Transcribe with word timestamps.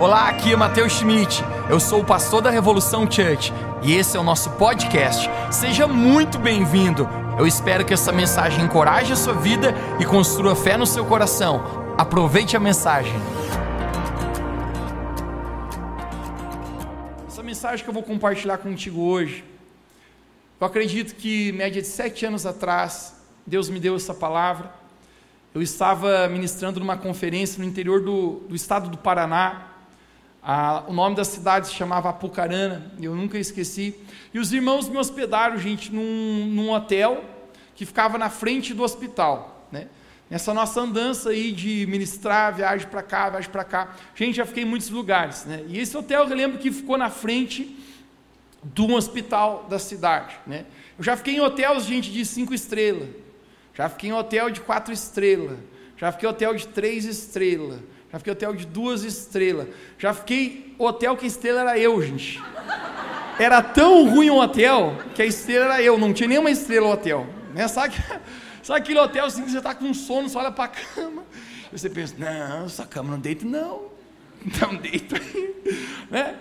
Olá, 0.00 0.30
aqui 0.30 0.50
é 0.50 0.56
Matheus 0.56 0.94
Schmidt. 0.94 1.44
Eu 1.68 1.78
sou 1.78 2.00
o 2.00 2.04
pastor 2.06 2.40
da 2.40 2.48
Revolução 2.48 3.02
Church 3.02 3.52
e 3.82 3.92
esse 3.92 4.16
é 4.16 4.20
o 4.20 4.22
nosso 4.22 4.48
podcast. 4.52 5.28
Seja 5.52 5.86
muito 5.86 6.38
bem-vindo. 6.38 7.06
Eu 7.38 7.46
espero 7.46 7.84
que 7.84 7.92
essa 7.92 8.10
mensagem 8.10 8.64
encoraje 8.64 9.12
a 9.12 9.16
sua 9.16 9.34
vida 9.34 9.74
e 10.00 10.06
construa 10.06 10.56
fé 10.56 10.78
no 10.78 10.86
seu 10.86 11.04
coração. 11.04 11.62
Aproveite 11.98 12.56
a 12.56 12.60
mensagem. 12.60 13.12
Essa 17.28 17.42
mensagem 17.42 17.84
que 17.84 17.90
eu 17.90 17.94
vou 17.94 18.02
compartilhar 18.02 18.56
contigo 18.56 19.02
hoje, 19.02 19.44
eu 20.58 20.66
acredito 20.66 21.14
que 21.14 21.52
média 21.52 21.82
de 21.82 21.88
sete 21.88 22.24
anos 22.24 22.46
atrás, 22.46 23.20
Deus 23.46 23.68
me 23.68 23.78
deu 23.78 23.96
essa 23.96 24.14
palavra. 24.14 24.72
Eu 25.54 25.60
estava 25.60 26.26
ministrando 26.26 26.80
numa 26.80 26.96
conferência 26.96 27.62
no 27.62 27.68
interior 27.68 28.00
do, 28.00 28.40
do 28.48 28.56
estado 28.56 28.88
do 28.88 28.96
Paraná 28.96 29.66
o 30.88 30.92
nome 30.92 31.16
da 31.16 31.24
cidade 31.24 31.68
se 31.68 31.74
chamava 31.74 32.08
Apucarana, 32.08 32.92
eu 33.00 33.14
nunca 33.14 33.38
esqueci. 33.38 33.94
E 34.32 34.38
os 34.38 34.52
irmãos 34.52 34.88
me 34.88 34.96
hospedaram, 34.96 35.58
gente, 35.58 35.92
num, 35.92 36.46
num 36.46 36.70
hotel 36.70 37.24
que 37.74 37.84
ficava 37.84 38.16
na 38.16 38.30
frente 38.30 38.72
do 38.72 38.82
hospital. 38.82 39.66
Né? 39.70 39.88
Nessa 40.30 40.54
nossa 40.54 40.80
andança 40.80 41.30
aí 41.30 41.52
de 41.52 41.86
ministrar, 41.86 42.54
viagem 42.54 42.88
para 42.88 43.02
cá, 43.02 43.28
viagem 43.28 43.50
para 43.50 43.64
cá. 43.64 43.96
Gente, 44.14 44.36
já 44.36 44.46
fiquei 44.46 44.62
em 44.62 44.66
muitos 44.66 44.88
lugares. 44.88 45.44
Né? 45.44 45.64
E 45.68 45.78
esse 45.78 45.96
hotel 45.96 46.26
eu 46.26 46.36
lembro 46.36 46.58
que 46.58 46.72
ficou 46.72 46.96
na 46.96 47.10
frente 47.10 47.76
de 48.62 48.80
um 48.82 48.94
hospital 48.94 49.66
da 49.68 49.78
cidade. 49.78 50.34
Né? 50.46 50.64
Eu 50.96 51.04
já 51.04 51.16
fiquei 51.16 51.36
em 51.36 51.40
hotéis, 51.40 51.84
gente, 51.84 52.10
de 52.10 52.24
cinco 52.24 52.54
estrelas. 52.54 53.08
Já 53.74 53.88
fiquei 53.88 54.10
em 54.10 54.12
hotel 54.12 54.50
de 54.50 54.60
quatro 54.60 54.92
estrelas. 54.92 55.58
Já 55.98 56.12
fiquei 56.12 56.28
em 56.28 56.32
hotel 56.32 56.54
de 56.54 56.66
três 56.68 57.04
estrelas 57.04 57.80
já 58.12 58.18
fiquei 58.18 58.32
hotel 58.32 58.54
de 58.54 58.66
duas 58.66 59.04
estrelas. 59.04 59.68
Já 59.98 60.12
fiquei 60.12 60.74
hotel 60.78 61.16
que 61.16 61.24
a 61.24 61.28
estrela 61.28 61.60
era 61.60 61.78
eu, 61.78 62.02
gente. 62.02 62.42
Era 63.38 63.62
tão 63.62 64.08
ruim 64.10 64.30
o 64.30 64.40
hotel 64.40 64.96
que 65.14 65.22
a 65.22 65.26
estrela 65.26 65.66
era 65.66 65.82
eu. 65.82 65.96
Não 65.96 66.12
tinha 66.12 66.28
nenhuma 66.28 66.50
estrela 66.50 66.88
no 66.88 66.92
hotel. 66.92 67.26
Né? 67.54 67.68
Sabe, 67.68 67.94
sabe 68.62 68.80
aquele 68.80 68.98
hotel 68.98 69.26
assim 69.26 69.44
que 69.44 69.50
você 69.50 69.58
está 69.58 69.74
com 69.74 69.94
sono, 69.94 70.28
você 70.28 70.36
olha 70.36 70.50
para 70.50 70.64
a 70.64 70.68
cama. 70.68 71.22
E 71.72 71.78
você 71.78 71.88
pensa, 71.88 72.14
não, 72.18 72.66
essa 72.66 72.84
cama 72.84 73.12
não 73.12 73.18
deita 73.20 73.44
não. 73.44 73.90
Não 74.60 74.74
deita. 74.74 75.16
Né? 76.10 76.34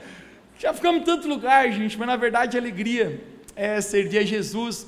Já 0.57 0.73
ficamos 0.73 1.01
em 1.01 1.03
tanto 1.03 1.27
lugar, 1.27 1.71
gente, 1.71 1.95
mas 1.95 2.07
na 2.07 2.15
verdade 2.15 2.57
a 2.57 2.59
alegria 2.59 3.23
é 3.55 3.79
servir 3.81 4.17
a 4.17 4.23
Jesus. 4.23 4.87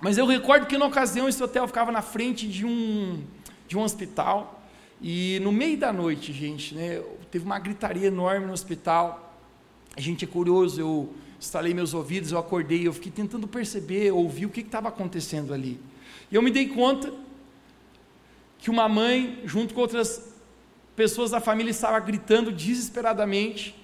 Mas 0.00 0.16
eu 0.16 0.24
recordo 0.24 0.64
que 0.64 0.78
na 0.78 0.86
ocasião 0.86 1.28
esse 1.28 1.42
hotel 1.42 1.66
ficava 1.66 1.92
na 1.92 2.00
frente 2.00 2.48
de 2.48 2.64
um, 2.64 3.22
de 3.68 3.76
um 3.76 3.82
hospital. 3.82 4.55
E 5.00 5.38
no 5.42 5.52
meio 5.52 5.76
da 5.76 5.92
noite, 5.92 6.32
gente, 6.32 6.74
né, 6.74 7.02
teve 7.30 7.44
uma 7.44 7.58
gritaria 7.58 8.06
enorme 8.06 8.46
no 8.46 8.52
hospital. 8.52 9.34
A 9.96 10.00
gente 10.00 10.24
é 10.24 10.28
curioso, 10.28 10.80
eu 10.80 11.14
instalei 11.38 11.74
meus 11.74 11.92
ouvidos, 11.94 12.32
eu 12.32 12.38
acordei, 12.38 12.86
eu 12.86 12.92
fiquei 12.92 13.12
tentando 13.12 13.46
perceber, 13.46 14.10
ouvir 14.10 14.46
o 14.46 14.50
que 14.50 14.60
estava 14.60 14.88
acontecendo 14.88 15.52
ali. 15.52 15.78
E 16.30 16.34
eu 16.34 16.42
me 16.42 16.50
dei 16.50 16.68
conta 16.68 17.12
que 18.58 18.70
uma 18.70 18.88
mãe, 18.88 19.42
junto 19.44 19.74
com 19.74 19.80
outras 19.80 20.34
pessoas 20.94 21.30
da 21.30 21.40
família, 21.40 21.70
estava 21.70 22.00
gritando 22.00 22.50
desesperadamente. 22.50 23.74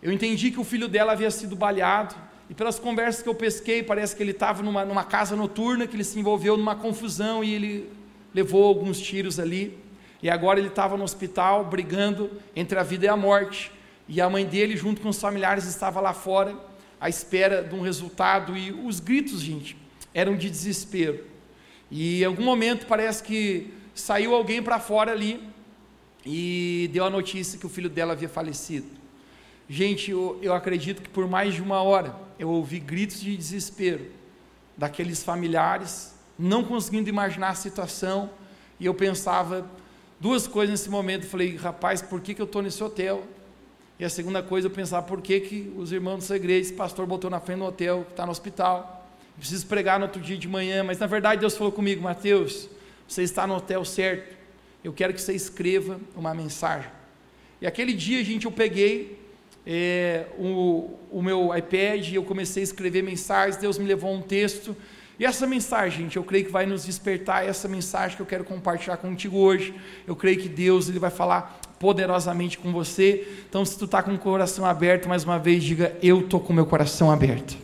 Eu 0.00 0.12
entendi 0.12 0.50
que 0.50 0.60
o 0.60 0.64
filho 0.64 0.88
dela 0.88 1.12
havia 1.12 1.30
sido 1.30 1.56
baleado. 1.56 2.14
E 2.48 2.54
pelas 2.54 2.78
conversas 2.78 3.22
que 3.22 3.28
eu 3.28 3.34
pesquei, 3.34 3.82
parece 3.82 4.14
que 4.14 4.22
ele 4.22 4.30
estava 4.30 4.62
numa, 4.62 4.84
numa 4.84 5.02
casa 5.02 5.34
noturna, 5.34 5.86
que 5.86 5.96
ele 5.96 6.04
se 6.04 6.18
envolveu 6.18 6.56
numa 6.56 6.76
confusão 6.76 7.42
e 7.42 7.54
ele 7.54 7.90
levou 8.32 8.64
alguns 8.64 9.00
tiros 9.00 9.40
ali. 9.40 9.83
E 10.24 10.30
agora 10.30 10.58
ele 10.58 10.68
estava 10.68 10.96
no 10.96 11.04
hospital 11.04 11.66
brigando 11.66 12.30
entre 12.56 12.78
a 12.78 12.82
vida 12.82 13.04
e 13.04 13.08
a 13.08 13.14
morte. 13.14 13.70
E 14.08 14.22
a 14.22 14.30
mãe 14.30 14.46
dele, 14.46 14.74
junto 14.74 15.02
com 15.02 15.10
os 15.10 15.20
familiares, 15.20 15.66
estava 15.66 16.00
lá 16.00 16.14
fora 16.14 16.56
à 16.98 17.10
espera 17.10 17.62
de 17.62 17.74
um 17.74 17.82
resultado. 17.82 18.56
E 18.56 18.72
os 18.72 19.00
gritos, 19.00 19.42
gente, 19.42 19.76
eram 20.14 20.34
de 20.34 20.48
desespero. 20.48 21.26
E 21.90 22.22
em 22.22 22.24
algum 22.24 22.42
momento 22.42 22.86
parece 22.86 23.22
que 23.22 23.74
saiu 23.94 24.34
alguém 24.34 24.62
para 24.62 24.80
fora 24.80 25.12
ali 25.12 25.46
e 26.24 26.88
deu 26.90 27.04
a 27.04 27.10
notícia 27.10 27.58
que 27.58 27.66
o 27.66 27.68
filho 27.68 27.90
dela 27.90 28.14
havia 28.14 28.28
falecido. 28.28 28.86
Gente, 29.68 30.10
eu, 30.10 30.38
eu 30.40 30.54
acredito 30.54 31.02
que 31.02 31.08
por 31.10 31.28
mais 31.28 31.52
de 31.52 31.60
uma 31.60 31.82
hora 31.82 32.16
eu 32.38 32.48
ouvi 32.48 32.80
gritos 32.80 33.20
de 33.20 33.36
desespero 33.36 34.06
daqueles 34.74 35.22
familiares, 35.22 36.14
não 36.38 36.64
conseguindo 36.64 37.10
imaginar 37.10 37.50
a 37.50 37.54
situação, 37.54 38.30
e 38.80 38.86
eu 38.86 38.94
pensava, 38.94 39.68
duas 40.24 40.46
coisas 40.46 40.70
nesse 40.70 40.88
momento. 40.88 41.26
Falei, 41.26 41.54
rapaz, 41.54 42.00
por 42.00 42.18
que, 42.18 42.32
que 42.32 42.40
eu 42.40 42.46
estou 42.46 42.62
nesse 42.62 42.82
hotel? 42.82 43.24
E 43.98 44.04
a 44.06 44.08
segunda 44.08 44.42
coisa, 44.42 44.68
eu 44.68 44.70
pensava, 44.70 45.06
por 45.06 45.20
que, 45.20 45.38
que 45.38 45.72
os 45.76 45.92
irmãos 45.92 46.16
do 46.16 46.24
segredo, 46.24 46.62
esse 46.62 46.72
pastor 46.72 47.06
botou 47.06 47.28
na 47.28 47.40
frente 47.40 47.58
do 47.58 47.66
hotel, 47.66 48.06
está 48.08 48.24
no 48.24 48.32
hospital? 48.32 49.06
Preciso 49.36 49.66
pregar 49.66 49.98
no 49.98 50.06
outro 50.06 50.22
dia 50.22 50.38
de 50.38 50.48
manhã, 50.48 50.82
mas 50.82 50.98
na 50.98 51.06
verdade 51.06 51.42
Deus 51.42 51.54
falou 51.54 51.70
comigo, 51.70 52.02
Mateus, 52.02 52.70
você 53.06 53.22
está 53.22 53.46
no 53.46 53.54
hotel 53.54 53.84
certo, 53.84 54.34
eu 54.82 54.94
quero 54.94 55.12
que 55.12 55.20
você 55.20 55.34
escreva 55.34 56.00
uma 56.16 56.32
mensagem. 56.32 56.90
E 57.60 57.66
aquele 57.66 57.92
dia, 57.92 58.24
gente, 58.24 58.46
eu 58.46 58.52
peguei 58.52 59.20
é, 59.66 60.24
o, 60.38 60.98
o 61.10 61.20
meu 61.20 61.54
iPad, 61.54 62.14
eu 62.14 62.24
comecei 62.24 62.62
a 62.62 62.64
escrever 62.64 63.02
mensagens, 63.02 63.58
Deus 63.58 63.76
me 63.76 63.84
levou 63.84 64.10
um 64.10 64.22
texto, 64.22 64.74
e 65.18 65.24
essa 65.24 65.46
mensagem, 65.46 66.04
gente, 66.04 66.16
eu 66.16 66.24
creio 66.24 66.44
que 66.44 66.50
vai 66.50 66.66
nos 66.66 66.84
despertar 66.84 67.46
essa 67.46 67.68
mensagem 67.68 68.16
que 68.16 68.22
eu 68.22 68.26
quero 68.26 68.44
compartilhar 68.44 68.96
contigo 68.96 69.38
hoje. 69.38 69.72
Eu 70.06 70.16
creio 70.16 70.38
que 70.38 70.48
Deus 70.48 70.88
ele 70.88 70.98
vai 70.98 71.10
falar 71.10 71.60
poderosamente 71.78 72.58
com 72.58 72.72
você. 72.72 73.26
Então, 73.48 73.64
se 73.64 73.78
tu 73.78 73.84
está 73.84 74.02
com 74.02 74.12
o 74.12 74.18
coração 74.18 74.64
aberto, 74.64 75.08
mais 75.08 75.22
uma 75.22 75.38
vez, 75.38 75.62
diga: 75.62 75.96
Eu 76.02 76.20
estou 76.20 76.40
com 76.40 76.52
meu 76.52 76.66
coração 76.66 77.12
aberto. 77.12 77.56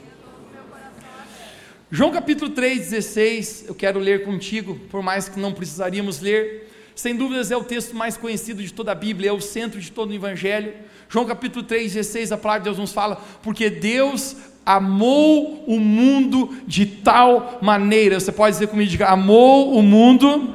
João 1.91 2.13
capítulo 2.13 2.53
3, 2.53 2.91
16, 2.91 3.65
eu 3.67 3.75
quero 3.75 3.99
ler 3.99 4.25
contigo, 4.25 4.79
por 4.89 5.03
mais 5.03 5.29
que 5.29 5.41
não 5.41 5.53
precisaríamos 5.53 6.21
ler. 6.21 6.71
Sem 6.95 7.17
dúvidas 7.17 7.51
é 7.51 7.57
o 7.57 7.65
texto 7.65 7.97
mais 7.97 8.17
conhecido 8.17 8.63
de 8.63 8.73
toda 8.73 8.93
a 8.93 8.95
Bíblia, 8.95 9.31
é 9.31 9.33
o 9.33 9.41
centro 9.41 9.81
de 9.81 9.91
todo 9.91 10.11
o 10.11 10.15
Evangelho. 10.15 10.73
João 11.09 11.27
capítulo 11.27 11.65
3, 11.65 11.95
16, 11.95 12.31
a 12.31 12.39
palavra 12.39 12.61
de 12.61 12.65
Deus 12.67 12.79
nos 12.79 12.93
fala, 12.93 13.17
porque 13.43 13.69
Deus 13.69 14.37
amou 14.77 15.65
o 15.67 15.79
mundo 15.79 16.57
de 16.67 16.87
tal 16.87 17.59
maneira. 17.63 18.19
Você 18.19 18.33
pode 18.33 18.55
dizer 18.55 18.69
comigo, 18.69 18.91
diga, 18.91 19.09
amou 19.09 19.75
o 19.75 19.83
mundo 19.83 20.55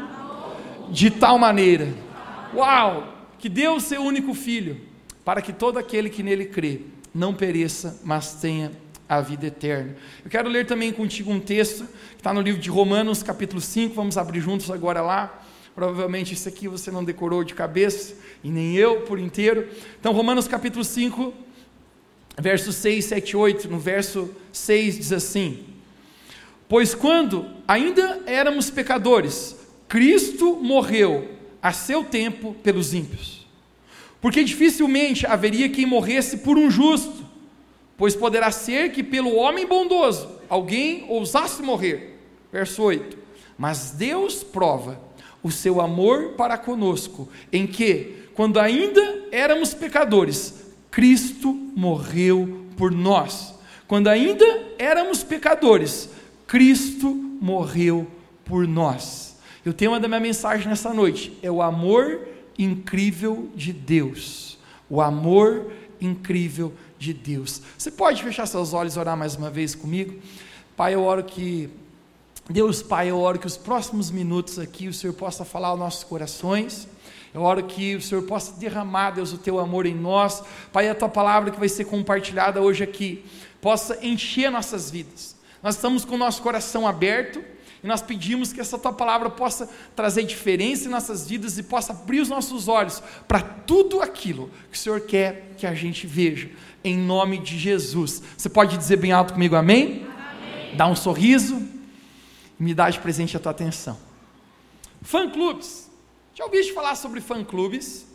de 0.89 1.09
tal 1.09 1.37
maneira. 1.37 1.87
Uau! 2.53 3.13
Que 3.37 3.49
deu 3.49 3.75
o 3.75 3.79
seu 3.79 4.01
único 4.01 4.33
filho, 4.33 4.81
para 5.23 5.41
que 5.41 5.53
todo 5.53 5.77
aquele 5.77 6.09
que 6.09 6.23
nele 6.23 6.45
crê 6.45 6.81
não 7.13 7.33
pereça, 7.33 8.01
mas 8.03 8.33
tenha 8.35 8.71
a 9.07 9.21
vida 9.21 9.47
eterna. 9.47 9.95
Eu 10.23 10.31
quero 10.31 10.49
ler 10.49 10.65
também 10.65 10.91
contigo 10.91 11.31
um 11.31 11.39
texto 11.39 11.85
que 12.11 12.17
está 12.17 12.33
no 12.33 12.41
livro 12.41 12.59
de 12.59 12.69
Romanos, 12.69 13.21
capítulo 13.21 13.61
5. 13.61 13.93
Vamos 13.93 14.17
abrir 14.17 14.41
juntos 14.41 14.71
agora 14.71 15.01
lá. 15.01 15.41
Provavelmente 15.75 16.33
isso 16.33 16.47
aqui 16.47 16.67
você 16.67 16.89
não 16.89 17.03
decorou 17.03 17.43
de 17.43 17.53
cabeça, 17.53 18.15
e 18.43 18.49
nem 18.49 18.75
eu 18.75 19.01
por 19.01 19.19
inteiro. 19.19 19.67
Então, 19.99 20.13
Romanos 20.13 20.47
capítulo 20.47 20.83
5, 20.83 21.33
verso 22.37 22.71
6, 22.71 23.05
7, 23.05 23.37
8, 23.37 23.69
no 23.69 23.79
verso 23.79 24.29
6 24.51 24.97
diz 24.97 25.11
assim: 25.13 25.65
Pois 26.67 26.93
quando 26.93 27.45
ainda 27.67 28.21
éramos 28.25 28.69
pecadores, 28.69 29.55
Cristo 29.87 30.57
morreu 30.57 31.29
a 31.61 31.71
seu 31.71 32.03
tempo 32.03 32.55
pelos 32.63 32.93
ímpios. 32.93 33.45
Porque 34.19 34.43
dificilmente 34.43 35.25
haveria 35.25 35.69
quem 35.69 35.85
morresse 35.85 36.37
por 36.37 36.57
um 36.57 36.69
justo, 36.69 37.23
pois 37.97 38.15
poderá 38.15 38.51
ser 38.51 38.91
que 38.91 39.03
pelo 39.03 39.35
homem 39.35 39.65
bondoso 39.65 40.29
alguém 40.49 41.05
ousasse 41.07 41.61
morrer. 41.61 42.19
Verso 42.51 42.81
8: 42.81 43.17
Mas 43.57 43.91
Deus 43.91 44.43
prova 44.43 44.99
o 45.43 45.51
seu 45.51 45.79
amor 45.79 46.29
para 46.29 46.57
conosco, 46.57 47.29
em 47.53 47.67
que, 47.67 48.29
quando 48.33 48.59
ainda 48.59 49.27
éramos 49.31 49.75
pecadores, 49.75 50.64
Cristo 50.95 51.51
morreu 51.75 52.67
por 52.77 52.89
nós. 52.89 53.53
Quando 53.85 54.07
ainda 54.07 54.45
éramos 54.79 55.25
pecadores, 55.25 56.09
Cristo 56.47 57.13
morreu 57.41 58.07
por 58.45 58.65
nós. 58.65 59.35
E 59.65 59.69
o 59.69 59.73
tema 59.73 59.99
da 59.99 60.07
minha 60.07 60.21
mensagem 60.21 60.69
nessa 60.69 60.93
noite 60.93 61.37
é 61.43 61.51
o 61.51 61.61
amor 61.61 62.25
incrível 62.57 63.49
de 63.53 63.73
Deus. 63.73 64.57
O 64.89 65.01
amor 65.01 65.69
incrível 65.99 66.71
de 66.97 67.13
Deus. 67.13 67.61
Você 67.77 67.91
pode 67.91 68.23
fechar 68.23 68.45
seus 68.45 68.71
olhos 68.71 68.95
e 68.95 68.99
orar 68.99 69.17
mais 69.17 69.35
uma 69.35 69.49
vez 69.49 69.75
comigo? 69.75 70.17
Pai, 70.77 70.95
eu 70.95 71.03
oro 71.03 71.25
que 71.25 71.69
Deus, 72.49 72.81
Pai, 72.81 73.09
eu 73.09 73.19
oro 73.19 73.37
que 73.37 73.47
os 73.47 73.57
próximos 73.57 74.09
minutos 74.09 74.57
aqui 74.57 74.87
o 74.87 74.93
Senhor 74.93 75.11
possa 75.11 75.43
falar 75.43 75.67
aos 75.67 75.79
nossos 75.79 76.05
corações. 76.05 76.87
Eu 77.35 77.41
oro 77.41 77.63
que 77.63 77.97
o 77.97 78.01
Senhor 78.01 78.21
possa 78.23 78.57
derramar, 78.57 79.11
Deus, 79.11 79.33
o 79.33 79.37
teu 79.37 79.59
amor 79.59 79.85
em 79.85 79.93
nós. 79.93 80.41
Pai, 80.71 80.87
a 80.87 80.95
tua 80.95 81.09
palavra 81.09 81.51
que 81.51 81.59
vai 81.59 81.67
ser 81.67 81.83
compartilhada 81.83 82.61
hoje 82.61 82.81
aqui, 82.81 83.25
possa 83.59 83.99
encher 84.01 84.49
nossas 84.49 84.89
vidas. 84.89 85.35
Nós 85.61 85.75
estamos 85.75 86.05
com 86.05 86.15
o 86.15 86.17
nosso 86.17 86.41
coração 86.41 86.87
aberto, 86.87 87.43
E 87.83 87.87
nós 87.87 88.01
pedimos 88.01 88.53
que 88.53 88.61
essa 88.61 88.79
tua 88.79 88.93
palavra 88.93 89.29
possa 89.29 89.69
trazer 89.93 90.23
diferença 90.23 90.87
em 90.87 90.89
nossas 90.89 91.27
vidas 91.27 91.57
e 91.57 91.63
possa 91.63 91.91
abrir 91.91 92.21
os 92.21 92.29
nossos 92.29 92.69
olhos 92.69 93.03
para 93.27 93.41
tudo 93.41 94.01
aquilo 94.01 94.49
que 94.71 94.77
o 94.77 94.79
Senhor 94.79 95.01
quer 95.01 95.51
que 95.57 95.67
a 95.67 95.73
gente 95.73 96.07
veja. 96.07 96.49
Em 96.85 96.97
nome 96.97 97.37
de 97.37 97.59
Jesus. 97.59 98.23
Você 98.37 98.47
pode 98.47 98.77
dizer 98.77 98.95
bem 98.95 99.11
alto 99.11 99.33
comigo, 99.33 99.57
amém? 99.57 100.07
amém. 100.07 100.75
Dá 100.77 100.87
um 100.87 100.95
sorriso 100.95 101.61
e 102.57 102.63
me 102.63 102.73
dá 102.73 102.89
de 102.89 102.97
presente 102.99 103.35
a 103.35 103.41
tua 103.41 103.51
atenção. 103.51 103.97
Fã-clubes. 105.01 105.84
Já 106.37 106.43
ouviste 106.43 106.73
falar 106.73 106.95
sobre 106.95 107.21
fã-clubes? 107.21 108.05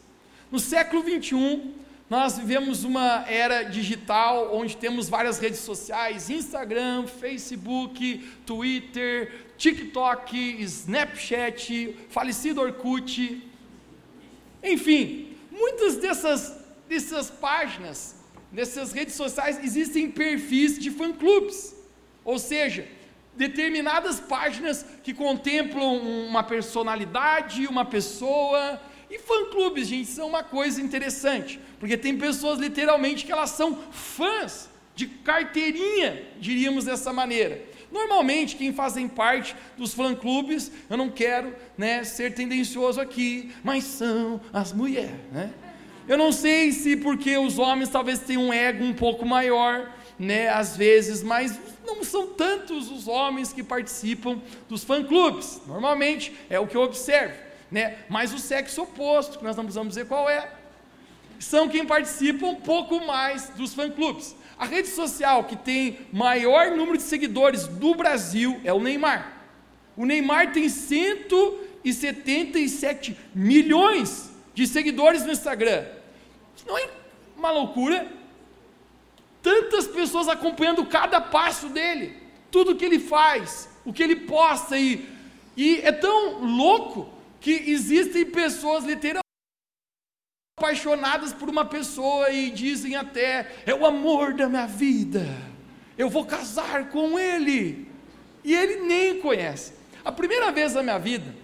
No 0.53 0.59
século 0.59 1.03
21, 1.03 1.73
nós 2.11 2.37
vivemos 2.37 2.85
uma 2.85 3.25
era 3.27 3.63
digital 3.63 4.55
onde 4.55 4.77
temos 4.77 5.09
várias 5.09 5.39
redes 5.39 5.61
sociais: 5.61 6.29
Instagram, 6.29 7.07
Facebook, 7.07 8.19
Twitter, 8.45 9.47
TikTok, 9.57 10.37
Snapchat, 10.63 11.97
falecido 12.11 12.61
Orkut. 12.61 13.43
Enfim, 14.63 15.35
muitas 15.51 15.97
dessas, 15.97 16.63
dessas 16.87 17.31
páginas, 17.31 18.17
dessas 18.53 18.93
redes 18.93 19.15
sociais, 19.15 19.59
existem 19.65 20.11
perfis 20.11 20.79
de 20.79 20.91
fã-clubes. 20.91 21.75
Ou 22.23 22.39
seja, 22.39 22.87
determinadas 23.37 24.21
páginas 24.21 24.85
que 25.03 25.15
contemplam 25.15 25.97
uma 26.29 26.43
personalidade, 26.43 27.67
uma 27.67 27.85
pessoa, 27.85 28.81
e 29.11 29.19
fã-clubes, 29.19 29.89
gente, 29.89 30.09
são 30.09 30.29
uma 30.29 30.45
coisa 30.45 30.81
interessante, 30.81 31.59
porque 31.81 31.97
tem 31.97 32.17
pessoas 32.17 32.61
literalmente 32.61 33.25
que 33.25 33.33
elas 33.33 33.51
são 33.51 33.77
fãs 33.91 34.71
de 34.95 35.07
carteirinha, 35.07 36.23
diríamos 36.39 36.85
dessa 36.85 37.13
maneira. 37.13 37.65
Normalmente, 37.91 38.55
quem 38.55 38.73
fazem 38.73 39.09
parte 39.09 39.57
dos 39.77 39.93
fã-clubes, 39.95 40.71
eu 40.89 40.97
não 40.97 41.09
quero 41.09 41.53
né, 41.77 42.05
ser 42.05 42.35
tendencioso 42.35 43.01
aqui, 43.01 43.51
mas 43.65 43.83
são 43.83 44.41
as 44.53 44.73
mulheres. 44.73 45.11
Né? 45.33 45.51
Eu 46.07 46.17
não 46.17 46.31
sei 46.31 46.71
se 46.71 46.97
porque 46.97 47.37
os 47.37 47.59
homens 47.59 47.89
talvez 47.89 48.21
tenham 48.21 48.45
um 48.45 48.53
ego 48.53 48.85
um 48.85 48.95
pouco 48.95 49.27
maior, 49.27 49.93
né, 50.21 50.49
às 50.49 50.77
vezes, 50.77 51.21
mas 51.21 51.59
não 51.85 52.05
são 52.05 52.29
tantos 52.29 52.93
os 52.93 53.09
homens 53.09 53.53
que 53.53 53.65
participam 53.65 54.41
dos 54.69 54.85
fã-clubes. 54.85 55.61
Normalmente 55.67 56.33
é 56.49 56.61
o 56.61 56.67
que 56.69 56.77
eu 56.77 56.83
observo 56.83 57.51
né? 57.71 57.99
Mas 58.09 58.33
o 58.33 58.39
sexo 58.39 58.83
oposto, 58.83 59.39
que 59.39 59.45
nós 59.45 59.55
não 59.57 59.65
precisamos 59.65 59.91
dizer 59.91 60.07
qual 60.07 60.27
é, 60.29 60.51
são 61.39 61.69
quem 61.69 61.87
participa 61.87 62.45
um 62.47 62.57
pouco 62.57 63.07
mais 63.07 63.51
dos 63.51 63.73
fã-clubes. 63.75 64.35
A 64.59 64.65
rede 64.65 64.89
social 64.89 65.45
que 65.45 65.55
tem 65.57 66.01
maior 66.13 66.73
número 66.73 66.99
de 66.99 67.05
seguidores 67.05 67.69
do 67.69 67.95
Brasil 67.95 68.61
é 68.65 68.73
o 68.73 68.81
Neymar. 68.81 69.37
O 69.97 70.05
Neymar 70.05 70.53
tem 70.53 70.69
177 70.69 73.17
milhões 73.35 74.31
de 74.53 74.67
seguidores 74.67 75.25
no 75.25 75.33
Instagram. 75.33 75.87
Isso 76.57 76.67
não 76.67 76.77
é 76.77 76.91
uma 77.37 77.51
loucura? 77.51 78.20
Tantas 79.43 79.87
pessoas 79.87 80.29
acompanhando 80.29 80.85
cada 80.87 81.21
passo 81.21 81.69
dele, 81.69 82.17
tudo 82.51 82.77
que 82.77 82.85
ele 82.85 82.99
faz, 82.99 83.69
o 83.85 83.93
que 83.93 84.03
ele 84.03 84.17
posta 84.17 84.79
e, 84.79 85.09
e 85.57 85.81
é 85.83 85.93
tão 85.93 86.45
louco 86.45 87.09
que 87.41 87.51
existem 87.51 88.27
pessoas 88.27 88.85
literalmente 88.85 89.21
apaixonadas 90.59 91.33
por 91.33 91.49
uma 91.49 91.65
pessoa 91.65 92.31
e 92.31 92.51
dizem 92.51 92.95
até: 92.97 93.51
é 93.65 93.75
o 93.75 93.87
amor 93.87 94.35
da 94.35 94.49
minha 94.49 94.67
vida, 94.67 95.27
eu 95.97 96.11
vou 96.11 96.27
casar 96.27 96.91
com 96.91 97.19
ele. 97.19 97.89
E 98.43 98.55
ele 98.55 98.87
nem 98.87 99.21
conhece. 99.21 99.75
A 100.05 100.11
primeira 100.11 100.51
vez 100.51 100.75
na 100.75 100.83
minha 100.83 100.99
vida 100.99 101.35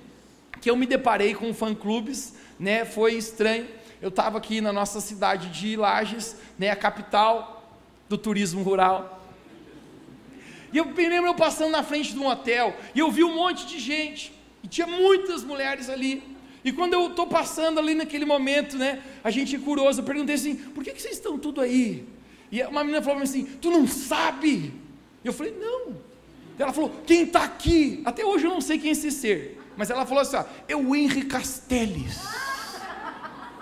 que 0.60 0.70
eu 0.70 0.76
me 0.76 0.86
deparei 0.86 1.34
com 1.34 1.52
fã-clubes, 1.52 2.34
né, 2.58 2.84
foi 2.84 3.14
estranho. 3.14 3.68
Eu 4.00 4.08
estava 4.08 4.38
aqui 4.38 4.60
na 4.60 4.72
nossa 4.72 5.00
cidade 5.00 5.48
de 5.48 5.76
Lages, 5.76 6.36
né, 6.58 6.70
a 6.70 6.76
capital 6.76 7.55
do 8.08 8.16
turismo 8.18 8.62
rural. 8.62 9.22
E 10.72 10.78
eu 10.78 10.84
me 10.84 11.08
lembro 11.08 11.30
eu 11.30 11.34
passando 11.34 11.70
na 11.70 11.82
frente 11.82 12.12
de 12.12 12.18
um 12.18 12.26
hotel 12.26 12.76
e 12.94 12.98
eu 12.98 13.10
vi 13.10 13.24
um 13.24 13.34
monte 13.34 13.66
de 13.66 13.78
gente. 13.78 14.32
E 14.62 14.68
tinha 14.68 14.86
muitas 14.86 15.44
mulheres 15.44 15.88
ali. 15.88 16.22
E 16.64 16.72
quando 16.72 16.94
eu 16.94 17.08
estou 17.08 17.26
passando 17.26 17.78
ali 17.78 17.94
naquele 17.94 18.24
momento, 18.24 18.76
né, 18.76 19.00
a 19.22 19.30
gente 19.30 19.54
é 19.54 19.58
curioso, 19.58 20.00
eu 20.00 20.04
perguntei 20.04 20.34
assim, 20.34 20.56
por 20.56 20.82
que, 20.82 20.90
que 20.90 21.00
vocês 21.00 21.14
estão 21.14 21.38
tudo 21.38 21.60
aí? 21.60 22.04
E 22.50 22.62
uma 22.64 22.82
menina 22.82 23.02
falou 23.02 23.22
assim, 23.22 23.44
tu 23.60 23.70
não 23.70 23.86
sabe? 23.86 24.72
Eu 25.24 25.32
falei, 25.32 25.54
não. 25.58 25.96
Ela 26.58 26.72
falou, 26.72 26.92
quem 27.06 27.22
está 27.22 27.44
aqui? 27.44 28.02
Até 28.04 28.24
hoje 28.24 28.46
eu 28.46 28.50
não 28.50 28.60
sei 28.60 28.78
quem 28.78 28.88
é 28.88 28.92
esse 28.92 29.10
ser. 29.10 29.62
Mas 29.76 29.90
ela 29.90 30.06
falou 30.06 30.22
assim, 30.22 30.36
ó, 30.36 30.44
é 30.66 30.74
o 30.74 30.94
Henri 30.94 31.22
Castells. 31.22 32.18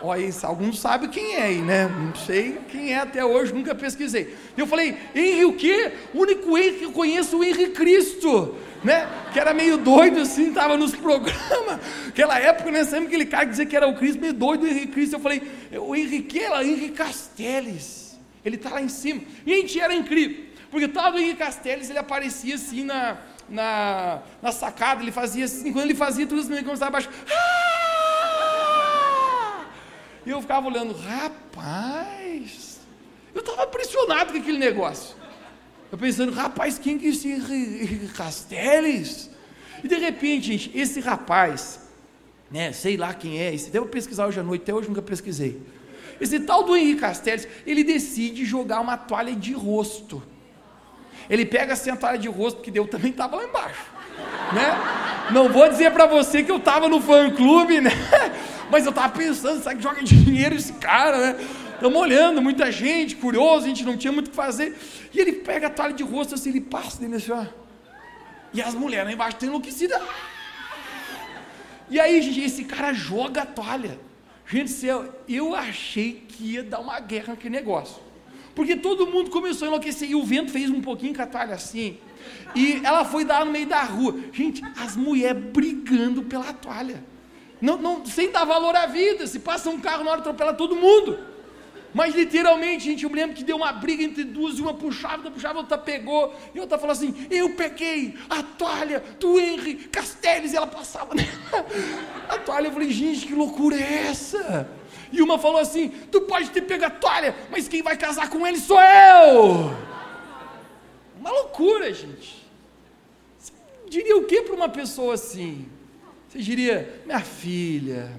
Olha, 0.06 0.28
alguns 0.42 0.78
sabem 0.80 1.08
quem 1.08 1.36
é 1.36 1.42
aí, 1.42 1.62
né? 1.62 1.88
Não 1.88 2.14
sei 2.14 2.58
quem 2.70 2.92
é 2.92 2.98
até 2.98 3.24
hoje, 3.24 3.54
nunca 3.54 3.74
pesquisei. 3.74 4.36
E 4.54 4.60
eu 4.60 4.66
falei, 4.66 4.96
Henri 5.14 5.46
o 5.46 5.54
quê? 5.54 5.92
O 6.12 6.20
único 6.20 6.58
Henri 6.58 6.72
que 6.72 6.84
eu 6.84 6.92
conheço 6.92 7.36
é 7.36 7.38
o 7.38 7.44
Henri 7.44 7.68
Cristo 7.68 8.54
né? 8.84 9.08
Que 9.32 9.40
era 9.40 9.54
meio 9.54 9.78
doido 9.78 10.20
assim, 10.20 10.48
estava 10.48 10.76
nos 10.76 10.94
programas. 10.94 11.80
Aquela 12.06 12.38
época, 12.38 12.70
né? 12.70 12.84
Sempre 12.84 13.06
aquele 13.06 13.24
cara 13.24 13.46
que 13.46 13.52
dizia 13.52 13.66
que 13.66 13.74
era 13.74 13.88
o 13.88 13.96
Cristo, 13.96 14.20
meio 14.20 14.34
doido, 14.34 14.64
o 14.64 14.66
Henrique 14.66 14.88
Cristo. 14.88 15.16
Eu 15.16 15.20
falei, 15.20 15.42
o 15.72 15.96
Henrique, 15.96 16.38
ela, 16.38 16.62
Henrique 16.62 16.90
Castells. 16.90 18.18
Ele 18.44 18.56
está 18.56 18.70
lá 18.70 18.82
em 18.82 18.90
cima. 18.90 19.22
Gente, 19.46 19.80
era 19.80 19.94
incrível. 19.94 20.44
Porque 20.70 20.86
todo 20.86 21.14
o 21.14 21.18
Henrique 21.18 21.38
Castells, 21.38 21.88
ele 21.88 21.98
aparecia 21.98 22.56
assim 22.56 22.84
na, 22.84 23.16
na, 23.48 24.20
na 24.42 24.52
sacada, 24.52 25.02
ele 25.02 25.12
fazia 25.12 25.46
assim, 25.46 25.72
quando 25.72 25.86
ele 25.86 25.94
fazia, 25.94 26.26
tudo 26.26 26.42
assim, 26.42 26.62
começava 26.62 26.88
abaixo. 26.88 27.08
Ah! 27.30 27.83
E 30.26 30.30
eu 30.30 30.40
ficava 30.40 30.66
olhando, 30.66 30.94
rapaz, 30.94 32.80
eu 33.34 33.40
estava 33.40 33.64
impressionado 33.64 34.32
com 34.32 34.38
aquele 34.38 34.58
negócio. 34.58 35.16
Eu 35.92 35.98
pensando, 35.98 36.32
rapaz, 36.32 36.78
quem 36.78 36.98
que 36.98 37.06
é 37.06 37.10
esse 37.10 38.10
Castells? 38.16 39.30
E 39.82 39.88
de 39.88 39.96
repente, 39.96 40.46
gente, 40.46 40.76
esse 40.76 40.98
rapaz, 41.00 41.80
né, 42.50 42.72
sei 42.72 42.96
lá 42.96 43.12
quem 43.12 43.38
é, 43.38 43.54
esse, 43.54 43.70
devo 43.70 43.86
pesquisar 43.86 44.26
hoje 44.26 44.40
à 44.40 44.42
noite, 44.42 44.62
até 44.62 44.74
hoje 44.74 44.88
nunca 44.88 45.02
pesquisei. 45.02 45.60
Esse 46.20 46.40
tal 46.40 46.62
do 46.62 46.76
Henrique 46.76 47.00
Castells, 47.00 47.46
ele 47.66 47.84
decide 47.84 48.44
jogar 48.44 48.80
uma 48.80 48.96
toalha 48.96 49.34
de 49.34 49.52
rosto. 49.52 50.22
Ele 51.28 51.44
pega 51.44 51.74
assim 51.74 51.90
a 51.90 51.96
toalha 51.96 52.18
de 52.18 52.28
rosto, 52.28 52.60
porque 52.60 52.78
eu 52.78 52.86
também 52.86 53.10
estava 53.10 53.36
lá 53.36 53.44
embaixo. 53.44 53.84
Né? 54.52 55.32
Não 55.32 55.48
vou 55.48 55.68
dizer 55.68 55.90
para 55.92 56.06
você 56.06 56.42
que 56.42 56.50
eu 56.50 56.58
estava 56.58 56.88
no 56.88 57.00
fã 57.00 57.30
clube, 57.30 57.80
né? 57.80 57.90
Mas 58.70 58.84
eu 58.84 58.90
estava 58.90 59.12
pensando, 59.16 59.62
sabe 59.62 59.76
que 59.76 59.82
joga 59.82 60.02
dinheiro 60.02 60.54
esse 60.54 60.72
cara, 60.74 61.18
né? 61.18 61.46
Estamos 61.74 62.00
olhando, 62.00 62.40
muita 62.40 62.70
gente, 62.72 63.16
curioso, 63.16 63.66
a 63.66 63.68
gente 63.68 63.84
não 63.84 63.96
tinha 63.96 64.12
muito 64.12 64.28
o 64.28 64.30
que 64.30 64.36
fazer. 64.36 64.76
E 65.12 65.20
ele 65.20 65.32
pega 65.32 65.66
a 65.66 65.70
toalha 65.70 65.92
de 65.92 66.02
rosto 66.02 66.34
assim, 66.34 66.50
ele 66.50 66.60
passa 66.60 67.00
dele 67.00 67.16
assim, 67.16 67.32
ó. 67.32 67.44
E 68.52 68.62
as 68.62 68.74
mulheres 68.74 69.06
lá 69.06 69.12
embaixo 69.12 69.36
estão 69.36 69.48
enlouquecidas. 69.48 70.00
E 71.90 72.00
aí, 72.00 72.22
gente, 72.22 72.40
esse 72.40 72.64
cara 72.64 72.92
joga 72.92 73.42
a 73.42 73.46
toalha. 73.46 73.98
Gente 74.46 74.70
céu, 74.70 75.12
eu 75.28 75.54
achei 75.54 76.24
que 76.28 76.52
ia 76.52 76.62
dar 76.62 76.80
uma 76.80 77.00
guerra 77.00 77.28
naquele 77.28 77.56
negócio. 77.56 78.00
Porque 78.54 78.76
todo 78.76 79.06
mundo 79.06 79.30
começou 79.30 79.66
a 79.66 79.68
enlouquecer. 79.68 80.08
E 80.08 80.14
o 80.14 80.22
vento 80.22 80.52
fez 80.52 80.70
um 80.70 80.80
pouquinho 80.80 81.14
com 81.14 81.22
a 81.22 81.26
toalha 81.26 81.54
assim. 81.54 81.98
E 82.54 82.80
ela 82.84 83.04
foi 83.04 83.24
dar 83.24 83.44
no 83.44 83.50
meio 83.50 83.66
da 83.66 83.82
rua. 83.82 84.16
Gente, 84.32 84.62
as 84.78 84.96
mulheres 84.96 85.42
brigando 85.52 86.22
pela 86.22 86.52
toalha. 86.52 87.02
Não, 87.64 87.78
não, 87.78 88.04
sem 88.04 88.30
dar 88.30 88.44
valor 88.44 88.76
à 88.76 88.84
vida. 88.84 89.26
Se 89.26 89.38
passa 89.38 89.70
um 89.70 89.80
carro 89.80 90.04
na 90.04 90.10
hora, 90.10 90.20
atropela 90.20 90.52
todo 90.52 90.76
mundo. 90.76 91.18
Mas 91.94 92.14
literalmente, 92.14 92.84
gente, 92.84 93.04
eu 93.04 93.08
me 93.10 93.16
lembro 93.16 93.34
que 93.34 93.42
deu 93.42 93.56
uma 93.56 93.72
briga 93.72 94.02
entre 94.02 94.22
duas, 94.22 94.58
e 94.58 94.60
uma 94.60 94.74
puxava, 94.74 95.16
outra 95.16 95.30
puxava, 95.30 95.58
outra 95.60 95.78
pegou, 95.78 96.34
e 96.54 96.60
outra 96.60 96.76
falou 96.76 96.92
assim: 96.92 97.26
Eu 97.30 97.54
peguei 97.54 98.18
a 98.28 98.42
toalha 98.42 99.02
do 99.18 99.40
Henry 99.40 99.76
Castells, 99.76 100.52
e 100.52 100.56
ela 100.56 100.66
passava 100.66 101.14
nela. 101.14 101.30
A 102.28 102.36
toalha, 102.38 102.66
eu 102.66 102.72
falei: 102.72 102.90
Gente, 102.90 103.26
que 103.26 103.34
loucura 103.34 103.76
é 103.76 104.08
essa? 104.08 104.68
E 105.10 105.22
uma 105.22 105.38
falou 105.38 105.58
assim: 105.58 105.88
Tu 106.10 106.20
pode 106.22 106.50
ter 106.50 106.62
pego 106.62 106.84
a 106.84 106.90
toalha, 106.90 107.34
mas 107.50 107.66
quem 107.66 107.80
vai 107.80 107.96
casar 107.96 108.28
com 108.28 108.46
ele 108.46 108.58
sou 108.58 108.80
eu. 108.80 109.72
Uma 111.18 111.30
loucura, 111.30 111.94
gente. 111.94 112.44
Você 113.38 113.52
diria 113.88 114.18
o 114.18 114.24
que 114.24 114.42
para 114.42 114.54
uma 114.54 114.68
pessoa 114.68 115.14
assim? 115.14 115.66
Você 116.34 116.42
diria: 116.42 117.02
Minha 117.06 117.20
filha, 117.20 118.10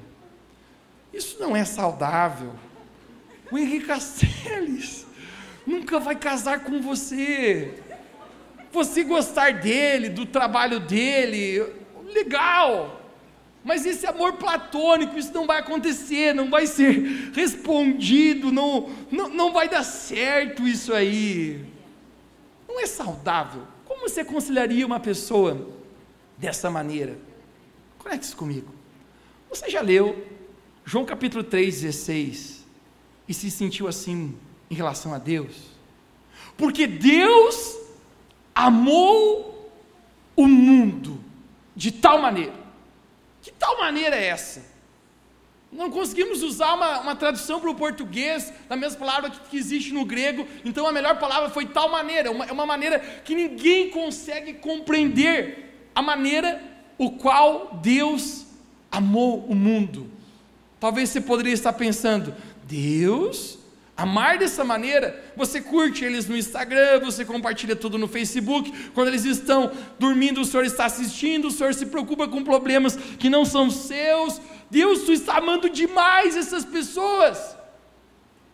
isso 1.13 1.37
não 1.37 1.53
é 1.53 1.65
saudável. 1.65 2.53
O 3.51 3.57
Henrique 3.57 3.87
Castells 3.87 5.05
nunca 5.67 5.99
vai 5.99 6.15
casar 6.15 6.61
com 6.61 6.81
você. 6.81 7.73
Você 8.71 9.03
gostar 9.03 9.53
dele, 9.53 10.07
do 10.07 10.25
trabalho 10.25 10.79
dele, 10.79 11.65
legal. 12.05 13.01
Mas 13.63 13.85
esse 13.85 14.07
amor 14.07 14.33
platônico, 14.33 15.17
isso 15.17 15.33
não 15.33 15.45
vai 15.45 15.59
acontecer, 15.59 16.33
não 16.33 16.49
vai 16.49 16.67
ser 16.67 17.31
respondido, 17.33 18.51
não, 18.51 18.89
não, 19.11 19.27
não 19.27 19.53
vai 19.53 19.67
dar 19.67 19.83
certo 19.83 20.65
isso 20.65 20.93
aí. 20.93 21.65
Não 22.67 22.79
é 22.79 22.85
saudável. 22.85 23.63
Como 23.85 24.01
você 24.07 24.21
aconselharia 24.21 24.85
uma 24.85 24.99
pessoa 24.99 25.69
dessa 26.37 26.69
maneira. 26.69 27.17
Conecte-se 28.05 28.35
comigo. 28.35 28.71
Você 29.49 29.67
já 29.67 29.81
leu 29.81 30.27
João 30.85 31.05
capítulo 31.05 31.43
3, 31.43 31.81
16 31.81 32.63
e 33.27 33.33
se 33.33 33.49
sentiu 33.49 33.87
assim 33.87 34.37
em 34.69 34.75
relação 34.75 35.11
a 35.11 35.17
Deus? 35.17 35.55
Porque 36.55 36.85
Deus 36.85 37.75
amou 38.53 39.71
o 40.35 40.47
mundo 40.47 41.19
de 41.75 41.91
tal 41.91 42.21
maneira. 42.21 42.53
Que 43.41 43.51
tal 43.51 43.79
maneira 43.79 44.15
é 44.15 44.25
essa? 44.25 44.63
Não 45.71 45.89
conseguimos 45.89 46.43
usar 46.43 46.75
uma, 46.75 46.99
uma 46.99 47.15
tradução 47.15 47.59
para 47.59 47.71
o 47.71 47.75
português 47.75 48.53
da 48.69 48.75
mesma 48.75 48.99
palavra 48.99 49.31
que, 49.31 49.39
que, 49.49 49.57
existe 49.57 49.91
no 49.91 50.05
grego, 50.05 50.47
então 50.63 50.85
a 50.85 50.91
melhor 50.91 51.17
palavra 51.17 51.49
foi 51.49 51.65
tal 51.65 51.89
maneira, 51.89 52.29
uma, 52.29 52.45
é 52.45 52.51
uma 52.51 52.67
maneira 52.67 52.99
que 52.99 53.33
ninguém 53.33 53.89
consegue 53.89 54.53
compreender 54.53 55.89
a 55.95 56.03
maneira 56.03 56.74
o 56.97 57.11
qual 57.11 57.79
Deus 57.81 58.45
amou 58.91 59.45
o 59.45 59.55
mundo. 59.55 60.09
Talvez 60.79 61.09
você 61.09 61.21
poderia 61.21 61.53
estar 61.53 61.73
pensando, 61.73 62.33
Deus 62.63 63.59
amar 63.97 64.37
dessa 64.37 64.63
maneira, 64.63 65.23
você 65.37 65.61
curte 65.61 66.03
eles 66.03 66.27
no 66.27 66.35
Instagram, 66.35 66.99
você 66.99 67.23
compartilha 67.23 67.75
tudo 67.75 67.97
no 67.97 68.07
Facebook, 68.07 68.89
quando 68.89 69.07
eles 69.07 69.23
estão 69.23 69.71
dormindo, 69.97 70.41
o 70.41 70.45
Senhor 70.45 70.65
está 70.65 70.85
assistindo, 70.85 71.47
o 71.47 71.51
Senhor 71.51 71.73
se 71.73 71.85
preocupa 71.85 72.27
com 72.27 72.43
problemas 72.43 72.95
que 72.95 73.29
não 73.29 73.45
são 73.45 73.69
seus. 73.69 74.41
Deus, 74.69 75.03
tu 75.03 75.13
está 75.13 75.37
amando 75.37 75.69
demais 75.69 76.35
essas 76.35 76.65
pessoas, 76.65 77.55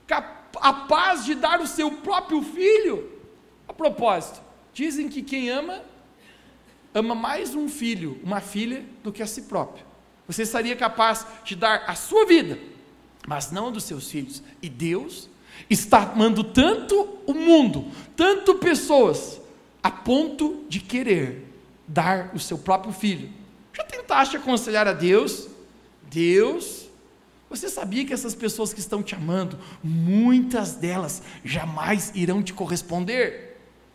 capaz 0.06 1.26
de 1.26 1.34
dar 1.34 1.60
o 1.60 1.68
seu 1.68 1.92
próprio 1.92 2.44
filho. 2.44 3.10
A 3.68 3.74
propósito, 3.74 4.42
dizem 4.74 5.10
que 5.10 5.24
quem 5.24 5.50
ama, 5.50 5.82
ama 6.94 7.16
mais 7.16 7.56
um 7.56 7.68
filho, 7.68 8.20
uma 8.24 8.42
filha, 8.42 8.86
do 9.04 9.12
que 9.12 9.22
a 9.22 9.28
si 9.28 9.44
próprio. 9.44 9.86
Você 10.28 10.44
estaria 10.44 10.76
capaz 10.76 11.26
de 11.44 11.56
dar 11.56 11.84
a 11.88 11.96
sua 11.96 12.26
vida, 12.26 12.58
mas 13.28 13.52
não 13.52 13.72
dos 13.72 13.84
seus 13.84 14.10
filhos. 14.10 14.42
E 14.62 14.70
Deus 14.70 15.30
está 15.70 16.04
amando 16.04 16.44
tanto 16.44 17.20
o 17.26 17.34
mundo, 17.34 17.92
tanto 18.16 18.56
pessoas, 18.56 19.42
a 19.84 19.90
ponto 19.90 20.64
de 20.70 20.80
querer 20.80 21.48
dar 21.88 22.32
o 22.34 22.40
seu 22.40 22.58
próprio 22.58 22.94
filho. 22.94 23.30
Já 23.74 23.84
tentaste 23.84 24.38
aconselhar 24.38 24.88
a 24.88 24.94
Deus? 24.94 25.50
Deus, 26.04 26.88
você 27.50 27.70
sabia 27.70 28.06
que 28.06 28.14
essas 28.14 28.36
pessoas 28.36 28.74
que 28.74 28.80
estão 28.80 29.02
te 29.02 29.16
amando, 29.16 29.58
muitas 29.84 30.74
delas 30.74 31.22
jamais 31.44 32.12
irão 32.16 32.44
te 32.44 32.54
corresponder? 32.54 33.51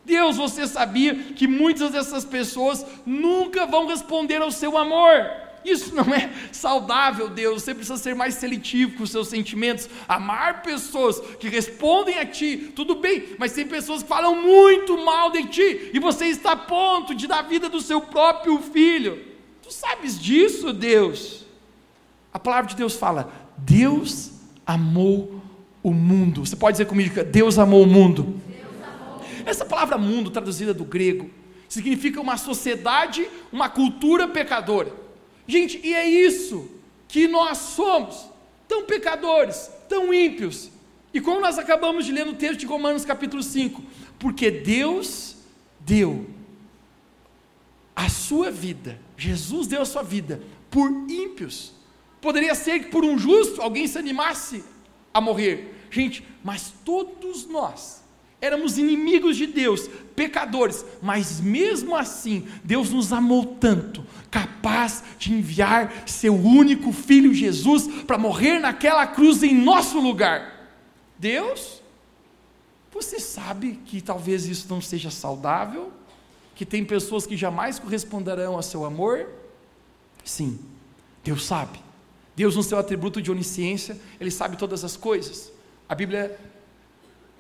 Deus, 0.06 0.36
você 0.36 0.68
sabia 0.68 1.14
que 1.14 1.48
muitas 1.48 1.90
dessas 1.90 2.25
pessoas 2.25 2.86
nunca 3.04 3.66
vão 3.66 3.88
responder 3.88 4.40
ao 4.40 4.52
seu 4.52 4.78
amor? 4.78 5.26
Isso 5.64 5.92
não 5.92 6.14
é 6.14 6.30
saudável, 6.52 7.28
Deus. 7.28 7.64
Você 7.64 7.75
precisa 7.75 7.96
ser 7.96 8.14
mais 8.14 8.36
seletivo 8.36 8.96
com 8.96 9.02
os 9.02 9.10
seus 9.10 9.26
sentimentos. 9.26 9.88
Amar 10.06 10.62
pessoas 10.62 11.18
que 11.40 11.48
respondem 11.48 12.20
a 12.20 12.25
ti, 12.25 12.72
tudo 12.76 12.94
bem, 12.94 13.34
mas 13.36 13.52
tem 13.52 13.66
pessoas 13.66 14.04
que 14.04 14.08
falam 14.08 14.40
muito 14.40 14.96
mal 15.04 15.32
de 15.32 15.44
ti, 15.46 15.90
e 15.92 15.98
você 15.98 16.26
está 16.26 16.52
a 16.52 16.56
ponto 16.56 17.12
de 17.12 17.26
dar 17.26 17.40
a 17.40 17.42
vida 17.42 17.68
do 17.68 17.80
seu 17.80 18.00
próprio 18.00 18.58
filho. 18.60 19.18
Tu 19.60 19.72
sabes 19.72 20.20
disso, 20.20 20.72
Deus? 20.72 21.44
A 22.32 22.38
palavra 22.38 22.70
de 22.70 22.76
Deus 22.76 22.94
fala: 22.94 23.32
Deus 23.58 24.30
amou 24.64 25.42
o 25.82 25.92
mundo. 25.92 26.46
Você 26.46 26.54
pode 26.54 26.75
dizer 26.75 26.86
comigo: 26.86 27.25
Deus 27.25 27.58
amou 27.58 27.82
o 27.82 27.86
mundo. 27.86 28.40
Essa 29.47 29.65
palavra 29.65 29.97
mundo, 29.97 30.29
traduzida 30.29 30.75
do 30.75 30.85
grego, 30.85 31.31
significa 31.69 32.21
uma 32.21 32.37
sociedade, 32.37 33.31
uma 33.53 33.69
cultura 33.69 34.26
pecadora. 34.26 34.93
Gente, 35.47 35.81
e 35.85 35.95
é 35.95 36.05
isso 36.05 36.69
que 37.07 37.29
nós 37.29 37.59
somos, 37.59 38.29
tão 38.67 38.85
pecadores, 38.85 39.71
tão 39.88 40.12
ímpios. 40.12 40.69
E 41.15 41.21
como 41.21 41.41
nós 41.41 41.61
acabamos 41.61 42.05
de 42.05 42.11
ler 42.11 42.26
no 42.26 42.35
texto 42.35 42.59
de 42.59 42.67
Romanos 42.67 43.05
capítulo 43.05 43.41
5, 43.41 43.81
porque 44.19 44.50
Deus 44.50 45.37
deu 45.79 46.26
a 47.95 48.09
sua 48.09 48.50
vida, 48.50 49.00
Jesus 49.17 49.69
deu 49.69 49.83
a 49.83 49.87
sua 49.87 50.03
vida 50.03 50.43
por 50.69 50.91
ímpios. 51.09 51.73
Poderia 52.21 52.57
ser 52.57 52.81
que 52.81 52.91
por 52.91 53.05
um 53.05 53.17
justo 53.17 53.62
alguém 53.62 53.87
se 53.87 53.97
animasse 53.97 54.65
a 55.15 55.21
morrer. 55.21 55.73
Gente, 55.88 56.26
mas 56.43 56.75
todos 56.85 57.47
nós 57.47 58.05
éramos 58.40 58.78
inimigos 58.78 59.37
de 59.37 59.47
Deus, 59.47 59.88
pecadores, 60.14 60.85
mas 61.02 61.40
mesmo 61.40 61.97
assim, 61.97 62.47
Deus 62.62 62.90
nos 62.90 63.12
amou 63.12 63.45
tanto, 63.45 64.05
capaz 64.31 65.02
de 65.19 65.33
enviar 65.33 66.05
seu 66.07 66.35
único 66.35 66.93
filho 66.93 67.33
Jesus 67.33 67.87
para 68.05 68.19
morrer 68.19 68.59
naquela 68.59 69.07
cruz 69.07 69.43
em 69.43 69.55
nosso 69.55 69.99
lugar. 69.99 70.71
Deus, 71.19 71.83
você 72.93 73.19
sabe 73.19 73.81
que 73.87 74.00
talvez 74.00 74.47
isso 74.47 74.66
não 74.69 74.81
seja 74.81 75.11
saudável, 75.11 75.93
que 76.55 76.64
tem 76.64 76.85
pessoas 76.85 77.26
que 77.26 77.37
jamais 77.37 77.78
corresponderão 77.78 78.55
ao 78.55 78.62
seu 78.62 78.85
amor? 78.85 79.26
Sim, 80.25 80.59
Deus 81.23 81.45
sabe. 81.45 81.78
Deus, 82.35 82.55
no 82.55 82.62
seu 82.62 82.78
atributo 82.78 83.23
de 83.23 83.31
onisciência, 83.31 83.99
Ele 84.21 84.31
sabe 84.31 84.59
todas 84.59 84.85
as 84.85 84.97
coisas. 84.97 85.50
A 85.88 85.95
Bíblia 85.95 86.38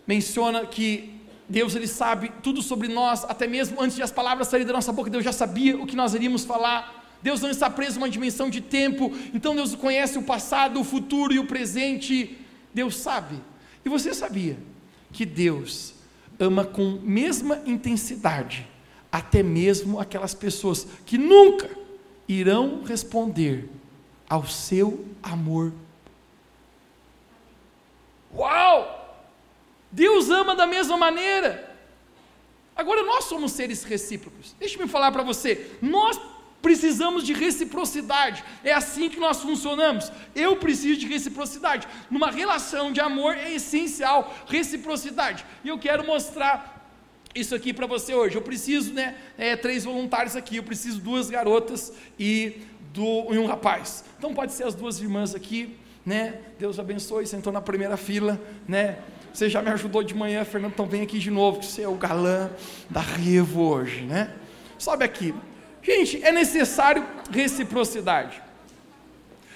menciona 0.06 0.64
que 0.66 1.16
Deus 1.48 1.74
ele 1.74 1.86
sabe 1.86 2.32
tudo 2.42 2.60
sobre 2.60 2.88
nós, 2.88 3.24
até 3.24 3.46
mesmo 3.46 3.80
antes 3.80 3.96
de 3.96 4.02
as 4.02 4.10
palavras 4.10 4.48
saírem 4.48 4.66
da 4.66 4.72
nossa 4.72 4.92
boca, 4.92 5.10
Deus 5.10 5.24
já 5.24 5.32
sabia 5.32 5.76
o 5.80 5.86
que 5.86 5.96
nós 5.96 6.14
iríamos 6.14 6.44
falar. 6.44 7.18
Deus 7.22 7.40
não 7.40 7.50
está 7.50 7.70
preso 7.70 7.96
a 7.96 8.02
uma 8.02 8.10
dimensão 8.10 8.50
de 8.50 8.60
tempo, 8.60 9.12
então 9.32 9.54
Deus 9.54 9.74
conhece 9.74 10.18
o 10.18 10.22
passado, 10.22 10.80
o 10.80 10.84
futuro 10.84 11.32
e 11.32 11.38
o 11.38 11.46
presente. 11.46 12.38
Deus 12.74 12.96
sabe. 12.96 13.36
E 13.84 13.88
você 13.88 14.12
sabia 14.12 14.58
que 15.12 15.24
Deus 15.24 15.94
ama 16.38 16.64
com 16.64 16.98
mesma 17.02 17.62
intensidade 17.64 18.66
até 19.10 19.42
mesmo 19.42 19.98
aquelas 19.98 20.34
pessoas 20.34 20.86
que 21.06 21.16
nunca 21.16 21.70
irão 22.28 22.82
responder 22.84 23.70
ao 24.28 24.46
seu 24.46 25.06
amor. 25.22 25.72
Uau! 28.34 28.95
Deus 29.90 30.30
ama 30.30 30.54
da 30.54 30.66
mesma 30.66 30.96
maneira. 30.96 31.74
Agora 32.74 33.02
nós 33.02 33.24
somos 33.24 33.52
seres 33.52 33.84
recíprocos. 33.84 34.54
Deixe-me 34.58 34.86
falar 34.86 35.10
para 35.10 35.22
você, 35.22 35.70
nós 35.80 36.20
precisamos 36.60 37.24
de 37.24 37.32
reciprocidade. 37.32 38.44
É 38.64 38.72
assim 38.72 39.08
que 39.08 39.20
nós 39.20 39.40
funcionamos. 39.40 40.10
Eu 40.34 40.56
preciso 40.56 40.98
de 40.98 41.06
reciprocidade. 41.06 41.86
Numa 42.10 42.30
relação 42.30 42.92
de 42.92 43.00
amor 43.00 43.36
é 43.36 43.52
essencial 43.52 44.34
reciprocidade. 44.48 45.46
E 45.64 45.68
eu 45.68 45.78
quero 45.78 46.04
mostrar 46.04 46.90
isso 47.34 47.54
aqui 47.54 47.72
para 47.72 47.86
você 47.86 48.14
hoje. 48.14 48.36
Eu 48.36 48.42
preciso, 48.42 48.92
né, 48.92 49.14
é, 49.38 49.54
três 49.54 49.84
voluntários 49.84 50.34
aqui. 50.34 50.56
Eu 50.56 50.64
preciso 50.64 51.00
duas 51.00 51.30
garotas 51.30 51.92
e, 52.18 52.62
do, 52.92 53.32
e 53.32 53.38
um 53.38 53.46
rapaz. 53.46 54.04
Então 54.18 54.34
pode 54.34 54.52
ser 54.52 54.64
as 54.64 54.74
duas 54.74 54.98
irmãs 55.00 55.34
aqui, 55.34 55.78
né? 56.04 56.40
Deus 56.58 56.78
abençoe. 56.78 57.26
Sentou 57.26 57.52
na 57.52 57.60
primeira 57.60 57.96
fila, 57.96 58.40
né? 58.66 58.98
Você 59.36 59.50
já 59.50 59.60
me 59.60 59.68
ajudou 59.68 60.02
de 60.02 60.14
manhã, 60.14 60.46
Fernando, 60.46 60.72
então 60.72 60.86
vem 60.86 61.02
aqui 61.02 61.18
de 61.18 61.30
novo, 61.30 61.60
que 61.60 61.66
você 61.66 61.82
é 61.82 61.88
o 61.88 61.94
galã 61.94 62.50
da 62.88 63.02
Revo 63.02 63.60
hoje, 63.60 64.00
né? 64.00 64.34
Sobe 64.78 65.04
aqui. 65.04 65.34
Gente, 65.82 66.24
é 66.24 66.32
necessário 66.32 67.06
reciprocidade. 67.30 68.42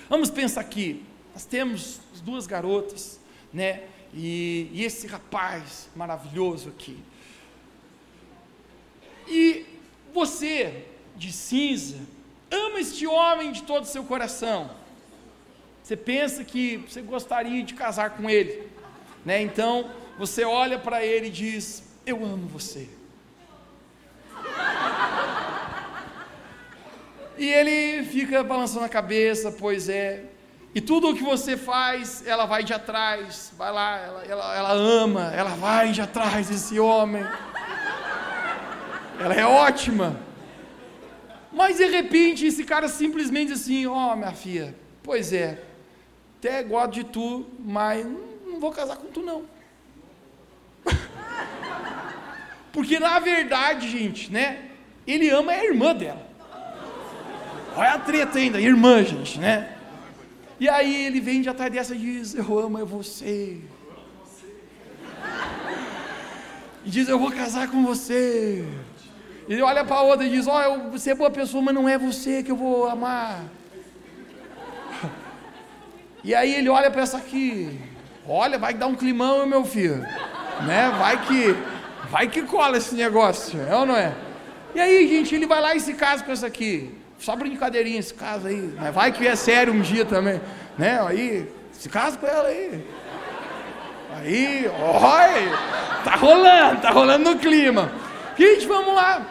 Vamos 0.07 0.29
pensar 0.29 0.61
aqui. 0.61 1.03
Nós 1.33 1.47
temos 1.47 1.99
duas 2.23 2.47
garotas, 2.47 3.19
né? 3.51 3.85
E, 4.13 4.69
e 4.71 4.85
esse 4.85 5.07
rapaz 5.07 5.89
maravilhoso 5.97 6.69
aqui. 6.69 6.99
E 9.27 9.65
você, 10.13 10.85
de 11.17 11.33
cinza, 11.33 11.97
ama 12.51 12.81
este 12.81 13.07
homem 13.07 13.51
de 13.51 13.63
todo 13.63 13.85
o 13.85 13.87
seu 13.87 14.05
coração. 14.05 14.73
Você 15.83 15.97
pensa 15.97 16.45
que 16.45 16.77
você 16.87 17.01
gostaria 17.01 17.63
de 17.63 17.73
casar 17.73 18.11
com 18.11 18.29
ele. 18.29 18.70
Né? 19.25 19.43
Então, 19.43 19.91
você 20.19 20.45
olha 20.45 20.79
para 20.79 21.05
ele 21.05 21.29
e 21.29 21.31
diz: 21.31 21.83
Eu 22.07 22.25
amo 22.25 22.47
você. 22.47 22.89
e 27.39 27.47
ele 27.47 28.05
fica 28.05 28.43
balançando 28.43 28.85
a 28.85 28.89
cabeça, 28.89 29.51
pois 29.53 29.89
é. 29.89 30.25
E 30.75 30.81
tudo 30.81 31.09
o 31.09 31.15
que 31.15 31.23
você 31.23 31.57
faz, 31.57 32.25
ela 32.27 32.47
vai 32.47 32.63
de 32.63 32.73
atrás, 32.73 33.53
vai 33.59 33.73
lá, 33.73 33.97
ela, 33.99 34.25
ela, 34.25 34.57
ela 34.57 34.73
ama, 34.73 35.33
ela 35.35 35.51
vai 35.51 35.91
de 35.91 36.01
atrás 36.01 36.49
desse 36.49 36.79
homem. 36.79 37.27
Ela 39.19 39.35
é 39.35 39.45
ótima. 39.45 40.21
Mas 41.53 41.79
de 41.79 41.87
repente 41.87 42.47
esse 42.47 42.63
cara 42.63 42.87
simplesmente 42.87 43.53
assim, 43.53 43.85
ó 43.87 44.13
oh, 44.13 44.17
minha 44.17 44.33
filha, 44.33 44.75
pois 45.03 45.33
é, 45.33 45.61
até 46.39 46.63
gosto 46.63 46.93
de 46.93 47.05
tu, 47.05 47.47
mas 47.59 48.07
vou 48.61 48.71
casar 48.71 48.97
com 48.97 49.09
tu 49.09 49.23
não. 49.23 49.45
Porque 52.73 53.01
na 53.01 53.19
verdade, 53.19 53.91
gente, 53.91 54.31
né? 54.31 54.71
Ele 55.07 55.29
ama 55.31 55.53
a 55.53 55.65
irmã 55.65 55.95
dela. 55.95 56.29
Olha 57.77 57.95
a 57.95 57.99
treta 57.99 58.39
ainda, 58.39 58.61
irmã, 58.61 59.03
gente, 59.03 59.39
né? 59.39 59.77
E 60.59 60.69
aí 60.69 61.07
ele 61.07 61.21
vem 61.21 61.41
de 61.41 61.49
atrás 61.49 61.73
dessa 61.73 61.95
e 61.95 61.99
diz: 61.99 62.35
Eu 62.35 62.59
amo 62.59 62.85
você. 62.85 63.59
E 66.85 66.91
diz: 66.91 67.09
Eu 67.09 67.19
vou 67.19 67.31
casar 67.31 67.71
com 67.71 67.83
você. 67.83 68.65
Ele 69.49 69.63
olha 69.63 69.85
para 69.85 69.97
a 69.97 70.03
outra 70.03 70.27
e 70.27 70.31
diz: 70.31 70.47
Ó, 70.47 70.75
oh, 70.75 70.91
você 70.91 71.11
é 71.11 71.15
boa 71.15 71.31
pessoa, 71.31 71.63
mas 71.63 71.75
não 71.75 71.89
é 71.89 71.97
você 71.97 72.43
que 72.43 72.51
eu 72.51 72.57
vou 72.57 72.87
amar. 72.87 73.43
E 76.23 76.35
aí 76.35 76.55
ele 76.55 76.69
olha 76.69 76.91
para 76.91 77.01
essa 77.01 77.17
aqui. 77.17 77.81
Olha, 78.27 78.59
vai 78.59 78.75
dar 78.75 78.87
um 78.87 78.95
climão, 78.95 79.47
meu 79.47 79.65
filho. 79.65 80.01
Né? 80.67 80.95
Vai 80.99 81.25
que 81.27 81.57
vai 82.11 82.29
que 82.29 82.43
cola 82.43 82.77
esse 82.77 82.95
negócio, 82.95 83.61
é 83.61 83.75
ou 83.75 83.87
não 83.87 83.97
é? 83.97 84.15
E 84.75 84.81
aí, 84.81 85.09
gente, 85.09 85.35
ele 85.35 85.47
vai 85.47 85.61
lá 85.61 85.75
e 85.75 85.81
se 85.81 85.95
casa 85.95 86.23
com 86.23 86.33
essa 86.33 86.47
aqui. 86.47 86.95
Só 87.19 87.37
brincadeirinha 87.37 87.99
esse 87.99 88.15
caso 88.15 88.47
aí. 88.47 88.73
Mas 88.77 88.95
vai 88.95 89.13
que 89.13 89.27
é 89.27 89.37
sério 89.37 89.73
um 89.73 89.81
dia 89.81 90.05
também. 90.05 90.41
Né? 90.79 91.01
Aí, 91.07 91.51
se 91.73 91.89
casa 91.89 92.17
com 92.17 92.27
ela 92.27 92.49
aí. 92.49 92.85
Aí, 94.17 94.67
oi, 94.67 96.03
tá 96.05 96.17
rolando, 96.17 96.81
tá 96.81 96.91
rolando 96.91 97.31
no 97.31 97.39
clima. 97.39 97.93
Gente, 98.37 98.67
vamos 98.67 98.95
lá. 98.95 99.27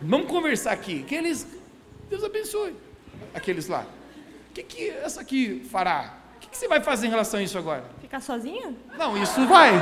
Vamos 0.00 0.26
conversar 0.26 0.72
aqui. 0.72 1.02
Aqueles, 1.04 1.46
Deus 2.08 2.24
abençoe. 2.24 2.74
Aqueles 3.34 3.68
lá. 3.68 3.86
O 4.50 4.54
que, 4.54 4.62
que 4.62 4.90
essa 4.90 5.20
aqui 5.20 5.66
fará? 5.70 6.14
Que, 6.56 6.60
você 6.60 6.68
vai 6.68 6.80
fazer 6.80 7.06
em 7.06 7.10
relação 7.10 7.38
a 7.38 7.42
isso 7.42 7.58
agora? 7.58 7.84
Ficar 8.00 8.18
sozinha? 8.18 8.74
Não, 8.96 9.14
isso 9.22 9.44
vai. 9.46 9.72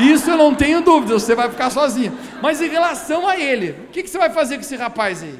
Isso 0.00 0.28
eu 0.28 0.36
não 0.36 0.52
tenho 0.52 0.80
dúvida, 0.80 1.14
você 1.14 1.36
vai 1.36 1.48
ficar 1.48 1.70
sozinha. 1.70 2.12
Mas 2.42 2.60
em 2.60 2.68
relação 2.68 3.28
a 3.28 3.38
ele, 3.38 3.70
o 3.70 3.86
que, 3.92 4.02
que 4.02 4.10
você 4.10 4.18
vai 4.18 4.28
fazer 4.28 4.56
com 4.56 4.62
esse 4.62 4.74
rapaz 4.74 5.22
aí? 5.22 5.38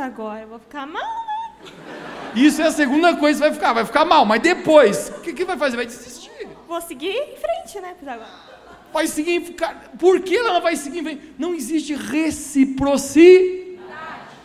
Agora 0.00 0.40
eu 0.40 0.48
vou 0.48 0.58
ficar 0.58 0.86
mal, 0.86 1.02
né? 1.02 1.72
Isso 2.34 2.62
é 2.62 2.68
a 2.68 2.72
segunda 2.72 3.14
coisa 3.16 3.38
que 3.38 3.48
vai 3.50 3.52
ficar, 3.52 3.72
vai 3.74 3.84
ficar 3.84 4.06
mal. 4.06 4.24
Mas 4.24 4.40
depois, 4.40 5.12
o 5.18 5.20
que, 5.20 5.34
que 5.34 5.44
vai 5.44 5.58
fazer? 5.58 5.76
Vai 5.76 5.84
desistir. 5.84 6.48
Vou 6.66 6.80
seguir 6.80 7.10
em 7.10 7.36
frente, 7.36 7.78
né, 7.80 7.94
agora. 8.00 8.26
Vai 8.90 9.06
seguir 9.06 9.32
em. 9.32 9.42
Por 9.98 10.20
que 10.20 10.34
ela 10.34 10.60
vai 10.60 10.76
seguir 10.76 11.00
em 11.00 11.04
frente? 11.04 11.34
Não 11.38 11.54
existe 11.54 11.92
reciprocidade. 11.94 13.78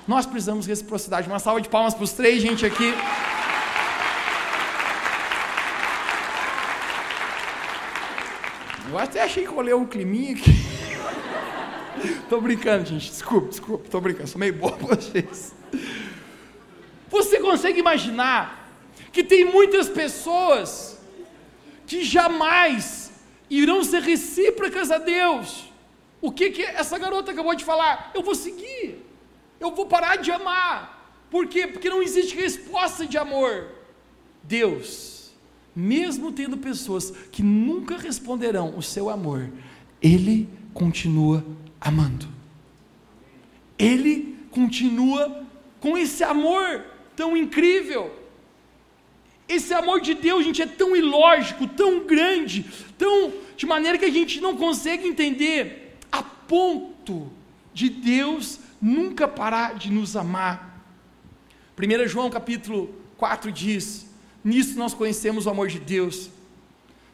Nós 0.05 0.25
precisamos 0.25 0.65
de 0.65 0.71
reciprocidade. 0.71 1.29
Uma 1.29 1.39
salva 1.39 1.61
de 1.61 1.69
palmas 1.69 1.93
para 1.93 2.03
os 2.03 2.11
três, 2.11 2.41
gente, 2.41 2.65
aqui. 2.65 2.93
Eu 8.89 8.97
até 8.97 9.21
achei 9.21 9.45
que 9.45 9.53
olhei 9.53 9.73
um 9.73 9.85
climinha 9.85 10.31
aqui. 10.31 10.51
tô 12.27 12.41
brincando, 12.41 12.87
gente. 12.87 13.07
Desculpa, 13.07 13.49
desculpa. 13.49 13.87
Tô 13.87 14.01
brincando. 14.01 14.27
Sou 14.27 14.39
meio 14.39 14.57
pra 14.57 14.69
vocês. 14.95 15.53
Você 17.07 17.39
consegue 17.39 17.79
imaginar 17.79 18.67
que 19.11 19.23
tem 19.23 19.45
muitas 19.45 19.87
pessoas 19.87 20.99
que 21.85 22.03
jamais 22.03 23.11
irão 23.47 23.83
ser 23.83 24.01
recíprocas 24.01 24.89
a 24.89 24.97
Deus? 24.97 25.65
O 26.19 26.31
que, 26.31 26.49
que 26.49 26.63
essa 26.63 26.97
garota 26.97 27.31
acabou 27.31 27.53
de 27.53 27.63
falar? 27.63 28.09
Eu 28.15 28.23
vou 28.23 28.33
seguir. 28.33 29.05
Eu 29.59 29.75
vou 29.75 29.85
parar 29.85 30.15
de 30.15 30.31
amar. 30.31 31.15
Por 31.29 31.45
quê? 31.45 31.67
Porque 31.67 31.91
não 31.91 32.01
existe 32.01 32.35
resposta 32.35 33.05
de 33.05 33.19
amor. 33.19 33.67
Deus 34.41 35.18
mesmo 35.79 36.31
tendo 36.31 36.57
pessoas 36.57 37.11
que 37.31 37.41
nunca 37.41 37.97
responderão 37.97 38.77
o 38.77 38.83
seu 38.83 39.09
amor, 39.09 39.49
Ele 40.01 40.49
continua 40.73 41.43
amando. 41.79 42.27
Ele 43.77 44.37
continua 44.51 45.45
com 45.79 45.97
esse 45.97 46.23
amor 46.23 46.83
tão 47.15 47.37
incrível. 47.37 48.13
Esse 49.47 49.73
amor 49.73 50.01
de 50.01 50.13
Deus, 50.13 50.43
gente, 50.43 50.61
é 50.61 50.67
tão 50.67 50.95
ilógico, 50.95 51.65
tão 51.67 52.05
grande, 52.05 52.65
tão 52.97 53.31
de 53.55 53.65
maneira 53.65 53.97
que 53.97 54.05
a 54.05 54.11
gente 54.11 54.41
não 54.41 54.55
consegue 54.55 55.07
entender, 55.07 55.97
a 56.11 56.21
ponto 56.21 57.31
de 57.73 57.89
Deus 57.89 58.59
nunca 58.81 59.27
parar 59.27 59.75
de 59.75 59.89
nos 59.89 60.15
amar. 60.15 60.83
1 61.77 62.07
João 62.07 62.29
capítulo 62.29 62.93
4 63.17 63.51
diz: 63.51 64.08
Nisso 64.43 64.77
nós 64.77 64.93
conhecemos 64.93 65.45
o 65.45 65.49
amor 65.49 65.67
de 65.67 65.79
Deus. 65.79 66.29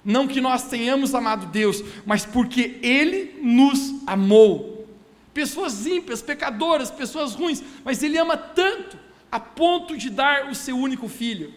Não 0.04 0.28
que 0.28 0.40
nós 0.40 0.68
tenhamos 0.68 1.16
amado 1.16 1.48
Deus, 1.48 1.84
mas 2.06 2.26
porque 2.26 2.80
Ele 2.84 3.40
nos 3.42 4.04
amou. 4.06 4.88
Pessoas 5.34 5.86
ímpias, 5.86 6.22
pecadoras, 6.22 6.92
pessoas 6.92 7.34
ruins, 7.34 7.64
mas 7.84 8.04
Ele 8.04 8.18
ama 8.18 8.38
tanto, 8.38 8.98
a 9.32 9.40
ponto 9.40 9.98
de 9.98 10.10
dar 10.10 10.50
o 10.50 10.56
seu 10.56 10.78
único 10.78 11.08
filho. 11.08 11.54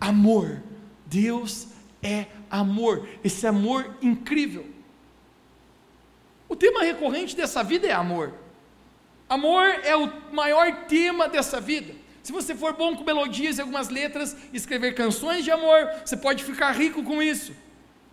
Amor. 0.00 0.62
Deus 1.06 1.68
é 2.02 2.26
amor. 2.50 3.06
Esse 3.22 3.46
amor 3.46 3.96
incrível. 4.00 4.66
O 6.48 6.56
tema 6.56 6.82
recorrente 6.82 7.36
dessa 7.36 7.62
vida 7.62 7.86
é 7.86 7.92
amor. 7.92 8.34
Amor 9.28 9.64
é 9.84 9.96
o 9.96 10.10
maior 10.32 10.86
tema 10.86 11.28
dessa 11.28 11.60
vida. 11.60 11.94
Se 12.22 12.30
você 12.30 12.54
for 12.54 12.74
bom 12.74 12.94
com 12.94 13.04
melodias 13.04 13.58
e 13.58 13.60
algumas 13.60 13.88
letras, 13.88 14.36
escrever 14.52 14.94
canções 14.94 15.44
de 15.44 15.50
amor, 15.50 15.88
você 16.04 16.16
pode 16.16 16.44
ficar 16.44 16.70
rico 16.70 17.02
com 17.02 17.20
isso. 17.20 17.52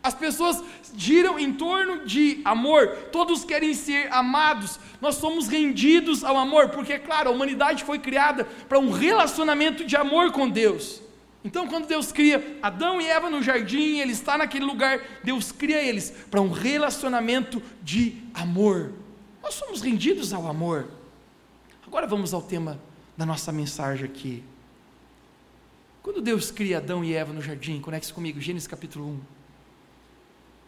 As 0.01 0.13
pessoas 0.13 0.63
giram 0.95 1.37
em 1.37 1.53
torno 1.53 2.05
de 2.05 2.41
amor, 2.45 2.87
todos 3.11 3.43
querem 3.43 3.73
ser 3.73 4.11
amados, 4.11 4.79
nós 5.01 5.15
somos 5.15 5.47
rendidos 5.47 6.23
ao 6.23 6.37
amor, 6.37 6.69
porque, 6.69 6.93
é 6.93 6.99
claro, 6.99 7.29
a 7.29 7.33
humanidade 7.33 7.83
foi 7.83 7.99
criada 7.99 8.45
para 8.67 8.79
um 8.79 8.91
relacionamento 8.91 9.83
de 9.83 9.95
amor 9.95 10.31
com 10.31 10.49
Deus. 10.49 11.01
Então, 11.43 11.67
quando 11.67 11.85
Deus 11.85 12.11
cria 12.11 12.57
Adão 12.61 12.99
e 12.99 13.07
Eva 13.07 13.29
no 13.29 13.43
jardim, 13.43 13.99
ele 13.99 14.13
está 14.13 14.37
naquele 14.37 14.65
lugar, 14.65 15.01
Deus 15.23 15.51
cria 15.51 15.81
eles 15.81 16.11
para 16.31 16.41
um 16.41 16.51
relacionamento 16.51 17.61
de 17.83 18.17
amor. 18.33 18.93
Nós 19.43 19.53
somos 19.53 19.81
rendidos 19.81 20.33
ao 20.33 20.47
amor. 20.47 20.87
Agora 21.85 22.07
vamos 22.07 22.33
ao 22.33 22.41
tema 22.41 22.79
da 23.19 23.25
nossa 23.25 23.51
mensagem 23.51 24.05
aqui. 24.05 24.41
Quando 26.01 26.21
Deus 26.21 26.51
cria 26.51 26.77
Adão 26.77 27.03
e 27.03 27.13
Eva 27.13 27.33
no 27.33 27.41
jardim, 27.41 27.81
conecte 27.81 28.13
comigo, 28.13 28.39
Gênesis 28.39 28.65
capítulo 28.65 29.07
1. 29.07 29.19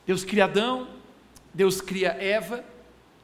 Deus 0.05 0.25
cria 0.25 0.43
Adão, 0.43 0.89
Deus 1.53 1.79
cria 1.79 2.09
Eva, 2.09 2.61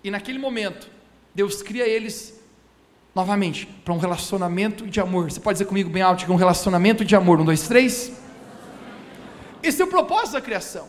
e 0.01 0.09
naquele 0.09 0.39
momento, 0.39 0.89
Deus 1.35 1.61
cria 1.61 1.85
eles 1.85 2.41
novamente 3.13 3.65
para 3.83 3.93
um 3.93 3.97
relacionamento 3.97 4.87
de 4.87 5.01
amor. 5.01 5.29
Você 5.29 5.41
pode 5.41 5.55
dizer 5.55 5.65
comigo 5.65 5.89
bem 5.89 6.01
alto 6.01 6.23
que 6.23 6.31
é 6.31 6.33
um 6.33 6.37
relacionamento 6.37 7.03
de 7.03 7.13
amor. 7.13 7.41
Um, 7.41 7.43
dois, 7.43 7.67
três. 7.67 8.17
Esse 9.61 9.81
é 9.81 9.83
o 9.83 9.89
propósito 9.89 10.35
da 10.35 10.41
criação. 10.41 10.87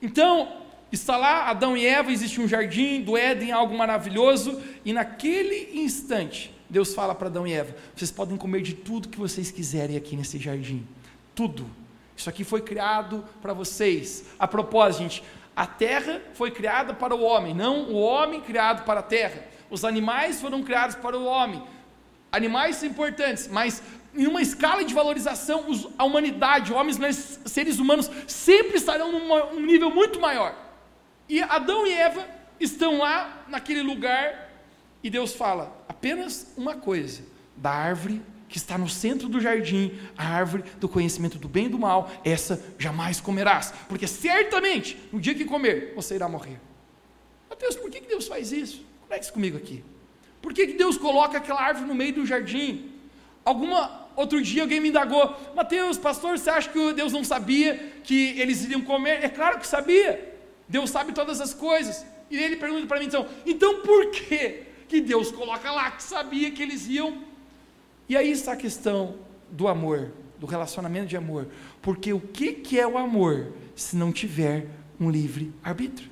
Então, 0.00 0.62
está 0.90 1.18
lá 1.18 1.50
Adão 1.50 1.76
e 1.76 1.84
Eva, 1.84 2.10
existe 2.10 2.40
um 2.40 2.48
jardim 2.48 3.02
do 3.02 3.18
Éden, 3.18 3.52
algo 3.52 3.76
maravilhoso, 3.76 4.62
e 4.82 4.94
naquele 4.94 5.78
instante, 5.78 6.55
Deus 6.68 6.94
fala 6.94 7.14
para 7.14 7.28
Adão 7.28 7.46
e 7.46 7.52
Eva: 7.52 7.74
vocês 7.94 8.10
podem 8.10 8.36
comer 8.36 8.62
de 8.62 8.74
tudo 8.74 9.08
que 9.08 9.18
vocês 9.18 9.50
quiserem 9.50 9.96
aqui 9.96 10.16
nesse 10.16 10.38
jardim. 10.38 10.86
Tudo. 11.34 11.68
Isso 12.16 12.28
aqui 12.28 12.44
foi 12.44 12.62
criado 12.62 13.24
para 13.42 13.52
vocês. 13.52 14.24
A 14.38 14.48
propósito, 14.48 15.02
gente, 15.02 15.24
a 15.54 15.66
terra 15.66 16.20
foi 16.34 16.50
criada 16.50 16.94
para 16.94 17.14
o 17.14 17.22
homem, 17.22 17.54
não 17.54 17.90
o 17.90 17.94
homem 17.94 18.40
criado 18.40 18.84
para 18.84 19.00
a 19.00 19.02
terra. 19.02 19.44
Os 19.70 19.84
animais 19.84 20.40
foram 20.40 20.62
criados 20.62 20.96
para 20.96 21.16
o 21.16 21.24
homem. 21.24 21.62
Animais 22.32 22.76
são 22.76 22.88
importantes, 22.88 23.48
mas 23.48 23.82
em 24.14 24.26
uma 24.26 24.40
escala 24.40 24.84
de 24.84 24.94
valorização, 24.94 25.64
a 25.96 26.04
humanidade, 26.04 26.72
homens, 26.72 26.98
nós, 26.98 27.40
seres 27.44 27.78
humanos, 27.78 28.10
sempre 28.26 28.76
estarão 28.76 29.12
num 29.12 29.60
nível 29.60 29.90
muito 29.90 30.18
maior. 30.18 30.54
E 31.28 31.42
Adão 31.42 31.86
e 31.86 31.92
Eva 31.92 32.26
estão 32.58 32.98
lá 32.98 33.44
naquele 33.48 33.82
lugar 33.82 34.50
e 35.02 35.10
Deus 35.10 35.34
fala 35.34 35.85
apenas 36.06 36.46
uma 36.56 36.76
coisa: 36.76 37.22
da 37.56 37.70
árvore 37.70 38.22
que 38.48 38.58
está 38.58 38.78
no 38.78 38.88
centro 38.88 39.28
do 39.28 39.40
jardim, 39.40 39.98
a 40.16 40.24
árvore 40.24 40.62
do 40.78 40.88
conhecimento 40.88 41.36
do 41.36 41.48
bem 41.48 41.66
e 41.66 41.68
do 41.68 41.80
mal, 41.80 42.08
essa 42.24 42.64
jamais 42.78 43.20
comerás, 43.20 43.74
porque 43.88 44.06
certamente, 44.06 44.96
no 45.12 45.20
dia 45.20 45.34
que 45.34 45.44
comer, 45.44 45.92
você 45.96 46.14
irá 46.14 46.28
morrer. 46.28 46.60
Mateus, 47.50 47.74
por 47.74 47.90
que 47.90 48.00
Deus 48.00 48.28
faz 48.28 48.52
isso? 48.52 48.86
Conecte 49.00 49.32
comigo 49.32 49.56
aqui. 49.56 49.82
Por 50.40 50.54
que 50.54 50.64
Deus 50.68 50.96
coloca 50.96 51.38
aquela 51.38 51.60
árvore 51.60 51.88
no 51.88 51.94
meio 51.94 52.12
do 52.12 52.26
jardim? 52.26 52.92
Alguma 53.44 54.06
outro 54.14 54.40
dia 54.40 54.62
alguém 54.62 54.80
me 54.80 54.90
indagou, 54.90 55.36
Mateus, 55.54 55.98
pastor, 55.98 56.38
você 56.38 56.48
acha 56.48 56.70
que 56.70 56.92
Deus 56.92 57.12
não 57.12 57.24
sabia 57.24 57.74
que 58.04 58.38
eles 58.40 58.62
iriam 58.64 58.80
comer? 58.80 59.24
É 59.24 59.28
claro 59.28 59.58
que 59.58 59.66
sabia. 59.66 60.34
Deus 60.68 60.88
sabe 60.88 61.12
todas 61.12 61.40
as 61.40 61.52
coisas. 61.52 62.06
E 62.30 62.38
ele 62.38 62.56
pergunta 62.56 62.86
para 62.86 63.00
mim 63.00 63.06
então, 63.06 63.26
então 63.44 63.82
por 63.82 64.10
que 64.12 64.66
que 64.88 65.00
Deus 65.00 65.30
coloca 65.30 65.70
lá, 65.70 65.90
que 65.90 66.02
sabia 66.02 66.50
que 66.50 66.62
eles 66.62 66.86
iam. 66.86 67.22
E 68.08 68.16
aí 68.16 68.30
está 68.30 68.52
a 68.52 68.56
questão 68.56 69.16
do 69.50 69.68
amor, 69.68 70.12
do 70.38 70.46
relacionamento 70.46 71.06
de 71.06 71.16
amor. 71.16 71.48
Porque 71.82 72.12
o 72.12 72.20
que, 72.20 72.52
que 72.52 72.78
é 72.78 72.86
o 72.86 72.96
amor 72.96 73.52
se 73.74 73.96
não 73.96 74.12
tiver 74.12 74.66
um 74.98 75.10
livre 75.10 75.52
arbítrio? 75.62 76.10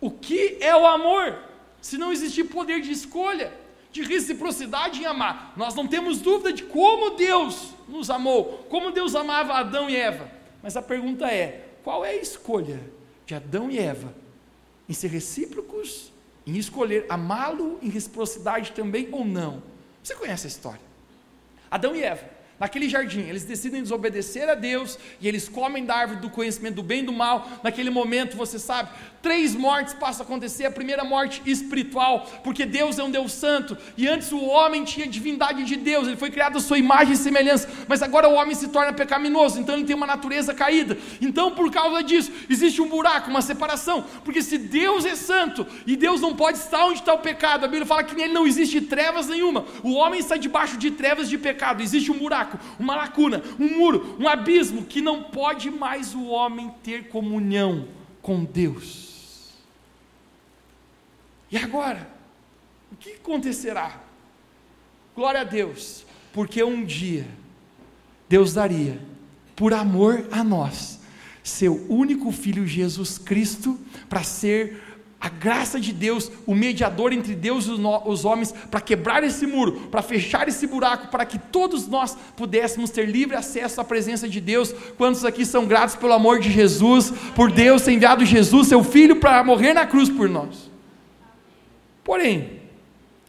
O 0.00 0.10
que 0.10 0.58
é 0.60 0.76
o 0.76 0.86
amor 0.86 1.38
se 1.80 1.96
não 1.98 2.12
existir 2.12 2.44
poder 2.44 2.80
de 2.80 2.92
escolha? 2.92 3.52
de 3.90 4.02
reciprocidade 4.02 5.00
em 5.00 5.06
amar. 5.06 5.52
Nós 5.56 5.74
não 5.74 5.86
temos 5.86 6.20
dúvida 6.20 6.52
de 6.52 6.62
como 6.62 7.16
Deus 7.16 7.72
nos 7.88 8.10
amou, 8.10 8.66
como 8.68 8.90
Deus 8.90 9.14
amava 9.14 9.54
Adão 9.54 9.88
e 9.88 9.96
Eva. 9.96 10.30
Mas 10.62 10.76
a 10.76 10.82
pergunta 10.82 11.26
é: 11.26 11.68
qual 11.82 12.04
é 12.04 12.10
a 12.10 12.16
escolha 12.16 12.80
de 13.26 13.34
Adão 13.34 13.70
e 13.70 13.78
Eva 13.78 14.14
em 14.88 14.92
ser 14.92 15.08
recíprocos, 15.08 16.12
em 16.50 16.56
escolher 16.56 17.06
amá-lo 17.08 17.78
em 17.82 17.88
reciprocidade 17.88 18.72
também 18.72 19.08
ou 19.12 19.24
não? 19.24 19.62
Você 20.02 20.14
conhece 20.14 20.46
a 20.46 20.48
história? 20.48 20.80
Adão 21.70 21.94
e 21.94 22.02
Eva 22.02 22.38
Naquele 22.58 22.88
jardim, 22.88 23.20
eles 23.20 23.44
decidem 23.44 23.82
desobedecer 23.82 24.48
a 24.48 24.54
Deus 24.54 24.98
e 25.20 25.28
eles 25.28 25.48
comem 25.48 25.84
da 25.84 25.94
árvore 25.94 26.20
do 26.20 26.28
conhecimento 26.28 26.74
do 26.76 26.82
bem 26.82 27.02
e 27.02 27.06
do 27.06 27.12
mal. 27.12 27.48
Naquele 27.62 27.88
momento, 27.88 28.36
você 28.36 28.58
sabe, 28.58 28.90
três 29.22 29.54
mortes 29.54 29.94
passam 29.94 30.24
a 30.24 30.28
acontecer. 30.28 30.64
A 30.64 30.70
primeira 30.70 31.04
morte 31.04 31.42
espiritual, 31.44 32.26
porque 32.42 32.64
Deus 32.64 32.98
é 32.98 33.04
um 33.04 33.10
Deus 33.10 33.32
santo 33.32 33.76
e 33.96 34.08
antes 34.08 34.32
o 34.32 34.42
homem 34.44 34.84
tinha 34.84 35.06
divindade 35.06 35.64
de 35.64 35.76
Deus, 35.76 36.06
ele 36.06 36.16
foi 36.16 36.30
criado 36.30 36.58
à 36.58 36.60
sua 36.60 36.78
imagem 36.78 37.14
e 37.14 37.16
semelhança, 37.16 37.68
mas 37.86 38.02
agora 38.02 38.28
o 38.28 38.34
homem 38.34 38.54
se 38.54 38.68
torna 38.68 38.92
pecaminoso, 38.92 39.60
então 39.60 39.74
ele 39.74 39.84
tem 39.84 39.94
uma 39.94 40.06
natureza 40.06 40.54
caída. 40.54 40.96
Então, 41.20 41.50
por 41.50 41.70
causa 41.70 42.02
disso, 42.02 42.32
existe 42.48 42.80
um 42.80 42.88
buraco, 42.88 43.30
uma 43.30 43.42
separação, 43.42 44.04
porque 44.24 44.42
se 44.42 44.58
Deus 44.58 45.04
é 45.04 45.14
santo 45.14 45.66
e 45.86 45.96
Deus 45.96 46.20
não 46.20 46.34
pode 46.34 46.58
estar 46.58 46.86
onde 46.86 47.00
está 47.00 47.12
o 47.12 47.18
pecado, 47.18 47.64
a 47.64 47.68
Bíblia 47.68 47.86
fala 47.86 48.04
que 48.04 48.14
nele 48.14 48.32
não 48.32 48.46
existe 48.46 48.80
trevas 48.80 49.28
nenhuma. 49.28 49.64
O 49.82 49.94
homem 49.94 50.20
está 50.20 50.36
debaixo 50.36 50.76
de 50.76 50.90
trevas 50.90 51.28
de 51.28 51.36
pecado, 51.36 51.82
existe 51.82 52.10
um 52.10 52.18
buraco 52.18 52.38
buraco, 52.38 52.58
uma 52.78 52.94
lacuna, 52.94 53.42
um 53.58 53.78
muro, 53.78 54.16
um 54.18 54.28
abismo 54.28 54.84
que 54.84 55.00
não 55.00 55.22
pode 55.22 55.70
mais 55.70 56.14
o 56.14 56.26
homem 56.26 56.70
ter 56.82 57.08
comunhão 57.08 57.88
com 58.22 58.44
Deus. 58.44 59.07
E 61.50 61.56
agora? 61.56 62.08
O 62.92 62.96
que 62.96 63.12
acontecerá? 63.12 64.00
Glória 65.14 65.40
a 65.40 65.44
Deus, 65.44 66.04
porque 66.32 66.62
um 66.62 66.84
dia 66.84 67.26
Deus 68.28 68.52
daria, 68.52 69.00
por 69.56 69.72
amor 69.72 70.26
a 70.30 70.44
nós, 70.44 71.00
seu 71.42 71.86
único 71.88 72.30
filho 72.30 72.66
Jesus 72.66 73.16
Cristo, 73.16 73.78
para 74.08 74.22
ser 74.22 74.82
a 75.20 75.28
graça 75.28 75.80
de 75.80 75.92
Deus, 75.92 76.30
o 76.46 76.54
mediador 76.54 77.12
entre 77.12 77.34
Deus 77.34 77.66
e 77.66 77.70
os 77.70 78.24
homens, 78.24 78.52
para 78.70 78.80
quebrar 78.80 79.24
esse 79.24 79.46
muro, 79.46 79.88
para 79.90 80.02
fechar 80.02 80.46
esse 80.46 80.66
buraco, 80.66 81.08
para 81.08 81.26
que 81.26 81.38
todos 81.38 81.88
nós 81.88 82.16
pudéssemos 82.36 82.90
ter 82.90 83.06
livre 83.06 83.34
acesso 83.34 83.80
à 83.80 83.84
presença 83.84 84.28
de 84.28 84.40
Deus. 84.40 84.72
Quantos 84.96 85.24
aqui 85.24 85.44
são 85.44 85.66
gratos 85.66 85.96
pelo 85.96 86.12
amor 86.12 86.38
de 86.38 86.52
Jesus, 86.52 87.12
por 87.34 87.50
Deus 87.50 87.82
ter 87.82 87.92
enviado 87.92 88.24
Jesus, 88.24 88.68
seu 88.68 88.84
Filho, 88.84 89.16
para 89.16 89.42
morrer 89.42 89.74
na 89.74 89.86
cruz 89.86 90.08
por 90.08 90.28
nós? 90.28 90.67
Porém, 92.08 92.62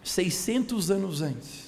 600 0.01 0.89
anos 0.89 1.21
antes 1.21 1.67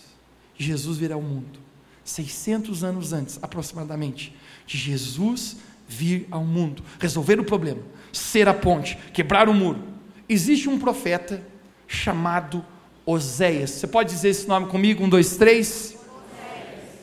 Jesus 0.56 0.98
vir 0.98 1.12
ao 1.12 1.22
mundo, 1.22 1.60
600 2.06 2.86
anos 2.86 3.12
antes, 3.12 3.38
aproximadamente, 3.42 4.34
de 4.66 4.78
Jesus 4.78 5.58
vir 5.90 6.26
ao 6.32 6.46
mundo, 6.46 6.82
resolver 7.02 7.38
o 7.38 7.44
problema, 7.44 7.82
ser 8.14 8.48
a 8.48 8.54
ponte, 8.54 8.98
quebrar 9.14 9.50
o 9.50 9.54
muro, 9.54 9.84
existe 10.30 10.70
um 10.70 10.80
profeta 10.80 11.46
chamado 11.86 12.66
Oséias. 13.06 13.72
Você 13.72 13.88
pode 13.88 14.14
dizer 14.14 14.30
esse 14.30 14.48
nome 14.48 14.68
comigo? 14.68 15.04
Um, 15.04 15.10
dois, 15.10 15.36
três. 15.36 15.98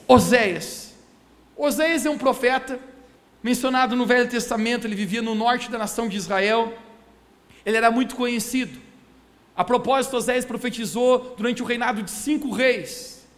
Oséias. 0.07 0.95
Oséias 1.55 2.07
é 2.07 2.11
um 2.11 2.17
profeta 2.17 2.81
mencionado 3.43 3.95
no 3.95 4.07
Velho 4.07 4.27
Testamento. 4.27 4.87
Ele 4.87 4.97
vivia 4.97 5.21
no 5.21 5.35
norte 5.35 5.71
da 5.71 5.77
nação 5.77 6.09
de 6.09 6.17
Israel. 6.17 6.73
Ele 7.67 7.77
era 7.77 7.91
muito 7.91 8.17
conhecido. 8.17 8.88
A 9.59 9.65
propósito, 9.65 10.17
Oséias 10.17 10.47
profetizou 10.47 11.35
durante 11.37 11.63
o 11.63 11.67
reinado 11.67 12.03
de 12.03 12.11
cinco 12.11 12.51
reis. 12.51 13.29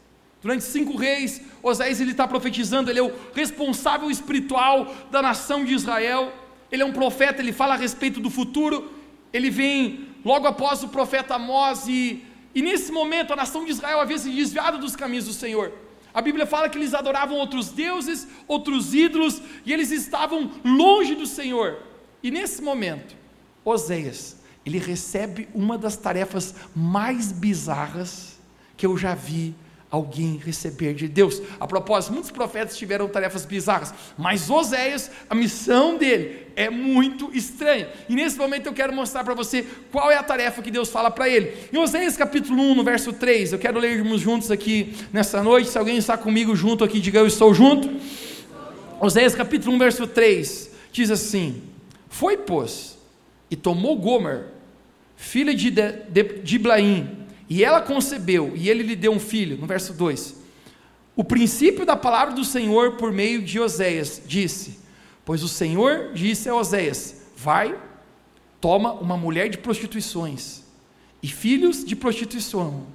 Durante 0.40 0.62
cinco 0.62 0.96
reis, 0.96 1.40
Oséias 1.62 2.00
ele 2.00 2.12
está 2.12 2.28
profetizando. 2.28 2.90
Ele 2.90 3.00
é 3.00 3.02
o 3.02 3.12
responsável 3.35 4.09
espiritual 4.09 4.94
da 5.11 5.20
nação 5.20 5.64
de 5.64 5.74
Israel. 5.74 6.33
Ele 6.70 6.83
é 6.83 6.87
um 6.87 6.92
profeta. 6.92 7.42
Ele 7.42 7.52
fala 7.52 7.74
a 7.74 7.76
respeito 7.76 8.20
do 8.20 8.30
futuro 8.30 9.00
ele 9.33 9.50
vem 9.50 10.09
logo 10.24 10.46
após 10.46 10.83
o 10.83 10.88
profeta 10.88 11.35
Amós, 11.35 11.87
e, 11.87 12.24
e 12.54 12.62
nesse 12.62 12.90
momento 12.92 13.33
a 13.33 13.37
nação 13.37 13.64
de 13.64 13.70
Israel 13.70 14.00
havia 14.00 14.18
se 14.18 14.30
desviado 14.30 14.78
dos 14.78 14.96
caminhos 14.96 15.26
do 15.26 15.33
Senhor. 15.33 15.72
A 16.12 16.20
Bíblia 16.20 16.46
fala 16.46 16.68
que 16.68 16.76
eles 16.76 16.92
adoravam 16.92 17.38
outros 17.38 17.68
deuses, 17.70 18.26
outros 18.48 18.92
ídolos, 18.92 19.40
e 19.64 19.72
eles 19.72 19.92
estavam 19.92 20.50
longe 20.64 21.14
do 21.14 21.26
Senhor. 21.26 21.78
E 22.22 22.30
nesse 22.30 22.61
momento, 22.61 23.14
Oséias, 23.64 24.37
ele 24.64 24.78
recebe 24.78 25.48
uma 25.54 25.78
das 25.78 25.96
tarefas 25.96 26.54
mais 26.74 27.32
bizarras 27.32 28.38
que 28.76 28.86
eu 28.86 28.96
já 28.96 29.14
vi 29.14 29.54
alguém 29.90 30.40
receber 30.42 30.94
de 30.94 31.08
Deus. 31.08 31.42
A 31.58 31.66
propósito, 31.66 32.12
muitos 32.12 32.30
profetas 32.30 32.76
tiveram 32.76 33.08
tarefas 33.08 33.44
bizarras, 33.44 33.92
mas 34.16 34.48
Oséias, 34.48 35.10
a 35.28 35.34
missão 35.34 35.96
dele 35.96 36.46
é 36.54 36.70
muito 36.70 37.30
estranha. 37.34 37.88
E 38.08 38.14
nesse 38.14 38.38
momento 38.38 38.66
eu 38.66 38.72
quero 38.72 38.92
mostrar 38.92 39.24
para 39.24 39.34
você 39.34 39.66
qual 39.90 40.10
é 40.10 40.16
a 40.16 40.22
tarefa 40.22 40.62
que 40.62 40.70
Deus 40.70 40.90
fala 40.90 41.10
para 41.10 41.28
ele. 41.28 41.54
Em 41.72 41.78
Oséias 41.78 42.16
capítulo 42.16 42.62
1, 42.62 42.74
no 42.76 42.84
verso 42.84 43.12
3, 43.12 43.52
eu 43.52 43.58
quero 43.58 43.80
lermos 43.80 44.20
juntos 44.20 44.50
aqui 44.50 44.94
nessa 45.12 45.42
noite. 45.42 45.70
Se 45.70 45.78
alguém 45.78 45.96
está 45.96 46.16
comigo 46.16 46.54
junto 46.54 46.84
aqui, 46.84 47.00
diga 47.00 47.18
eu 47.18 47.26
estou 47.26 47.52
junto. 47.52 47.90
Oséias 49.00 49.34
capítulo 49.34 49.74
1, 49.74 49.78
verso 49.78 50.06
3, 50.06 50.70
diz 50.92 51.10
assim: 51.10 51.62
Foi, 52.08 52.36
pois, 52.36 52.99
e 53.50 53.56
tomou 53.56 53.98
Gomer, 53.98 54.46
filha 55.16 55.54
de, 55.54 55.70
de, 55.70 55.92
de, 56.08 56.22
de 56.42 56.58
Blaim, 56.58 57.26
e 57.48 57.64
ela 57.64 57.80
concebeu, 57.80 58.52
e 58.54 58.70
ele 58.70 58.82
lhe 58.82 58.94
deu 58.94 59.12
um 59.12 59.18
filho, 59.18 59.58
no 59.58 59.66
verso 59.66 59.92
2. 59.92 60.36
O 61.16 61.24
princípio 61.24 61.84
da 61.84 61.96
palavra 61.96 62.34
do 62.34 62.44
Senhor 62.44 62.92
por 62.92 63.12
meio 63.12 63.42
de 63.42 63.58
Oséias 63.58 64.22
disse: 64.24 64.78
Pois 65.24 65.42
o 65.42 65.48
Senhor 65.48 66.12
disse 66.14 66.48
a 66.48 66.54
Oséias: 66.54 67.26
Vai, 67.36 67.76
toma 68.60 68.92
uma 68.92 69.16
mulher 69.16 69.48
de 69.48 69.58
prostituições 69.58 70.62
e 71.22 71.28
filhos 71.28 71.84
de 71.84 71.96
prostituição, 71.96 72.86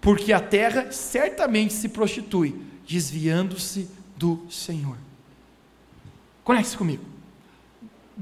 porque 0.00 0.32
a 0.32 0.40
terra 0.40 0.92
certamente 0.92 1.72
se 1.72 1.88
prostitui, 1.88 2.54
desviando-se 2.86 3.88
do 4.16 4.46
Senhor. 4.50 4.96
Conecte-se 6.44 6.76
comigo. 6.76 7.09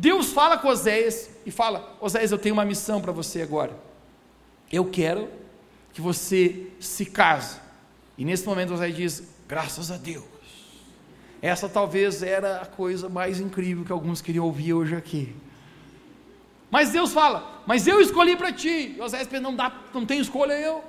Deus 0.00 0.32
fala 0.32 0.56
com 0.56 0.68
Oséias 0.68 1.28
e 1.44 1.50
fala: 1.50 1.96
Oséias, 2.00 2.30
eu 2.30 2.38
tenho 2.38 2.54
uma 2.54 2.64
missão 2.64 3.00
para 3.00 3.10
você 3.10 3.42
agora. 3.42 3.76
Eu 4.70 4.84
quero 4.84 5.28
que 5.92 6.00
você 6.00 6.68
se 6.78 7.04
case. 7.04 7.58
E 8.16 8.24
nesse 8.24 8.46
momento 8.46 8.68
José 8.68 8.90
diz: 8.90 9.24
graças 9.48 9.90
a 9.90 9.96
Deus. 9.96 10.24
Essa 11.42 11.68
talvez 11.68 12.22
era 12.22 12.60
a 12.60 12.66
coisa 12.66 13.08
mais 13.08 13.40
incrível 13.40 13.84
que 13.84 13.90
alguns 13.90 14.22
queriam 14.22 14.44
ouvir 14.44 14.72
hoje 14.72 14.94
aqui. 14.94 15.34
Mas 16.70 16.92
Deus 16.92 17.12
fala: 17.12 17.64
Mas 17.66 17.88
eu 17.88 18.00
escolhi 18.00 18.36
para 18.36 18.52
ti. 18.52 18.94
José 18.96 19.26
não 19.40 19.56
dá, 19.56 19.82
não 19.92 20.06
tem 20.06 20.20
escolha 20.20 20.52
eu. 20.52 20.84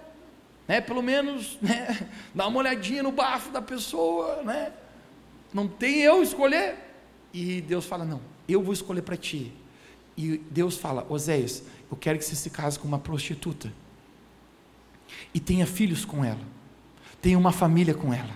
Né? 0.67 0.82
Pelo 0.82 1.02
menos 1.02 1.58
né? 1.63 2.08
dá 2.36 2.45
uma 2.45 2.60
olhadinha 2.60 3.02
no 3.02 3.12
bafo 3.12 3.50
da 3.50 3.60
pessoa, 3.60 4.43
né? 4.43 4.72
Não 5.52 5.67
tem 5.67 5.98
eu 6.02 6.22
escolher. 6.22 6.76
E 7.34 7.60
Deus 7.62 7.88
fala: 7.88 8.06
Não, 8.06 8.22
eu 8.53 8.62
vou 8.62 8.73
escolher 8.73 9.01
para 9.01 9.17
ti. 9.17 9.51
E 10.17 10.38
Deus 10.49 10.77
fala: 10.77 11.05
Oséias, 11.09 11.63
eu 11.89 11.97
quero 11.97 12.17
que 12.19 12.25
você 12.25 12.35
se 12.35 12.49
case 12.49 12.77
com 12.77 12.88
uma 12.88 12.99
prostituta 12.99 13.71
e 15.33 15.39
tenha 15.39 15.65
filhos 15.65 16.05
com 16.05 16.23
ela, 16.23 16.41
tenha 17.21 17.38
uma 17.38 17.51
família 17.51 17.93
com 17.93 18.13
ela. 18.13 18.35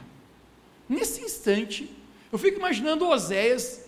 Nesse 0.88 1.22
instante, 1.22 1.90
eu 2.32 2.38
fico 2.38 2.58
imaginando 2.58 3.08
Oséias 3.08 3.82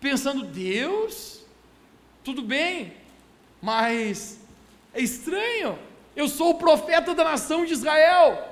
pensando: 0.00 0.44
Deus, 0.44 1.40
tudo 2.24 2.42
bem, 2.42 2.94
mas 3.60 4.38
é 4.92 5.00
estranho. 5.00 5.78
Eu 6.16 6.28
sou 6.28 6.50
o 6.50 6.58
profeta 6.58 7.14
da 7.14 7.24
nação 7.24 7.64
de 7.64 7.72
Israel 7.72 8.48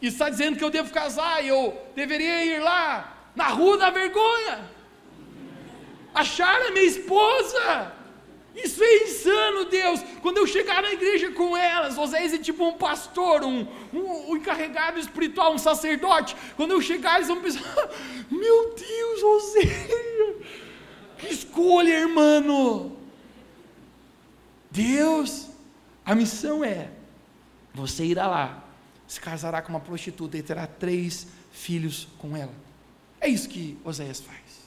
e 0.00 0.06
está 0.06 0.30
dizendo 0.30 0.56
que 0.56 0.64
eu 0.64 0.70
devo 0.70 0.92
casar 0.92 1.44
e 1.44 1.48
eu 1.48 1.76
deveria 1.94 2.44
ir 2.44 2.60
lá 2.60 3.30
na 3.34 3.48
rua 3.48 3.76
da 3.76 3.90
vergonha, 3.90 4.64
achar 6.14 6.60
a 6.62 6.70
minha 6.70 6.86
esposa 6.86 7.92
isso 8.54 8.82
é 8.82 9.04
insano, 9.04 9.64
Deus. 9.66 10.00
Quando 10.20 10.38
eu 10.38 10.46
chegar 10.46 10.82
na 10.82 10.92
igreja 10.92 11.30
com 11.30 11.56
elas, 11.56 11.96
Oséias 11.96 12.32
é 12.32 12.38
tipo 12.38 12.64
um 12.66 12.72
pastor, 12.72 13.44
um, 13.44 13.66
um, 13.92 14.30
um, 14.30 14.36
encarregado 14.36 14.98
espiritual, 14.98 15.54
um 15.54 15.58
sacerdote. 15.58 16.36
Quando 16.56 16.72
eu 16.72 16.82
chegar, 16.82 17.16
eles 17.16 17.28
vão 17.28 17.40
pensar: 17.40 17.62
Meu 18.30 18.74
Deus, 18.74 19.22
Oséias, 19.22 20.46
que 21.18 21.28
escolha, 21.28 22.00
irmão. 22.00 22.96
Deus, 24.70 25.48
a 26.04 26.14
missão 26.14 26.64
é: 26.64 26.90
você 27.72 28.04
irá 28.04 28.26
lá, 28.26 28.64
se 29.06 29.20
casará 29.20 29.62
com 29.62 29.70
uma 29.70 29.80
prostituta 29.80 30.36
e 30.36 30.42
terá 30.42 30.66
três 30.66 31.26
filhos 31.52 32.08
com 32.18 32.36
ela. 32.36 32.54
É 33.20 33.28
isso 33.28 33.48
que 33.48 33.78
Oséias 33.84 34.20
faz. 34.20 34.59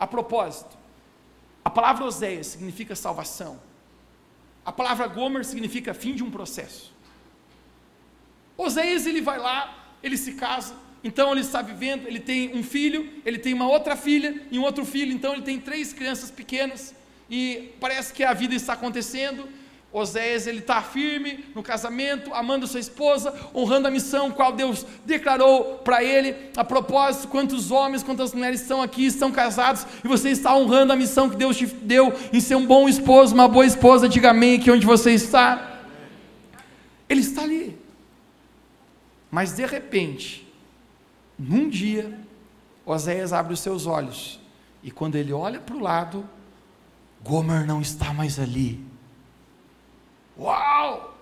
A 0.00 0.06
propósito, 0.06 0.78
a 1.62 1.68
palavra 1.68 2.06
Oséias 2.06 2.46
significa 2.46 2.96
salvação. 2.96 3.60
A 4.64 4.72
palavra 4.72 5.06
Gomer 5.06 5.44
significa 5.44 5.92
fim 5.92 6.14
de 6.14 6.24
um 6.24 6.30
processo. 6.30 6.90
Oséias 8.56 9.06
ele 9.06 9.20
vai 9.20 9.38
lá, 9.38 9.94
ele 10.02 10.16
se 10.16 10.32
casa, 10.32 10.74
então 11.04 11.32
ele 11.32 11.42
está 11.42 11.60
vivendo, 11.60 12.06
ele 12.06 12.18
tem 12.20 12.56
um 12.56 12.62
filho, 12.62 13.10
ele 13.26 13.38
tem 13.38 13.52
uma 13.52 13.68
outra 13.68 13.94
filha 13.94 14.42
e 14.50 14.58
um 14.58 14.62
outro 14.62 14.86
filho, 14.86 15.12
então 15.12 15.34
ele 15.34 15.42
tem 15.42 15.60
três 15.60 15.92
crianças 15.92 16.30
pequenas 16.30 16.94
e 17.28 17.72
parece 17.78 18.12
que 18.12 18.24
a 18.24 18.32
vida 18.32 18.54
está 18.54 18.72
acontecendo. 18.72 19.48
Oséias 19.92 20.46
ele 20.46 20.60
está 20.60 20.80
firme 20.80 21.46
no 21.52 21.64
casamento, 21.64 22.32
amando 22.32 22.66
sua 22.66 22.78
esposa, 22.78 23.34
honrando 23.52 23.88
a 23.88 23.90
missão 23.90 24.30
qual 24.30 24.52
Deus 24.52 24.86
declarou 25.04 25.78
para 25.78 26.04
ele. 26.04 26.50
A 26.56 26.62
propósito, 26.62 27.26
quantos 27.26 27.72
homens, 27.72 28.02
quantas 28.02 28.32
mulheres 28.32 28.60
estão 28.60 28.80
aqui, 28.80 29.06
estão 29.06 29.32
casados 29.32 29.84
e 30.04 30.06
você 30.06 30.30
está 30.30 30.54
honrando 30.56 30.92
a 30.92 30.96
missão 30.96 31.28
que 31.28 31.36
Deus 31.36 31.56
te 31.56 31.66
deu 31.66 32.14
em 32.32 32.40
ser 32.40 32.54
um 32.54 32.66
bom 32.66 32.88
esposo, 32.88 33.34
uma 33.34 33.48
boa 33.48 33.66
esposa. 33.66 34.08
Diga 34.08 34.30
amém 34.30 34.56
aqui 34.56 34.70
onde 34.70 34.86
você 34.86 35.10
está. 35.10 35.80
Ele 37.08 37.20
está 37.20 37.42
ali, 37.42 37.76
mas 39.28 39.56
de 39.56 39.66
repente, 39.66 40.46
num 41.36 41.68
dia, 41.68 42.16
Oséias 42.86 43.32
abre 43.32 43.54
os 43.54 43.58
seus 43.58 43.86
olhos 43.86 44.38
e 44.84 44.92
quando 44.92 45.16
ele 45.16 45.32
olha 45.32 45.58
para 45.58 45.74
o 45.74 45.80
lado, 45.80 46.24
Gomer 47.24 47.66
não 47.66 47.80
está 47.80 48.12
mais 48.12 48.38
ali. 48.38 48.89
Uau! 50.38 51.14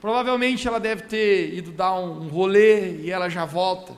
Provavelmente 0.00 0.68
ela 0.68 0.78
deve 0.78 1.02
ter 1.02 1.54
ido 1.54 1.72
dar 1.72 1.94
um 1.94 2.28
rolê 2.28 2.96
e 2.98 3.10
ela 3.10 3.28
já 3.28 3.44
volta. 3.44 3.92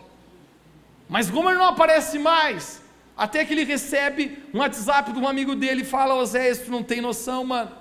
Mas 1.09 1.29
Gomer 1.29 1.57
não 1.57 1.67
aparece 1.67 2.19
mais. 2.19 2.83
Até 3.17 3.45
que 3.45 3.53
ele 3.53 3.65
recebe 3.65 4.39
um 4.55 4.59
WhatsApp 4.59 5.13
de 5.13 5.19
um 5.19 5.27
amigo 5.27 5.57
dele 5.57 5.83
e 5.83 5.85
fala: 5.85 6.15
Oséias, 6.15 6.59
tu 6.59 6.71
não 6.71 6.83
tem 6.83 7.01
noção, 7.01 7.45
mano. 7.45 7.73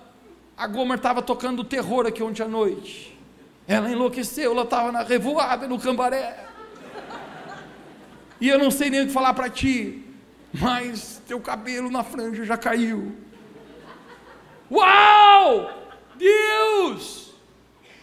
A 0.57 0.65
Gomer 0.65 0.97
estava 0.97 1.21
tocando 1.21 1.63
terror 1.63 2.07
aqui 2.07 2.23
ontem 2.23 2.41
à 2.41 2.47
noite. 2.47 3.15
Ela 3.67 3.91
enlouqueceu, 3.91 4.51
ela 4.51 4.63
estava 4.63 4.91
na 4.91 5.03
revoada, 5.03 5.67
no 5.67 5.79
cambaré. 5.79 6.45
E 8.39 8.49
eu 8.49 8.57
não 8.57 8.71
sei 8.71 8.89
nem 8.89 9.01
o 9.01 9.07
que 9.07 9.13
falar 9.13 9.33
para 9.33 9.49
ti, 9.49 10.03
mas 10.53 11.21
teu 11.27 11.39
cabelo 11.39 11.89
na 11.91 12.03
franja 12.03 12.43
já 12.45 12.57
caiu. 12.57 13.15
Uau! 14.71 15.86
Deus! 16.17 17.33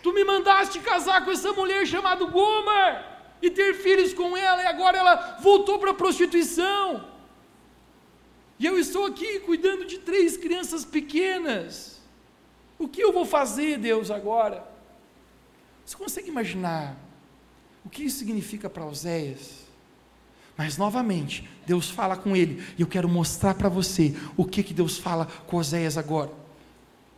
Tu 0.02 0.12
me 0.12 0.22
mandaste 0.22 0.80
casar 0.80 1.24
com 1.24 1.30
essa 1.30 1.52
mulher 1.52 1.86
chamada 1.86 2.24
Gomer 2.24 3.04
e 3.40 3.50
ter 3.50 3.74
filhos 3.74 4.12
com 4.12 4.36
ela, 4.36 4.62
e 4.62 4.66
agora 4.66 4.98
ela 4.98 5.38
voltou 5.40 5.78
para 5.78 5.92
a 5.92 5.94
prostituição. 5.94 7.08
E 8.58 8.66
eu 8.66 8.78
estou 8.78 9.06
aqui 9.06 9.40
cuidando 9.40 9.84
de 9.84 9.98
três 9.98 10.36
crianças 10.36 10.84
pequenas. 10.84 12.00
O 12.78 12.86
que 12.86 13.00
eu 13.00 13.12
vou 13.12 13.24
fazer, 13.24 13.78
Deus, 13.78 14.10
agora? 14.10 14.66
Você 15.84 15.96
consegue 15.96 16.28
imaginar 16.28 16.96
o 17.84 17.88
que 17.88 18.04
isso 18.04 18.18
significa 18.18 18.70
para 18.70 18.86
Oséias? 18.86 19.64
Mas 20.56 20.76
novamente, 20.76 21.48
Deus 21.66 21.90
fala 21.90 22.16
com 22.16 22.36
ele, 22.36 22.62
e 22.78 22.82
eu 22.82 22.86
quero 22.86 23.08
mostrar 23.08 23.54
para 23.54 23.68
você 23.68 24.14
o 24.36 24.44
que, 24.44 24.62
que 24.62 24.72
Deus 24.72 24.98
fala 24.98 25.26
com 25.46 25.56
Oséias 25.56 25.98
agora. 25.98 26.43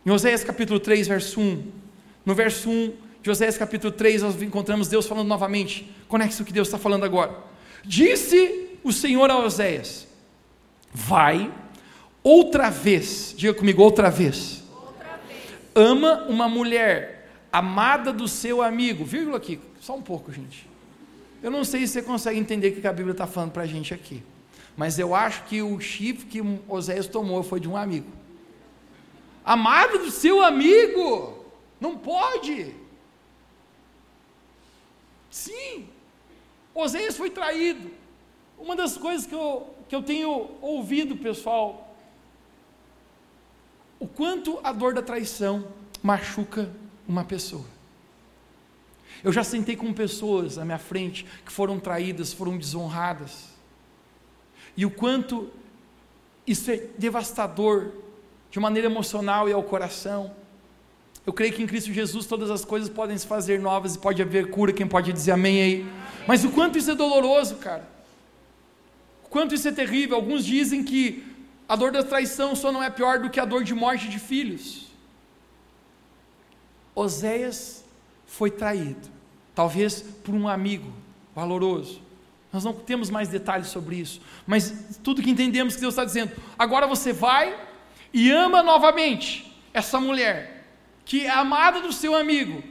Em 0.07 0.09
Oséias 0.09 0.41
capítulo 0.41 0.79
3, 0.79 1.05
verso 1.05 1.41
1, 1.41 1.63
no 2.25 2.33
verso 2.33 2.69
1 2.69 2.93
de 3.21 3.29
Oséias 3.29 3.57
capítulo 3.57 3.91
3, 3.91 4.21
nós 4.21 4.41
encontramos 4.41 4.87
Deus 4.87 5.05
falando 5.05 5.27
novamente, 5.27 5.93
conecta 6.07 6.41
o 6.41 6.45
que 6.45 6.53
Deus 6.53 6.69
está 6.69 6.77
falando 6.77 7.03
agora. 7.03 7.35
Disse 7.83 8.69
o 8.85 8.93
Senhor 8.93 9.29
a 9.29 9.37
Oséias: 9.37 10.07
Vai 10.93 11.51
outra 12.23 12.69
vez, 12.69 13.35
diga 13.35 13.53
comigo, 13.53 13.81
outra 13.81 14.09
vez. 14.09 14.63
Outra 14.73 15.19
vez. 15.27 15.41
Ama 15.75 16.23
uma 16.29 16.47
mulher 16.47 17.29
amada 17.51 18.13
do 18.13 18.29
seu 18.29 18.61
amigo, 18.61 19.03
vírgula 19.03 19.35
aqui, 19.35 19.59
só 19.81 19.93
um 19.93 20.01
pouco, 20.01 20.31
gente. 20.31 20.69
Eu 21.43 21.51
não 21.51 21.65
sei 21.65 21.85
se 21.85 21.91
você 21.91 22.01
consegue 22.01 22.39
entender 22.39 22.69
o 22.69 22.79
que 22.79 22.87
a 22.87 22.93
Bíblia 22.93 23.11
está 23.11 23.27
falando 23.27 23.51
para 23.51 23.63
a 23.63 23.67
gente 23.67 23.93
aqui, 23.93 24.23
mas 24.77 24.97
eu 24.97 25.13
acho 25.13 25.43
que 25.43 25.61
o 25.61 25.77
chifre 25.81 26.25
que 26.27 26.59
Oséias 26.69 27.07
tomou 27.07 27.43
foi 27.43 27.59
de 27.59 27.67
um 27.67 27.75
amigo 27.75 28.07
amado 29.47 29.99
do 29.99 30.11
seu 30.11 30.43
amigo. 30.43 31.45
Não 31.79 31.97
pode. 31.97 32.75
Sim, 35.31 35.87
Oséias 36.75 37.15
foi 37.15 37.29
traído. 37.29 37.89
Uma 38.57 38.75
das 38.75 38.97
coisas 38.97 39.25
que 39.25 39.33
eu, 39.33 39.73
que 39.87 39.95
eu 39.95 40.03
tenho 40.03 40.51
ouvido, 40.61 41.15
pessoal, 41.15 41.95
o 43.97 44.07
quanto 44.07 44.59
a 44.63 44.73
dor 44.73 44.93
da 44.93 45.01
traição 45.01 45.67
machuca 46.03 46.69
uma 47.07 47.23
pessoa. 47.23 47.65
Eu 49.23 49.31
já 49.31 49.43
sentei 49.43 49.77
com 49.77 49.93
pessoas 49.93 50.57
à 50.57 50.65
minha 50.65 50.77
frente 50.77 51.25
que 51.45 51.51
foram 51.51 51.79
traídas, 51.79 52.33
foram 52.33 52.57
desonradas. 52.57 53.47
E 54.75 54.85
o 54.85 54.91
quanto 54.91 55.49
isso 56.45 56.69
é 56.69 56.77
devastador 56.97 57.91
de 58.49 58.59
maneira 58.59 58.87
emocional 58.87 59.49
e 59.49 59.53
ao 59.53 59.63
coração. 59.63 60.31
Eu 61.25 61.33
creio 61.33 61.53
que 61.53 61.61
em 61.61 61.67
Cristo 61.67 61.91
Jesus 61.91 62.25
todas 62.25 62.49
as 62.49 62.63
coisas 62.63 62.89
podem 62.89 63.17
se 63.17 63.27
fazer 63.27 63.59
novas 63.59 63.95
e 63.95 63.99
pode 63.99 64.21
haver 64.21 64.49
cura. 64.49 64.71
Quem 64.71 64.87
pode 64.87 65.11
dizer 65.11 65.31
amém 65.31 65.61
aí? 65.61 65.85
Mas 66.25 66.45
o 66.45 66.49
quanto 66.51 66.77
isso 66.77 66.91
é 66.91 66.95
doloroso, 66.95 67.55
cara. 67.55 67.87
O 69.25 69.29
quanto 69.29 69.53
isso 69.53 69.67
é 69.67 69.71
terrível. 69.71 70.15
Alguns 70.15 70.45
dizem 70.45 70.83
que 70.83 71.25
a 71.67 71.75
dor 71.75 71.91
da 71.91 72.01
traição 72.01 72.55
só 72.55 72.71
não 72.71 72.81
é 72.81 72.89
pior 72.89 73.19
do 73.19 73.29
que 73.29 73.39
a 73.39 73.45
dor 73.45 73.63
de 73.63 73.75
morte 73.75 74.07
de 74.07 74.19
filhos. 74.19 74.87
Oséias 76.95 77.83
foi 78.25 78.49
traído, 78.49 79.09
talvez 79.53 80.01
por 80.01 80.33
um 80.33 80.47
amigo 80.47 80.91
valoroso. 81.35 82.01
Nós 82.51 82.63
não 82.63 82.73
temos 82.73 83.09
mais 83.09 83.27
detalhes 83.27 83.67
sobre 83.67 83.97
isso, 83.97 84.21
mas 84.47 84.97
tudo 85.03 85.21
que 85.21 85.29
entendemos 85.29 85.75
que 85.75 85.81
Deus 85.81 85.93
está 85.93 86.05
dizendo, 86.05 86.31
agora 86.57 86.87
você 86.87 87.11
vai 87.11 87.66
e 88.13 88.31
ama 88.31 88.63
novamente 88.63 89.51
essa 89.73 89.99
mulher, 89.99 90.65
que 91.05 91.25
é 91.25 91.29
amada 91.29 91.81
do 91.81 91.93
seu 91.93 92.15
amigo. 92.15 92.63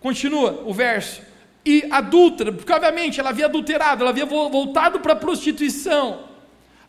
Continua 0.00 0.62
o 0.64 0.72
verso. 0.72 1.22
E 1.64 1.86
adúltera, 1.90 2.52
porque 2.52 2.72
obviamente 2.72 3.20
ela 3.20 3.30
havia 3.30 3.44
adulterado, 3.44 4.02
ela 4.02 4.10
havia 4.10 4.26
voltado 4.26 5.00
para 5.00 5.12
a 5.12 5.16
prostituição. 5.16 6.24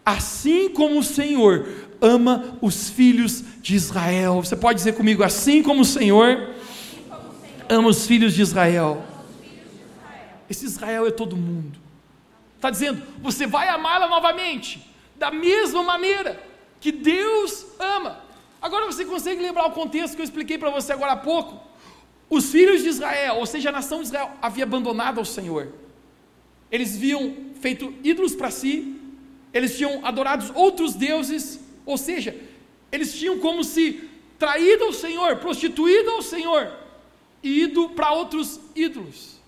Assim 0.05 0.69
como 0.69 0.99
o 0.99 1.03
Senhor 1.03 1.67
ama 2.01 2.57
os 2.61 2.89
filhos 2.89 3.43
de 3.61 3.75
Israel. 3.75 4.41
Você 4.43 4.55
pode 4.55 4.77
dizer 4.77 4.93
comigo, 4.93 5.23
assim 5.23 5.61
como 5.61 5.81
o 5.81 5.85
Senhor 5.85 6.49
ama 7.69 7.89
os 7.89 8.07
filhos 8.07 8.33
de 8.33 8.41
Israel. 8.41 9.05
Esse 10.49 10.65
Israel 10.65 11.05
é 11.05 11.11
todo 11.11 11.37
mundo. 11.37 11.79
Está 12.55 12.69
dizendo, 12.69 13.01
você 13.19 13.45
vai 13.45 13.67
amá-la 13.67 14.07
novamente, 14.07 14.85
da 15.17 15.31
mesma 15.31 15.83
maneira 15.83 16.50
que 16.81 16.91
Deus 16.91 17.65
ama. 17.79 18.19
Agora 18.61 18.85
você 18.87 19.05
consegue 19.05 19.41
lembrar 19.41 19.67
o 19.67 19.71
contexto 19.71 20.15
que 20.15 20.21
eu 20.21 20.25
expliquei 20.25 20.57
para 20.57 20.69
você 20.69 20.91
agora 20.91 21.13
há 21.13 21.17
pouco? 21.17 21.61
Os 22.29 22.51
filhos 22.51 22.81
de 22.81 22.89
Israel, 22.89 23.35
ou 23.35 23.45
seja, 23.45 23.69
a 23.69 23.71
nação 23.71 23.99
de 23.99 24.05
Israel, 24.05 24.31
havia 24.41 24.63
abandonado 24.63 25.19
ao 25.19 25.25
Senhor. 25.25 25.71
Eles 26.71 26.97
viam 26.97 27.35
feito 27.59 27.93
ídolos 28.03 28.33
para 28.33 28.49
si, 28.49 28.99
eles 29.53 29.77
tinham 29.77 30.05
adorado 30.05 30.51
outros 30.55 30.95
deuses, 30.95 31.59
ou 31.85 31.97
seja, 31.97 32.35
eles 32.91 33.13
tinham 33.13 33.37
como 33.39 33.63
se 33.63 34.09
traído 34.39 34.85
ao 34.85 34.93
Senhor, 34.93 35.37
prostituído 35.37 36.09
ao 36.11 36.21
Senhor, 36.21 36.71
e 37.43 37.63
ido 37.63 37.89
para 37.89 38.11
outros 38.11 38.59
ídolos. 38.75 39.39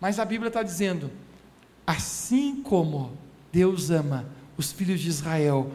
Mas 0.00 0.18
a 0.18 0.24
Bíblia 0.24 0.48
está 0.48 0.62
dizendo: 0.62 1.10
assim 1.86 2.62
como 2.62 3.16
Deus 3.52 3.90
ama 3.90 4.26
os 4.56 4.72
filhos 4.72 5.00
de 5.00 5.08
Israel, 5.08 5.72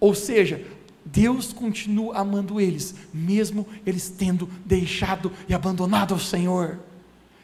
ou 0.00 0.14
seja, 0.14 0.66
Deus 1.04 1.52
continua 1.52 2.18
amando 2.18 2.60
eles, 2.60 2.94
mesmo 3.12 3.66
eles 3.84 4.08
tendo 4.08 4.46
deixado 4.64 5.32
e 5.48 5.54
abandonado 5.54 6.14
o 6.14 6.20
Senhor. 6.20 6.78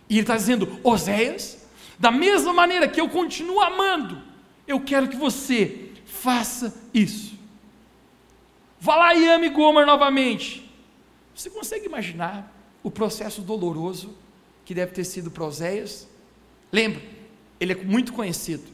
E 0.08 0.14
Ele 0.14 0.22
está 0.22 0.36
dizendo, 0.36 0.80
Oséias, 0.82 1.58
da 1.98 2.10
mesma 2.10 2.52
maneira 2.52 2.88
que 2.88 3.00
eu 3.00 3.08
continuo 3.08 3.60
amando, 3.60 4.22
eu 4.66 4.80
quero 4.80 5.08
que 5.08 5.16
você 5.16 5.90
faça 6.04 6.74
isso. 6.92 7.34
Vá 8.80 8.96
lá 8.96 9.14
e 9.14 9.28
ame 9.28 9.48
Gomer 9.48 9.86
novamente. 9.86 10.70
Você 11.34 11.50
consegue 11.50 11.86
imaginar 11.86 12.52
o 12.82 12.90
processo 12.90 13.42
doloroso 13.42 14.14
que 14.64 14.74
deve 14.74 14.92
ter 14.92 15.04
sido 15.04 15.30
para 15.30 15.44
Oséias? 15.44 16.08
Lembra, 16.70 17.02
ele 17.58 17.72
é 17.72 17.76
muito 17.76 18.12
conhecido. 18.12 18.64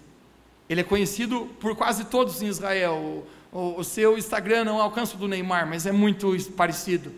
Ele 0.69 0.81
é 0.81 0.85
conhecido 0.85 1.51
por 1.61 1.77
quase 1.77 2.05
todos 2.05 2.43
em 2.43 2.47
Israel 2.47 3.27
o, 3.53 3.81
o 3.81 3.85
seu 3.85 4.17
Instagram 4.17 4.65
não 4.65 4.81
alcança 4.81 5.15
o 5.15 5.19
do 5.19 5.29
Neymar, 5.29 5.69
mas 5.69 5.85
é 5.85 5.93
muito 5.93 6.35
parecido. 6.57 7.13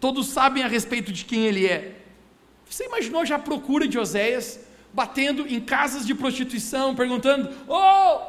Todos 0.00 0.28
sabem 0.28 0.62
a 0.62 0.68
respeito 0.68 1.12
de 1.12 1.24
quem 1.24 1.46
ele 1.46 1.66
é. 1.66 2.00
Você 2.68 2.86
imaginou 2.86 3.26
já 3.26 3.36
a 3.36 3.40
procura 3.40 3.86
de 3.86 3.98
Oséias, 3.98 4.60
batendo 4.92 5.46
em 5.46 5.60
casas 5.60 6.06
de 6.06 6.14
prostituição, 6.14 6.94
perguntando: 6.94 7.50
Oh, 7.68 8.20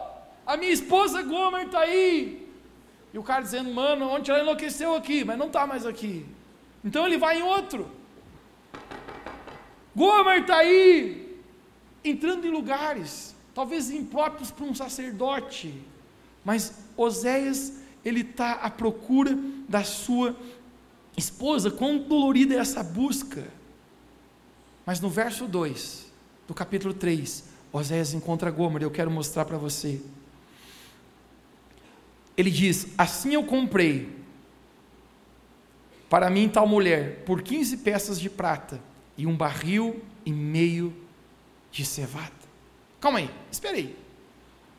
a 0.45 0.58
minha 0.58 0.71
esposa 0.71 1.21
Gomer 1.21 1.67
está 1.67 1.82
aí. 1.82 2.49
E 3.13 3.17
o 3.17 3.23
cara 3.23 3.41
dizendo: 3.41 3.71
Mano, 3.71 4.10
onde 4.10 4.32
ela 4.32 4.41
enlouqueceu 4.41 4.95
aqui, 4.95 5.23
mas 5.23 5.38
não 5.38 5.47
está 5.47 5.67
mais 5.67 5.86
aqui. 5.86 6.26
Então 6.84 7.06
ele 7.06 7.17
vai 7.17 7.39
em 7.39 7.43
outro. 7.43 7.89
Gomer 9.95 10.41
está 10.41 10.58
aí, 10.58 11.39
entrando 12.04 12.47
em 12.47 12.49
lugares, 12.49 13.36
talvez 13.54 13.91
impróprios 13.91 14.49
para 14.49 14.65
um 14.65 14.73
sacerdote, 14.73 15.80
mas 16.44 16.74
Oséias, 16.98 17.74
ele 18.04 18.22
está 18.22 18.54
à 18.54 18.70
procura 18.70 19.38
da 19.68 19.84
sua 19.84 20.36
esposa, 21.16 21.72
quão 21.72 21.98
dolorida 22.00 22.56
é 22.56 22.58
essa 22.58 22.84
busca. 22.84 23.48
Mas 24.86 25.00
no 25.00 25.10
verso 25.10 25.48
2 25.48 26.12
do 26.48 26.54
capítulo 26.54 26.94
3, 26.94 27.46
Oséias 27.72 28.14
encontra 28.14 28.52
Gomer, 28.52 28.84
eu 28.84 28.92
quero 28.92 29.10
mostrar 29.10 29.46
para 29.46 29.58
você. 29.58 30.02
Ele 32.36 32.52
diz: 32.52 32.88
Assim 32.98 33.34
eu 33.34 33.44
comprei 33.46 34.24
para 36.10 36.30
mim 36.30 36.50
tal 36.50 36.68
mulher 36.68 37.24
por 37.26 37.42
15 37.42 37.78
peças 37.78 38.20
de 38.20 38.30
prata 38.30 38.80
e 39.18 39.26
um 39.26 39.36
barril 39.36 40.04
e 40.26 40.32
meio 40.32 40.94
de 41.72 41.86
cevada. 41.86 42.32
Calma 43.00 43.20
aí, 43.20 43.30
espera 43.52 43.78
aí. 43.78 43.96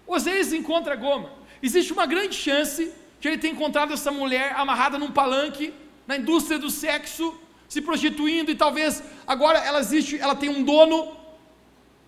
Oséias 0.07 0.53
encontra 0.53 0.95
Gomer. 0.95 1.31
Existe 1.67 1.95
uma 1.95 2.05
grande 2.05 2.37
chance 2.37 2.93
de 3.19 3.29
ele 3.29 3.39
ter 3.39 3.49
encontrado 3.49 3.95
essa 3.95 4.11
mulher 4.11 4.53
amarrada 4.55 4.99
num 4.99 5.11
palanque, 5.11 5.73
na 6.07 6.19
indústria 6.19 6.59
do 6.59 6.69
sexo, 6.69 7.35
se 7.67 7.81
prostituindo 7.81 8.51
e 8.51 8.55
talvez 8.55 9.03
agora 9.27 9.59
ela 9.61 9.81
existe, 9.81 10.19
ela 10.19 10.35
tem 10.35 10.51
um 10.51 10.63
dono 10.63 11.17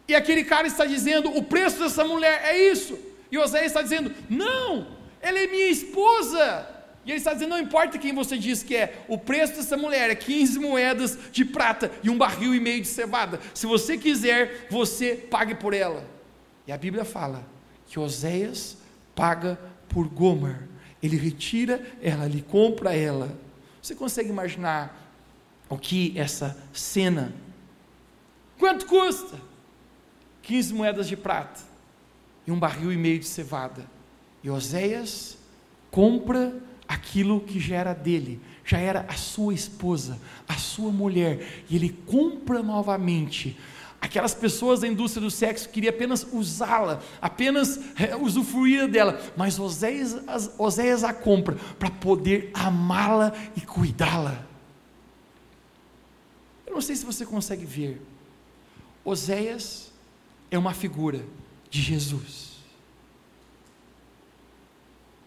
e 0.06 0.14
aquele 0.14 0.44
cara 0.44 0.66
está 0.66 0.84
dizendo: 0.84 1.34
o 1.34 1.42
preço 1.42 1.78
dessa 1.78 2.04
mulher 2.04 2.42
é 2.44 2.70
isso. 2.70 2.98
E 3.32 3.38
Oséias 3.38 3.68
está 3.68 3.80
dizendo: 3.80 4.12
não, 4.28 4.88
ela 5.22 5.38
é 5.38 5.46
minha 5.46 5.68
esposa. 5.68 6.68
E 7.06 7.10
ele 7.10 7.18
está 7.18 7.32
dizendo: 7.32 7.50
não 7.50 7.58
importa 7.58 7.98
quem 7.98 8.14
você 8.14 8.36
diz 8.36 8.62
que 8.62 8.76
é, 8.76 9.04
o 9.08 9.16
preço 9.16 9.54
dessa 9.54 9.76
mulher 9.76 10.10
é 10.10 10.14
15 10.14 10.58
moedas 10.58 11.18
de 11.32 11.46
prata 11.46 11.90
e 12.02 12.10
um 12.10 12.18
barril 12.18 12.54
e 12.54 12.60
meio 12.60 12.82
de 12.82 12.88
cevada. 12.88 13.40
Se 13.54 13.66
você 13.66 13.96
quiser, 13.96 14.66
você 14.70 15.14
pague 15.14 15.54
por 15.54 15.72
ela. 15.72 16.04
E 16.66 16.72
a 16.72 16.76
Bíblia 16.76 17.06
fala 17.06 17.42
que 17.86 17.98
Oséias 17.98 18.76
paga 19.16 19.58
por 19.88 20.06
Gomer. 20.06 20.68
Ele 21.02 21.16
retira 21.16 21.84
ela, 22.00 22.26
ele 22.26 22.42
compra 22.42 22.94
ela. 22.94 23.36
Você 23.82 23.96
consegue 23.96 24.28
imaginar 24.28 25.12
o 25.68 25.76
que 25.76 26.16
essa 26.16 26.56
cena? 26.72 27.34
Quanto 28.58 28.86
custa? 28.86 29.40
15 30.42 30.74
moedas 30.74 31.08
de 31.08 31.16
prata 31.16 31.60
e 32.46 32.52
um 32.52 32.58
barril 32.58 32.92
e 32.92 32.96
meio 32.96 33.18
de 33.18 33.26
cevada. 33.26 33.84
E 34.42 34.48
Oséias 34.48 35.36
compra 35.90 36.54
aquilo 36.86 37.40
que 37.40 37.58
já 37.58 37.76
era 37.76 37.94
dele, 37.94 38.40
já 38.64 38.78
era 38.78 39.04
a 39.08 39.14
sua 39.14 39.52
esposa, 39.52 40.20
a 40.46 40.54
sua 40.54 40.92
mulher, 40.92 41.64
e 41.68 41.74
ele 41.74 41.90
compra 42.06 42.62
novamente. 42.62 43.56
Aquelas 44.00 44.34
pessoas 44.34 44.80
da 44.80 44.88
indústria 44.88 45.22
do 45.22 45.30
sexo 45.30 45.68
queriam 45.68 45.90
apenas 45.90 46.26
usá-la, 46.32 47.00
apenas 47.20 47.80
é, 47.98 48.14
usufruir 48.14 48.88
dela, 48.88 49.20
mas 49.36 49.58
Oséias, 49.58 50.16
Oséias 50.58 51.02
a 51.02 51.12
compra 51.12 51.56
para 51.78 51.90
poder 51.90 52.50
amá-la 52.54 53.32
e 53.56 53.60
cuidá-la. 53.62 54.44
Eu 56.66 56.74
não 56.74 56.80
sei 56.80 56.94
se 56.94 57.06
você 57.06 57.24
consegue 57.24 57.64
ver. 57.64 58.02
Oséias 59.04 59.92
é 60.50 60.58
uma 60.58 60.74
figura 60.74 61.24
de 61.70 61.80
Jesus. 61.80 62.56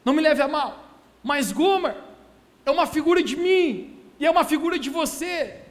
Não 0.03 0.13
me 0.13 0.21
leve 0.21 0.41
a 0.41 0.47
mal, 0.47 0.97
mas 1.23 1.51
Gomer 1.51 1.95
é 2.65 2.71
uma 2.71 2.85
figura 2.85 3.21
de 3.21 3.35
mim 3.35 3.97
e 4.19 4.25
é 4.25 4.31
uma 4.31 4.43
figura 4.43 4.77
de 4.77 4.89
você. 4.89 5.68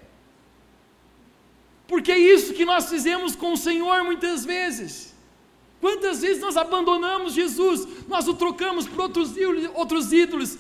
Porque 1.89 2.13
é 2.13 2.19
isso 2.19 2.55
que 2.55 2.65
nós 2.65 2.89
fizemos 2.89 3.35
com 3.35 3.55
o 3.55 3.57
Senhor 3.57 4.05
muitas 4.05 4.45
vezes. 4.45 5.15
Quantas 5.81 6.21
vezes 6.21 6.41
nós 6.41 6.57
abandonamos 6.57 7.33
Jesus, 7.33 7.89
nós 8.07 8.29
o 8.29 8.35
trocamos 8.35 8.87
por 8.87 9.01
outros 9.01 9.37
ídolos, 9.37 9.71
outros 9.75 10.13
ídolos, 10.13 10.59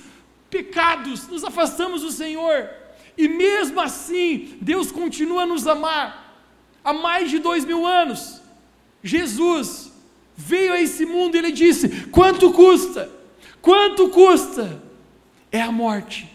pecados, 0.48 1.28
nos 1.28 1.44
afastamos 1.44 2.02
do 2.02 2.10
Senhor, 2.10 2.68
e 3.16 3.28
mesmo 3.28 3.80
assim, 3.80 4.56
Deus 4.60 4.90
continua 4.90 5.42
a 5.42 5.46
nos 5.46 5.66
amar, 5.66 6.42
há 6.82 6.92
mais 6.92 7.30
de 7.30 7.38
dois 7.38 7.64
mil 7.64 7.84
anos, 7.84 8.40
Jesus 9.02 9.92
veio 10.36 10.72
a 10.72 10.80
esse 10.80 11.04
mundo 11.04 11.34
e 11.34 11.38
ele 11.38 11.52
disse: 11.52 12.06
quanto 12.06 12.52
custa? 12.52 13.10
Quanto 13.60 14.08
custa? 14.08 14.82
É 15.50 15.60
a 15.60 15.72
morte 15.72 16.30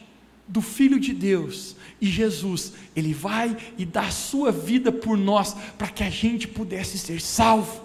do 0.47 0.61
Filho 0.61 0.99
de 0.99 1.13
Deus. 1.13 1.72
E 2.03 2.07
Jesus, 2.07 2.73
ele 2.93 3.13
vai 3.13 3.55
e 3.77 3.85
dá 3.85 4.01
a 4.01 4.11
sua 4.11 4.51
vida 4.51 4.91
por 4.91 5.17
nós, 5.17 5.53
para 5.77 5.87
que 5.87 6.03
a 6.03 6.09
gente 6.09 6.49
pudesse 6.49 6.99
ser 6.99 7.21
salvo. 7.21 7.81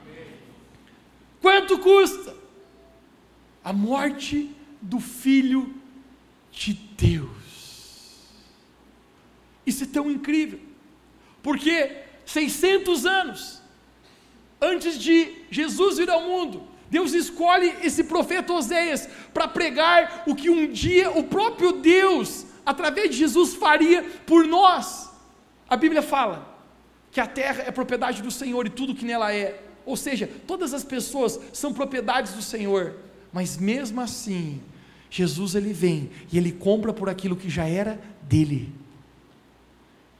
Amém. 0.00 0.24
Quanto 1.38 1.78
custa? 1.78 2.34
A 3.62 3.70
morte 3.70 4.50
do 4.80 4.98
Filho 4.98 5.74
de 6.50 6.72
Deus. 6.72 8.24
Isso 9.66 9.84
é 9.84 9.86
tão 9.86 10.10
incrível, 10.10 10.60
porque 11.42 11.94
600 12.24 13.04
anos 13.04 13.60
antes 14.58 14.98
de 14.98 15.42
Jesus 15.50 15.98
vir 15.98 16.08
ao 16.08 16.22
mundo, 16.22 16.66
Deus 16.88 17.12
escolhe 17.12 17.74
esse 17.82 18.04
profeta 18.04 18.54
Oséias 18.54 19.06
para 19.34 19.46
pregar 19.46 20.22
o 20.26 20.34
que 20.34 20.48
um 20.48 20.72
dia 20.72 21.10
o 21.10 21.24
próprio 21.24 21.72
Deus, 21.72 22.46
através 22.68 23.08
de 23.08 23.16
Jesus, 23.16 23.54
faria 23.54 24.02
por 24.26 24.44
nós. 24.46 25.10
A 25.66 25.74
Bíblia 25.74 26.02
fala 26.02 26.54
que 27.10 27.18
a 27.18 27.26
terra 27.26 27.62
é 27.66 27.70
propriedade 27.70 28.20
do 28.20 28.30
Senhor 28.30 28.66
e 28.66 28.70
tudo 28.70 28.94
que 28.94 29.06
nela 29.06 29.32
é. 29.32 29.58
Ou 29.86 29.96
seja, 29.96 30.28
todas 30.46 30.74
as 30.74 30.84
pessoas 30.84 31.40
são 31.50 31.72
propriedades 31.72 32.34
do 32.34 32.42
Senhor, 32.42 32.94
mas 33.32 33.56
mesmo 33.56 34.02
assim, 34.02 34.60
Jesus 35.08 35.54
ele 35.54 35.72
vem 35.72 36.10
e 36.30 36.36
ele 36.36 36.52
compra 36.52 36.92
por 36.92 37.08
aquilo 37.08 37.36
que 37.36 37.48
já 37.48 37.66
era 37.66 37.98
dele. 38.20 38.70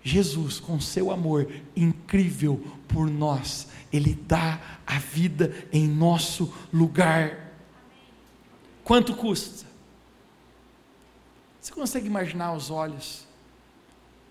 Jesus, 0.02 0.58
com 0.58 0.80
seu 0.80 1.10
amor 1.10 1.52
incrível 1.76 2.64
por 2.88 3.10
nós, 3.10 3.68
ele 3.92 4.18
dá 4.26 4.58
a 4.86 4.98
vida 4.98 5.54
em 5.70 5.86
nosso 5.86 6.50
lugar. 6.72 7.52
Quanto 8.82 9.14
custa? 9.14 9.67
Você 11.68 11.74
consegue 11.74 12.06
imaginar 12.06 12.54
os 12.54 12.70
olhos 12.70 13.26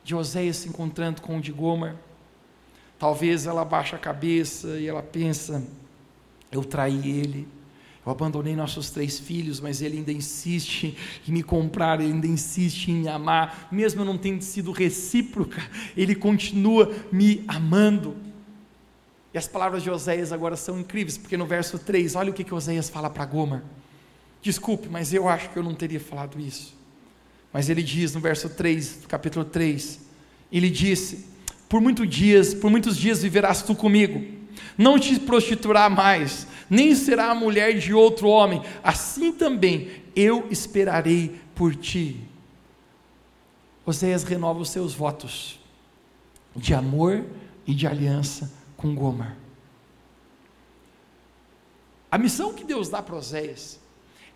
de 0.04 0.15
Oséias 0.15 0.58
se 0.58 0.69
encontrando 0.69 1.21
com 1.21 1.38
o 1.38 1.39
de 1.39 1.52
Gomer? 1.52 1.93
Talvez 2.97 3.45
ela 3.45 3.63
baixe 3.63 3.95
a 3.95 4.00
cabeça 4.00 4.80
e 4.80 4.88
ela 4.88 5.04
pensa: 5.04 5.63
eu 6.52 6.63
traí 6.63 7.08
ele, 7.08 7.47
eu 8.04 8.12
abandonei 8.12 8.56
nossos 8.56 8.89
três 8.89 9.19
filhos, 9.19 9.60
mas 9.60 9.84
ele 9.84 9.97
ainda 9.97 10.12
insiste 10.12 10.97
em 11.28 11.32
me 11.32 11.43
comprar, 11.43 12.02
ele 12.02 12.12
ainda 12.12 12.26
insiste 12.26 12.88
em 12.88 13.02
me 13.02 13.08
amar, 13.08 13.67
mesmo 13.71 14.02
eu 14.02 14.06
não 14.06 14.17
tendo 14.17 14.41
sido 14.41 14.71
recíproca, 14.71 15.62
ele 15.95 16.15
continua 16.15 16.91
me 17.12 17.45
amando. 17.47 18.17
E 19.32 19.38
as 19.38 19.47
palavras 19.47 19.84
de 19.84 19.91
Oséias 19.91 20.32
agora 20.32 20.56
são 20.56 20.80
incríveis, 20.80 21.19
porque 21.19 21.38
no 21.38 21.45
verso 21.45 21.78
3, 21.78 22.15
olha 22.15 22.32
o 22.32 22.34
que, 22.34 22.43
que 22.43 22.54
Oséias 22.56 22.89
fala 22.89 23.12
para 23.12 23.26
Gomer. 23.26 23.62
Desculpe, 24.41 24.89
mas 24.89 25.13
eu 25.13 25.30
acho 25.30 25.52
que 25.52 25.58
eu 25.58 25.62
não 25.62 25.76
teria 25.76 26.00
falado 26.00 26.39
isso. 26.39 26.77
Mas 27.58 27.70
ele 27.70 27.82
diz 27.82 28.13
no 28.13 28.20
verso 28.20 28.50
3, 28.50 28.98
do 28.98 29.08
capítulo 29.08 29.43
3, 29.43 30.00
ele 30.52 30.70
disse: 30.70 31.26
Por 31.67 31.82
muitos 31.82 32.08
dias, 32.08 32.54
por 32.54 32.70
muitos 32.70 32.96
dias 32.96 33.24
viverás 33.24 33.63
tu 33.63 33.74
comigo, 33.74 34.24
não 34.78 35.00
te 35.00 35.20
prostituirá 35.20 35.89
mais, 35.89 36.46
nem 36.70 36.93
será 36.93 37.32
a 37.32 37.34
mulher 37.34 37.80
de 37.80 37.96
outro 37.96 38.28
homem, 38.28 38.62
assim 38.84 39.32
também 39.32 40.04
eu 40.15 40.48
esperarei 40.52 41.41
por 41.56 41.76
ti. 41.76 42.22
Oséias 43.84 44.24
renova 44.24 44.60
os 44.60 44.70
seus 44.70 44.93
votos 44.93 45.60
de 46.56 46.76
amor 46.76 47.26
e 47.65 47.73
de 47.73 47.88
aliança 47.88 48.54
com 48.75 48.94
Gomer. 48.94 49.36
A 52.12 52.19
missão 52.19 52.54
que 52.54 52.63
Deus 52.63 52.88
dá 52.88 53.02
para 53.02 53.15
Oséias 53.15 53.79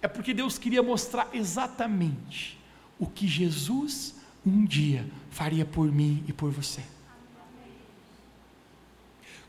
é 0.01 0.07
porque 0.07 0.33
Deus 0.33 0.57
queria 0.57 0.81
mostrar 0.81 1.29
exatamente 1.31 2.59
o 3.01 3.07
que 3.07 3.27
Jesus 3.27 4.15
um 4.45 4.63
dia 4.63 5.05
faria 5.31 5.65
por 5.65 5.91
mim 5.91 6.23
e 6.27 6.31
por 6.31 6.51
você. 6.51 6.81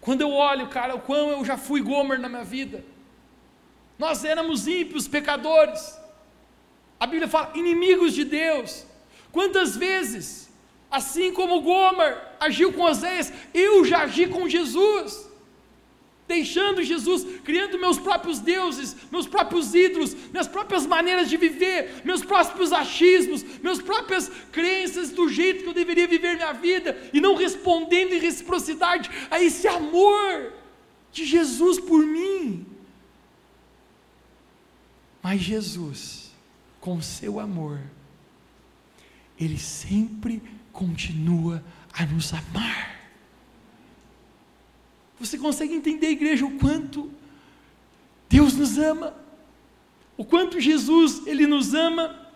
Quando 0.00 0.22
eu 0.22 0.32
olho, 0.32 0.68
cara, 0.68 0.96
o 0.96 1.00
quão 1.00 1.30
eu 1.30 1.44
já 1.44 1.56
fui 1.56 1.82
Gomer 1.82 2.18
na 2.18 2.28
minha 2.28 2.42
vida. 2.42 2.82
Nós 3.98 4.24
éramos 4.24 4.66
ímpios, 4.66 5.06
pecadores. 5.06 5.96
A 6.98 7.06
Bíblia 7.06 7.28
fala 7.28 7.52
inimigos 7.54 8.14
de 8.14 8.24
Deus. 8.24 8.86
Quantas 9.30 9.76
vezes, 9.76 10.50
assim 10.90 11.32
como 11.32 11.60
Gomer 11.60 12.18
agiu 12.40 12.72
com 12.72 12.82
Oséias, 12.82 13.32
eu 13.52 13.84
já 13.84 14.02
agi 14.04 14.26
com 14.26 14.48
Jesus. 14.48 15.28
Deixando 16.26 16.82
Jesus, 16.82 17.26
criando 17.44 17.78
meus 17.78 17.98
próprios 17.98 18.38
deuses, 18.38 18.96
meus 19.10 19.26
próprios 19.26 19.74
ídolos, 19.74 20.14
minhas 20.30 20.48
próprias 20.48 20.86
maneiras 20.86 21.28
de 21.28 21.36
viver, 21.36 22.02
meus 22.04 22.24
próprios 22.24 22.72
achismos, 22.72 23.42
minhas 23.60 23.82
próprias 23.82 24.30
crenças 24.50 25.10
do 25.10 25.28
jeito 25.28 25.62
que 25.62 25.68
eu 25.68 25.74
deveria 25.74 26.06
viver 26.06 26.36
minha 26.36 26.52
vida, 26.52 26.96
e 27.12 27.20
não 27.20 27.34
respondendo 27.34 28.12
em 28.12 28.18
reciprocidade 28.18 29.10
a 29.30 29.42
esse 29.42 29.66
amor 29.68 30.52
de 31.12 31.24
Jesus 31.24 31.78
por 31.78 32.04
mim. 32.04 32.66
Mas 35.22 35.40
Jesus, 35.40 36.32
com 36.80 37.00
seu 37.00 37.38
amor, 37.38 37.80
Ele 39.38 39.58
sempre 39.58 40.42
continua 40.72 41.62
a 41.92 42.06
nos 42.06 42.32
amar. 42.32 43.01
Você 45.26 45.38
consegue 45.38 45.74
entender, 45.74 46.08
igreja, 46.08 46.44
o 46.44 46.58
quanto 46.58 47.10
Deus 48.28 48.54
nos 48.54 48.76
ama? 48.76 49.14
O 50.16 50.24
quanto 50.24 50.60
Jesus, 50.60 51.26
Ele 51.26 51.46
nos 51.46 51.74
ama? 51.74 52.28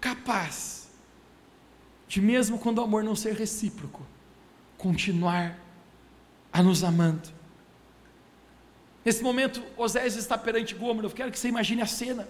Capaz 0.00 0.88
de, 2.06 2.20
mesmo 2.20 2.58
quando 2.58 2.78
o 2.78 2.82
amor 2.82 3.02
não 3.02 3.16
ser 3.16 3.34
recíproco, 3.34 4.06
continuar 4.78 5.58
a 6.52 6.62
nos 6.62 6.84
amando. 6.84 7.28
Nesse 9.04 9.22
momento, 9.22 9.62
Osés 9.76 10.14
está 10.14 10.38
perante 10.38 10.74
Gomer. 10.74 11.04
Eu 11.04 11.10
quero 11.10 11.32
que 11.32 11.38
você 11.38 11.48
imagine 11.48 11.82
a 11.82 11.86
cena. 11.86 12.28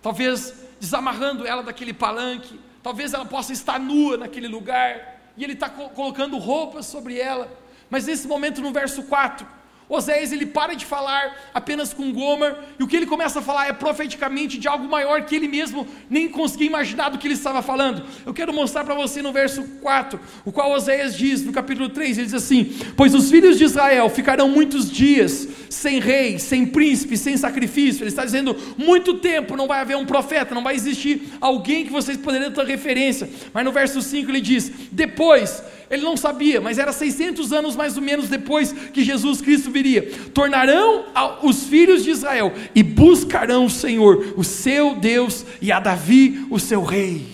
Talvez 0.00 0.54
desamarrando 0.80 1.46
ela 1.46 1.62
daquele 1.62 1.92
palanque. 1.92 2.58
Talvez 2.82 3.12
ela 3.12 3.26
possa 3.26 3.52
estar 3.52 3.78
nua 3.78 4.16
naquele 4.16 4.48
lugar. 4.48 5.20
E 5.36 5.44
ele 5.44 5.52
está 5.54 5.68
colocando 5.68 6.38
roupas 6.38 6.86
sobre 6.86 7.18
ela. 7.18 7.63
Mas 7.90 8.06
nesse 8.06 8.26
momento, 8.26 8.60
no 8.60 8.72
verso 8.72 9.02
4, 9.04 9.46
Oséias 9.88 10.32
ele 10.32 10.46
para 10.46 10.74
de 10.74 10.86
falar 10.86 11.50
apenas 11.52 11.92
com 11.92 12.10
Gomer, 12.10 12.56
e 12.78 12.82
o 12.82 12.86
que 12.86 12.96
ele 12.96 13.06
começa 13.06 13.40
a 13.40 13.42
falar 13.42 13.68
é 13.68 13.72
profeticamente 13.72 14.56
de 14.56 14.66
algo 14.66 14.88
maior 14.88 15.22
que 15.24 15.36
ele 15.36 15.46
mesmo 15.46 15.86
nem 16.08 16.26
conseguia 16.26 16.66
imaginar 16.66 17.10
do 17.10 17.18
que 17.18 17.26
ele 17.26 17.34
estava 17.34 17.60
falando. 17.60 18.02
Eu 18.24 18.32
quero 18.32 18.52
mostrar 18.52 18.82
para 18.82 18.94
você 18.94 19.20
no 19.20 19.30
verso 19.30 19.62
4, 19.82 20.18
o 20.44 20.50
qual 20.50 20.72
Oséias 20.72 21.14
diz 21.14 21.44
no 21.44 21.52
capítulo 21.52 21.90
3, 21.90 22.16
ele 22.16 22.26
diz 22.26 22.34
assim: 22.34 22.74
Pois 22.96 23.14
os 23.14 23.30
filhos 23.30 23.58
de 23.58 23.64
Israel 23.64 24.08
ficarão 24.08 24.48
muitos 24.48 24.90
dias 24.90 25.46
sem 25.68 26.00
rei, 26.00 26.38
sem 26.38 26.64
príncipe, 26.64 27.18
sem 27.18 27.36
sacrifício. 27.36 28.02
Ele 28.02 28.08
está 28.08 28.24
dizendo: 28.24 28.56
muito 28.78 29.14
tempo 29.14 29.54
não 29.54 29.66
vai 29.66 29.80
haver 29.80 29.98
um 29.98 30.06
profeta, 30.06 30.54
não 30.54 30.64
vai 30.64 30.74
existir 30.74 31.34
alguém 31.42 31.84
que 31.84 31.92
vocês 31.92 32.16
poderiam 32.16 32.50
ter 32.50 32.64
referência. 32.64 33.28
Mas 33.52 33.64
no 33.64 33.72
verso 33.72 34.00
5 34.00 34.30
ele 34.30 34.40
diz: 34.40 34.72
Depois 34.90 35.62
ele 35.90 36.02
não 36.02 36.16
sabia, 36.16 36.60
mas 36.60 36.78
era 36.78 36.92
600 36.92 37.52
anos 37.52 37.76
mais 37.76 37.96
ou 37.96 38.02
menos 38.02 38.28
depois 38.28 38.72
que 38.72 39.04
Jesus 39.04 39.40
Cristo 39.40 39.70
viria. 39.70 40.10
Tornarão 40.30 41.04
os 41.42 41.64
filhos 41.64 42.02
de 42.02 42.10
Israel 42.10 42.52
e 42.74 42.82
buscarão 42.82 43.66
o 43.66 43.70
Senhor, 43.70 44.34
o 44.36 44.42
seu 44.42 44.96
Deus, 44.96 45.44
e 45.60 45.70
a 45.70 45.78
Davi, 45.78 46.46
o 46.50 46.58
seu 46.58 46.82
rei. 46.82 47.26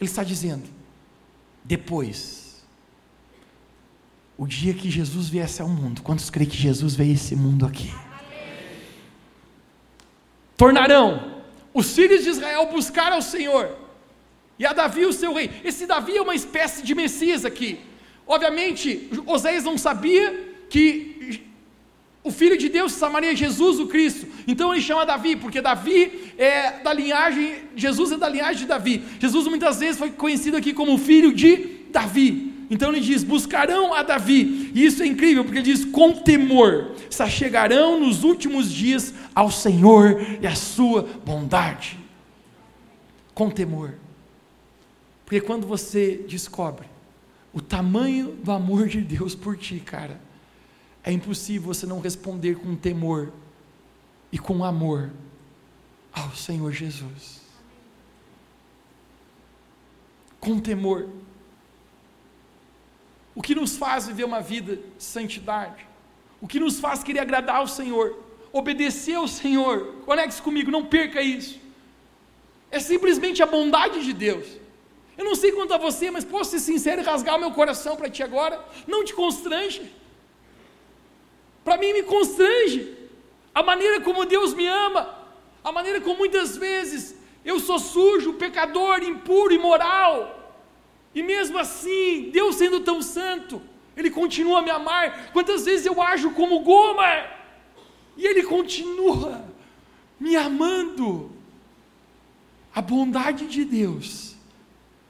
Ele 0.00 0.10
está 0.10 0.24
dizendo: 0.24 0.64
depois, 1.64 2.64
o 4.36 4.46
dia 4.46 4.72
que 4.74 4.90
Jesus 4.90 5.28
viesse 5.28 5.60
ao 5.60 5.68
mundo, 5.68 6.02
quantos 6.02 6.30
creem 6.30 6.48
que 6.48 6.56
Jesus 6.56 6.94
veio 6.94 7.10
a 7.10 7.14
esse 7.14 7.36
mundo 7.36 7.66
aqui? 7.66 7.92
Tornarão 10.56 11.42
os 11.74 11.94
filhos 11.94 12.24
de 12.24 12.30
Israel 12.30 12.70
buscar 12.72 13.12
ao 13.12 13.20
Senhor 13.20 13.85
e 14.58 14.64
a 14.64 14.72
Davi 14.72 15.04
o 15.04 15.12
seu 15.12 15.34
rei. 15.34 15.50
Esse 15.64 15.86
Davi 15.86 16.16
é 16.16 16.22
uma 16.22 16.34
espécie 16.34 16.82
de 16.82 16.94
Messias 16.94 17.44
aqui. 17.44 17.80
Obviamente, 18.26 19.10
Oséias 19.26 19.64
não 19.64 19.76
sabia 19.78 20.54
que 20.68 21.46
o 22.24 22.30
Filho 22.32 22.58
de 22.58 22.68
Deus 22.68 22.92
se 22.92 22.98
chamaria 22.98 23.36
Jesus 23.36 23.78
o 23.78 23.86
Cristo. 23.86 24.26
Então 24.48 24.72
ele 24.72 24.82
chama 24.82 25.06
Davi, 25.06 25.36
porque 25.36 25.60
Davi 25.60 26.32
é 26.36 26.72
da 26.82 26.92
linhagem, 26.92 27.54
Jesus 27.76 28.10
é 28.10 28.16
da 28.16 28.28
linhagem 28.28 28.62
de 28.62 28.66
Davi. 28.66 29.02
Jesus 29.20 29.46
muitas 29.46 29.78
vezes 29.78 29.96
foi 29.96 30.10
conhecido 30.10 30.56
aqui 30.56 30.72
como 30.72 30.98
filho 30.98 31.32
de 31.32 31.84
Davi. 31.90 32.52
Então 32.68 32.90
ele 32.90 33.00
diz: 33.00 33.22
buscarão 33.22 33.94
a 33.94 34.02
Davi. 34.02 34.72
E 34.74 34.84
isso 34.84 35.04
é 35.04 35.06
incrível, 35.06 35.44
porque 35.44 35.58
ele 35.58 35.72
diz: 35.72 35.84
com 35.84 36.14
temor, 36.14 36.96
se 37.08 37.24
chegarão 37.30 38.00
nos 38.00 38.24
últimos 38.24 38.72
dias 38.72 39.14
ao 39.32 39.48
Senhor 39.48 40.20
e 40.40 40.46
à 40.48 40.54
sua 40.56 41.02
bondade. 41.24 41.96
Com 43.34 43.50
temor. 43.50 43.94
Porque 45.26 45.40
quando 45.40 45.66
você 45.66 46.24
descobre 46.28 46.86
o 47.52 47.60
tamanho 47.60 48.32
do 48.32 48.52
amor 48.52 48.86
de 48.86 49.00
Deus 49.00 49.34
por 49.34 49.56
ti, 49.56 49.80
cara, 49.80 50.20
é 51.02 51.10
impossível 51.10 51.74
você 51.74 51.84
não 51.84 52.00
responder 52.00 52.54
com 52.54 52.76
temor 52.76 53.32
e 54.30 54.38
com 54.38 54.64
amor 54.64 55.10
ao 56.12 56.30
Senhor 56.30 56.72
Jesus. 56.72 57.42
Com 60.38 60.60
temor. 60.60 61.08
O 63.34 63.42
que 63.42 63.54
nos 63.54 63.76
faz 63.76 64.06
viver 64.06 64.24
uma 64.24 64.40
vida 64.40 64.76
de 64.76 65.02
santidade? 65.02 65.84
O 66.40 66.46
que 66.46 66.60
nos 66.60 66.78
faz 66.78 67.02
querer 67.02 67.18
agradar 67.18 67.56
ao 67.56 67.66
Senhor? 67.66 68.22
Obedecer 68.52 69.16
ao 69.16 69.26
Senhor? 69.26 70.02
Conecte-se 70.06 70.40
comigo, 70.40 70.70
não 70.70 70.86
perca 70.86 71.20
isso. 71.20 71.58
É 72.70 72.78
simplesmente 72.78 73.42
a 73.42 73.46
bondade 73.46 74.04
de 74.04 74.12
Deus. 74.12 74.65
Eu 75.18 75.24
não 75.24 75.34
sei 75.34 75.52
quanto 75.52 75.72
a 75.72 75.78
você, 75.78 76.10
mas 76.10 76.24
posso 76.24 76.50
ser 76.50 76.58
sincero 76.58 77.00
e 77.00 77.04
rasgar 77.04 77.36
o 77.36 77.40
meu 77.40 77.52
coração 77.52 77.96
para 77.96 78.10
ti 78.10 78.22
agora? 78.22 78.62
Não 78.86 79.04
te 79.04 79.14
constrange. 79.14 79.90
Para 81.64 81.78
mim 81.78 81.92
me 81.92 82.02
constrange 82.02 82.94
a 83.54 83.62
maneira 83.62 84.00
como 84.02 84.26
Deus 84.26 84.52
me 84.52 84.66
ama, 84.66 85.18
a 85.64 85.72
maneira 85.72 86.00
como 86.00 86.18
muitas 86.18 86.56
vezes 86.56 87.16
eu 87.44 87.58
sou 87.58 87.78
sujo, 87.78 88.34
pecador, 88.34 89.02
impuro, 89.02 89.54
imoral. 89.54 90.54
E 91.14 91.22
mesmo 91.22 91.56
assim, 91.58 92.28
Deus 92.30 92.56
sendo 92.56 92.80
tão 92.80 93.00
santo, 93.00 93.62
Ele 93.96 94.10
continua 94.10 94.58
a 94.58 94.62
me 94.62 94.70
amar. 94.70 95.32
Quantas 95.32 95.64
vezes 95.64 95.86
eu 95.86 96.02
ajo 96.02 96.32
como 96.32 96.60
goma 96.60 97.26
e 98.18 98.26
Ele 98.26 98.42
continua 98.42 99.42
me 100.20 100.36
amando. 100.36 101.32
A 102.74 102.82
bondade 102.82 103.46
de 103.46 103.64
Deus 103.64 104.35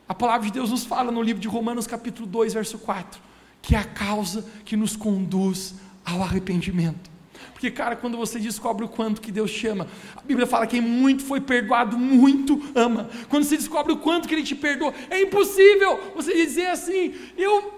a 0.08 0.14
palavra 0.14 0.46
de 0.46 0.52
Deus 0.52 0.70
nos 0.70 0.84
fala 0.84 1.10
no 1.10 1.20
livro 1.20 1.40
de 1.40 1.48
Romanos, 1.48 1.86
capítulo 1.86 2.26
2, 2.26 2.54
verso 2.54 2.78
4, 2.78 3.20
que 3.60 3.74
é 3.74 3.78
a 3.78 3.84
causa 3.84 4.44
que 4.64 4.76
nos 4.76 4.96
conduz 4.96 5.74
ao 6.04 6.22
arrependimento. 6.22 7.10
Porque, 7.52 7.70
cara, 7.70 7.96
quando 7.96 8.16
você 8.16 8.38
descobre 8.38 8.84
o 8.84 8.88
quanto 8.88 9.20
que 9.20 9.32
Deus 9.32 9.50
chama, 9.50 9.88
a 10.16 10.20
Bíblia 10.20 10.46
fala 10.46 10.66
que 10.66 10.76
quem 10.76 10.80
muito 10.80 11.24
foi 11.24 11.40
perdoado, 11.40 11.98
muito 11.98 12.62
ama. 12.74 13.08
Quando 13.28 13.44
você 13.44 13.56
descobre 13.56 13.92
o 13.92 13.96
quanto 13.96 14.28
que 14.28 14.34
Ele 14.34 14.42
te 14.42 14.54
perdoa, 14.54 14.92
é 15.08 15.22
impossível 15.22 16.12
você 16.14 16.34
dizer 16.34 16.66
assim: 16.66 17.14
eu 17.36 17.72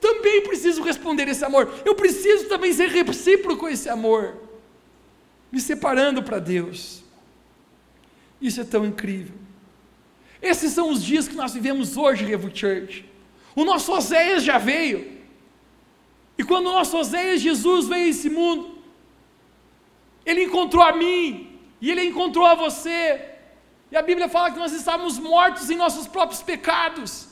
também 0.00 0.42
preciso 0.42 0.82
responder 0.82 1.28
esse 1.28 1.44
amor, 1.44 1.70
eu 1.84 1.94
preciso 1.94 2.48
também 2.48 2.72
ser 2.72 2.88
recíproco 2.88 3.68
esse 3.68 3.88
amor, 3.88 4.36
me 5.52 5.60
separando 5.60 6.22
para 6.22 6.38
Deus. 6.38 7.04
Isso 8.40 8.60
é 8.60 8.64
tão 8.64 8.84
incrível. 8.84 9.43
Esses 10.50 10.72
são 10.72 10.90
os 10.90 11.02
dias 11.02 11.26
que 11.26 11.34
nós 11.34 11.54
vivemos 11.54 11.96
hoje, 11.96 12.22
Revo 12.22 12.54
Church. 12.54 13.02
O 13.56 13.64
nosso 13.64 13.90
Oséias 13.92 14.44
já 14.44 14.58
veio. 14.58 15.00
E 16.36 16.44
quando 16.44 16.66
o 16.66 16.72
nosso 16.72 16.98
Oséias 16.98 17.40
Jesus 17.40 17.88
veio 17.88 18.04
a 18.04 18.08
esse 18.08 18.28
mundo, 18.28 18.78
ele 20.26 20.44
encontrou 20.44 20.84
a 20.84 20.92
mim, 20.92 21.58
e 21.80 21.90
ele 21.90 22.04
encontrou 22.04 22.44
a 22.44 22.54
você. 22.54 23.24
E 23.90 23.96
a 23.96 24.02
Bíblia 24.02 24.28
fala 24.28 24.50
que 24.50 24.58
nós 24.58 24.72
estávamos 24.72 25.18
mortos 25.18 25.70
em 25.70 25.76
nossos 25.76 26.06
próprios 26.06 26.42
pecados. 26.42 27.28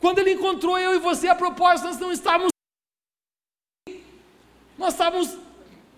Quando 0.00 0.20
ele 0.20 0.32
encontrou 0.32 0.78
eu 0.78 0.94
e 0.94 0.98
você, 0.98 1.28
a 1.28 1.34
propósito, 1.34 1.88
nós 1.88 1.98
não 1.98 2.10
estávamos. 2.10 2.52
Nós 4.78 4.94
estávamos 4.94 5.36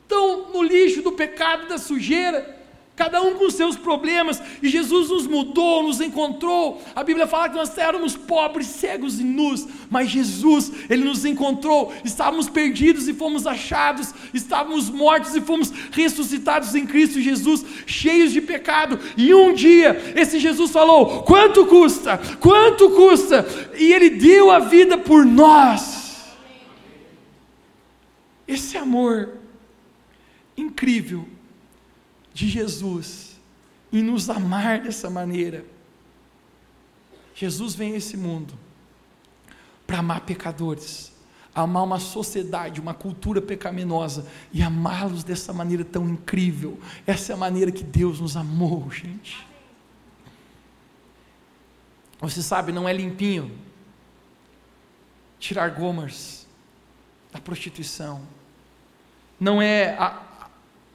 tão 0.08 0.50
no 0.50 0.64
lixo 0.64 1.00
do 1.00 1.12
pecado, 1.12 1.68
da 1.68 1.78
sujeira 1.78 2.59
cada 3.00 3.22
um 3.22 3.32
com 3.32 3.48
seus 3.48 3.76
problemas, 3.76 4.42
e 4.62 4.68
Jesus 4.68 5.08
nos 5.08 5.26
mudou, 5.26 5.82
nos 5.82 6.02
encontrou. 6.02 6.82
A 6.94 7.02
Bíblia 7.02 7.26
fala 7.26 7.48
que 7.48 7.56
nós 7.56 7.78
éramos 7.78 8.14
pobres, 8.14 8.66
cegos 8.66 9.18
e 9.18 9.24
nus, 9.24 9.66
mas 9.88 10.10
Jesus, 10.10 10.70
Ele 10.90 11.02
nos 11.04 11.24
encontrou. 11.24 11.94
Estávamos 12.04 12.50
perdidos 12.50 13.08
e 13.08 13.14
fomos 13.14 13.46
achados, 13.46 14.12
estávamos 14.34 14.90
mortos 14.90 15.34
e 15.34 15.40
fomos 15.40 15.72
ressuscitados 15.90 16.74
em 16.74 16.86
Cristo 16.86 17.22
Jesus, 17.22 17.64
cheios 17.86 18.32
de 18.32 18.42
pecado. 18.42 19.00
E 19.16 19.32
um 19.32 19.54
dia, 19.54 20.12
esse 20.14 20.38
Jesus 20.38 20.70
falou: 20.70 21.22
Quanto 21.22 21.64
custa? 21.64 22.20
Quanto 22.38 22.90
custa? 22.90 23.46
E 23.78 23.94
Ele 23.94 24.10
deu 24.10 24.50
a 24.50 24.58
vida 24.58 24.98
por 24.98 25.24
nós. 25.24 26.36
Esse 28.46 28.76
amor 28.76 29.38
incrível 30.54 31.29
de 32.32 32.48
Jesus 32.48 33.38
e 33.92 34.02
nos 34.02 34.30
amar 34.30 34.80
dessa 34.80 35.10
maneira. 35.10 35.64
Jesus 37.34 37.74
vem 37.74 37.94
a 37.94 37.96
esse 37.96 38.16
mundo 38.16 38.54
para 39.86 39.98
amar 39.98 40.20
pecadores, 40.20 41.12
amar 41.54 41.82
uma 41.82 41.98
sociedade, 41.98 42.80
uma 42.80 42.94
cultura 42.94 43.40
pecaminosa 43.42 44.26
e 44.52 44.62
amá-los 44.62 45.24
dessa 45.24 45.52
maneira 45.52 45.84
tão 45.84 46.08
incrível. 46.08 46.78
Essa 47.06 47.32
é 47.32 47.34
a 47.34 47.38
maneira 47.38 47.72
que 47.72 47.82
Deus 47.82 48.20
nos 48.20 48.36
amou, 48.36 48.90
gente. 48.90 49.46
Você 52.20 52.42
sabe, 52.42 52.70
não 52.70 52.88
é 52.88 52.92
limpinho 52.92 53.50
tirar 55.38 55.70
gomers 55.70 56.46
da 57.32 57.40
prostituição. 57.40 58.20
Não 59.38 59.60
é 59.60 59.96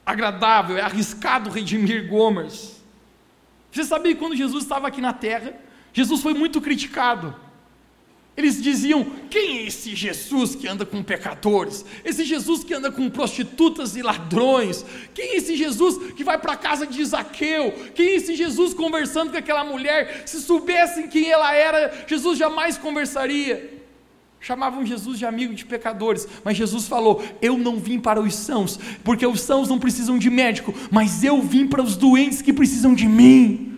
agradável, 0.06 0.78
é 0.78 0.80
arriscado 0.80 1.50
redimir 1.50 2.08
gomers. 2.08 2.76
Você 3.72 3.84
sabia 3.84 4.14
que 4.14 4.20
quando 4.20 4.36
Jesus 4.36 4.62
estava 4.62 4.86
aqui 4.86 5.00
na 5.00 5.12
terra, 5.12 5.52
Jesus 5.92 6.22
foi 6.22 6.32
muito 6.32 6.60
criticado. 6.60 7.34
Eles 8.36 8.62
diziam: 8.62 9.04
quem 9.30 9.58
é 9.58 9.62
esse 9.66 9.94
Jesus 9.94 10.54
que 10.54 10.68
anda 10.68 10.84
com 10.86 11.02
pecadores? 11.02 11.84
Esse 12.04 12.24
Jesus 12.24 12.62
que 12.62 12.74
anda 12.74 12.92
com 12.92 13.08
prostitutas 13.08 13.96
e 13.96 14.02
ladrões? 14.02 14.84
Quem 15.14 15.30
é 15.30 15.36
esse 15.36 15.56
Jesus 15.56 16.12
que 16.12 16.22
vai 16.22 16.38
para 16.38 16.52
a 16.52 16.56
casa 16.56 16.86
de 16.86 17.02
Zaqueu? 17.04 17.72
Quem 17.94 18.08
é 18.08 18.14
esse 18.16 18.36
Jesus 18.36 18.74
conversando 18.74 19.30
com 19.30 19.38
aquela 19.38 19.64
mulher? 19.64 20.22
Se 20.26 20.40
soubessem 20.40 21.08
quem 21.08 21.30
ela 21.30 21.52
era, 21.54 22.04
Jesus 22.06 22.38
jamais 22.38 22.76
conversaria. 22.76 23.75
Chamavam 24.46 24.86
Jesus 24.86 25.18
de 25.18 25.26
amigo 25.26 25.52
de 25.54 25.66
pecadores, 25.66 26.28
mas 26.44 26.56
Jesus 26.56 26.86
falou: 26.86 27.20
Eu 27.42 27.58
não 27.58 27.80
vim 27.80 27.98
para 27.98 28.20
os 28.20 28.32
sãos, 28.32 28.78
porque 29.02 29.26
os 29.26 29.40
sãos 29.40 29.68
não 29.68 29.76
precisam 29.76 30.16
de 30.16 30.30
médico, 30.30 30.72
mas 30.88 31.24
eu 31.24 31.42
vim 31.42 31.66
para 31.66 31.82
os 31.82 31.96
doentes 31.96 32.40
que 32.42 32.52
precisam 32.52 32.94
de 32.94 33.08
mim. 33.08 33.76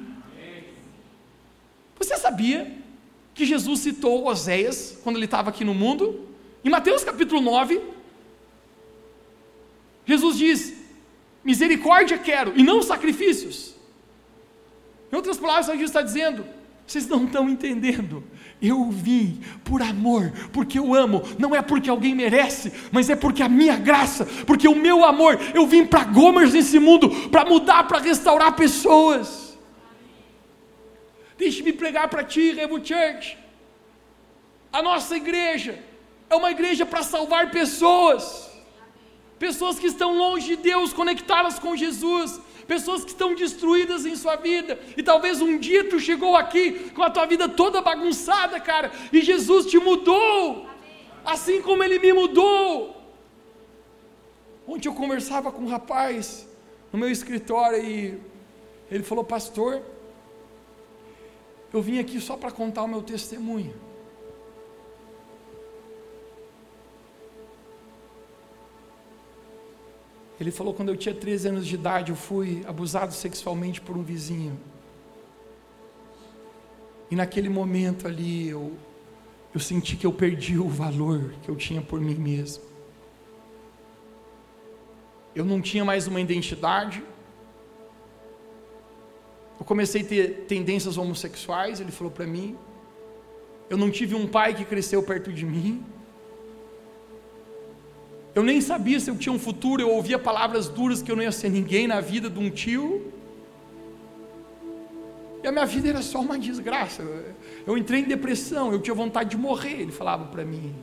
Você 1.98 2.18
sabia 2.18 2.70
que 3.32 3.46
Jesus 3.46 3.80
citou 3.80 4.28
Oséias 4.28 4.98
quando 5.02 5.16
ele 5.16 5.24
estava 5.24 5.48
aqui 5.48 5.64
no 5.64 5.72
mundo? 5.72 6.28
Em 6.62 6.68
Mateus 6.68 7.02
capítulo 7.02 7.40
9, 7.40 7.80
Jesus 10.04 10.36
diz: 10.36 10.74
Misericórdia 11.42 12.18
quero 12.18 12.52
e 12.54 12.62
não 12.62 12.82
sacrifícios. 12.82 13.74
Em 15.10 15.16
outras 15.16 15.38
palavras, 15.38 15.64
Jesus 15.64 15.88
está 15.88 16.02
dizendo: 16.02 16.44
Vocês 16.88 17.06
não 17.06 17.24
estão 17.24 17.50
entendendo. 17.50 18.24
Eu 18.62 18.90
vim 18.90 19.42
por 19.62 19.82
amor, 19.82 20.32
porque 20.54 20.78
eu 20.78 20.94
amo, 20.94 21.22
não 21.38 21.54
é 21.54 21.60
porque 21.60 21.90
alguém 21.90 22.14
merece, 22.14 22.72
mas 22.90 23.10
é 23.10 23.14
porque 23.14 23.42
a 23.42 23.48
minha 23.48 23.76
graça, 23.76 24.24
porque 24.46 24.66
o 24.66 24.74
meu 24.74 25.04
amor, 25.04 25.38
eu 25.54 25.66
vim 25.66 25.84
para 25.84 26.02
Gomers 26.04 26.54
nesse 26.54 26.78
mundo, 26.78 27.10
para 27.28 27.44
mudar, 27.44 27.86
para 27.86 27.98
restaurar 27.98 28.56
pessoas. 28.56 29.58
Deixe-me 31.36 31.74
pregar 31.74 32.08
para 32.08 32.24
ti, 32.24 32.52
Revo 32.52 32.82
Church. 32.82 33.36
A 34.72 34.80
nossa 34.80 35.14
igreja 35.14 35.78
é 36.30 36.34
uma 36.34 36.50
igreja 36.50 36.86
para 36.86 37.02
salvar 37.02 37.50
pessoas, 37.50 38.50
pessoas 39.38 39.78
que 39.78 39.86
estão 39.86 40.16
longe 40.16 40.56
de 40.56 40.56
Deus, 40.56 40.94
conectadas 40.94 41.58
com 41.58 41.76
Jesus, 41.76 42.40
pessoas 42.68 43.02
que 43.02 43.10
estão 43.10 43.34
destruídas 43.34 44.06
em 44.06 44.14
sua 44.14 44.36
vida, 44.36 44.78
e 44.96 45.02
talvez 45.02 45.40
um 45.40 45.58
dia 45.58 45.88
tu 45.88 45.98
chegou 45.98 46.36
aqui 46.36 46.90
com 46.90 47.02
a 47.02 47.10
tua 47.10 47.26
vida 47.26 47.48
toda 47.48 47.80
bagunçada, 47.80 48.60
cara, 48.60 48.92
e 49.12 49.22
Jesus 49.22 49.66
te 49.66 49.78
mudou, 49.78 50.68
assim 51.24 51.60
como 51.62 51.82
Ele 51.82 51.98
me 51.98 52.12
mudou. 52.12 52.94
Ontem 54.66 54.86
eu 54.86 54.94
conversava 54.94 55.50
com 55.50 55.62
um 55.62 55.68
rapaz 55.68 56.46
no 56.92 56.98
meu 56.98 57.10
escritório 57.10 57.82
e 57.82 58.20
ele 58.90 59.02
falou: 59.02 59.24
Pastor, 59.24 59.82
eu 61.72 61.80
vim 61.80 61.98
aqui 61.98 62.20
só 62.20 62.36
para 62.36 62.50
contar 62.50 62.82
o 62.82 62.88
meu 62.88 63.02
testemunho. 63.02 63.74
Ele 70.40 70.50
falou: 70.50 70.72
quando 70.72 70.90
eu 70.90 70.96
tinha 70.96 71.14
13 71.14 71.48
anos 71.48 71.66
de 71.66 71.74
idade, 71.74 72.10
eu 72.10 72.16
fui 72.16 72.62
abusado 72.66 73.12
sexualmente 73.12 73.80
por 73.80 73.96
um 73.96 74.02
vizinho. 74.02 74.58
E 77.10 77.16
naquele 77.16 77.48
momento 77.48 78.06
ali, 78.06 78.48
eu, 78.48 78.76
eu 79.54 79.60
senti 79.60 79.96
que 79.96 80.06
eu 80.06 80.12
perdi 80.12 80.58
o 80.58 80.68
valor 80.68 81.34
que 81.42 81.48
eu 81.48 81.56
tinha 81.56 81.80
por 81.80 82.00
mim 82.00 82.14
mesmo. 82.14 82.62
Eu 85.34 85.44
não 85.44 85.60
tinha 85.60 85.84
mais 85.84 86.06
uma 86.06 86.20
identidade. 86.20 87.02
Eu 89.58 89.64
comecei 89.64 90.02
a 90.02 90.04
ter 90.04 90.44
tendências 90.46 90.96
homossexuais, 90.96 91.80
ele 91.80 91.90
falou 91.90 92.12
para 92.12 92.26
mim. 92.26 92.56
Eu 93.68 93.76
não 93.76 93.90
tive 93.90 94.14
um 94.14 94.26
pai 94.26 94.54
que 94.54 94.64
cresceu 94.64 95.02
perto 95.02 95.32
de 95.32 95.44
mim. 95.44 95.84
Eu 98.34 98.42
nem 98.42 98.60
sabia 98.60 99.00
se 99.00 99.10
eu 99.10 99.16
tinha 99.16 99.32
um 99.32 99.38
futuro, 99.38 99.82
eu 99.82 99.90
ouvia 99.90 100.18
palavras 100.18 100.68
duras 100.68 101.02
que 101.02 101.10
eu 101.10 101.16
não 101.16 101.22
ia 101.22 101.32
ser 101.32 101.48
ninguém 101.48 101.86
na 101.86 102.00
vida 102.00 102.28
de 102.30 102.38
um 102.38 102.50
tio. 102.50 103.12
E 105.42 105.46
a 105.46 105.52
minha 105.52 105.66
vida 105.66 105.88
era 105.88 106.02
só 106.02 106.20
uma 106.20 106.38
desgraça. 106.38 107.02
Eu 107.66 107.76
entrei 107.76 108.00
em 108.00 108.04
depressão, 108.04 108.72
eu 108.72 108.80
tinha 108.80 108.94
vontade 108.94 109.30
de 109.30 109.36
morrer, 109.36 109.80
ele 109.80 109.92
falava 109.92 110.26
para 110.26 110.44
mim. 110.44 110.74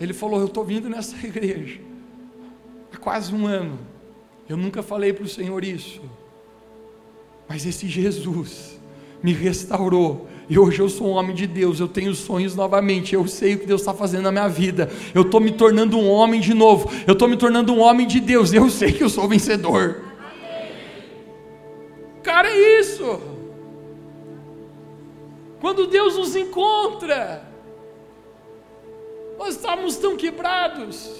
Ele 0.00 0.12
falou: 0.12 0.40
Eu 0.40 0.46
estou 0.46 0.64
vindo 0.64 0.88
nessa 0.88 1.16
igreja 1.24 1.80
há 2.92 2.96
quase 2.96 3.34
um 3.34 3.46
ano. 3.46 3.78
Eu 4.48 4.56
nunca 4.56 4.82
falei 4.82 5.12
para 5.12 5.24
o 5.24 5.28
Senhor 5.28 5.64
isso. 5.64 6.02
Mas 7.48 7.64
esse 7.64 7.88
Jesus 7.88 8.78
me 9.22 9.32
restaurou 9.32 10.28
e 10.52 10.58
hoje 10.58 10.80
eu 10.80 10.88
sou 10.90 11.06
um 11.06 11.10
homem 11.12 11.34
de 11.34 11.46
Deus, 11.46 11.80
eu 11.80 11.88
tenho 11.88 12.14
sonhos 12.14 12.54
novamente, 12.54 13.14
eu 13.14 13.26
sei 13.26 13.54
o 13.54 13.60
que 13.60 13.64
Deus 13.64 13.80
está 13.80 13.94
fazendo 13.94 14.24
na 14.24 14.30
minha 14.30 14.48
vida, 14.48 14.90
eu 15.14 15.22
estou 15.22 15.40
me 15.40 15.50
tornando 15.50 15.96
um 15.96 16.06
homem 16.10 16.42
de 16.42 16.52
novo, 16.52 16.90
eu 17.06 17.14
estou 17.14 17.26
me 17.26 17.38
tornando 17.38 17.72
um 17.72 17.80
homem 17.80 18.06
de 18.06 18.20
Deus, 18.20 18.52
eu 18.52 18.68
sei 18.68 18.92
que 18.92 19.02
eu 19.02 19.08
sou 19.08 19.26
vencedor. 19.26 20.02
Cara, 22.22 22.50
é 22.50 22.80
isso. 22.80 23.18
Quando 25.58 25.86
Deus 25.86 26.18
nos 26.18 26.36
encontra, 26.36 27.48
nós 29.38 29.54
estamos 29.54 29.96
tão 29.96 30.18
quebrados. 30.18 31.10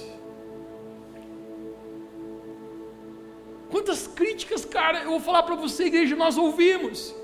Quantas 3.71 4.05
críticas, 4.05 4.63
cara, 4.63 4.99
eu 4.99 5.09
vou 5.09 5.19
falar 5.19 5.41
para 5.41 5.55
você, 5.55 5.85
igreja, 5.85 6.15
nós 6.15 6.37
ouvimos 6.37 7.22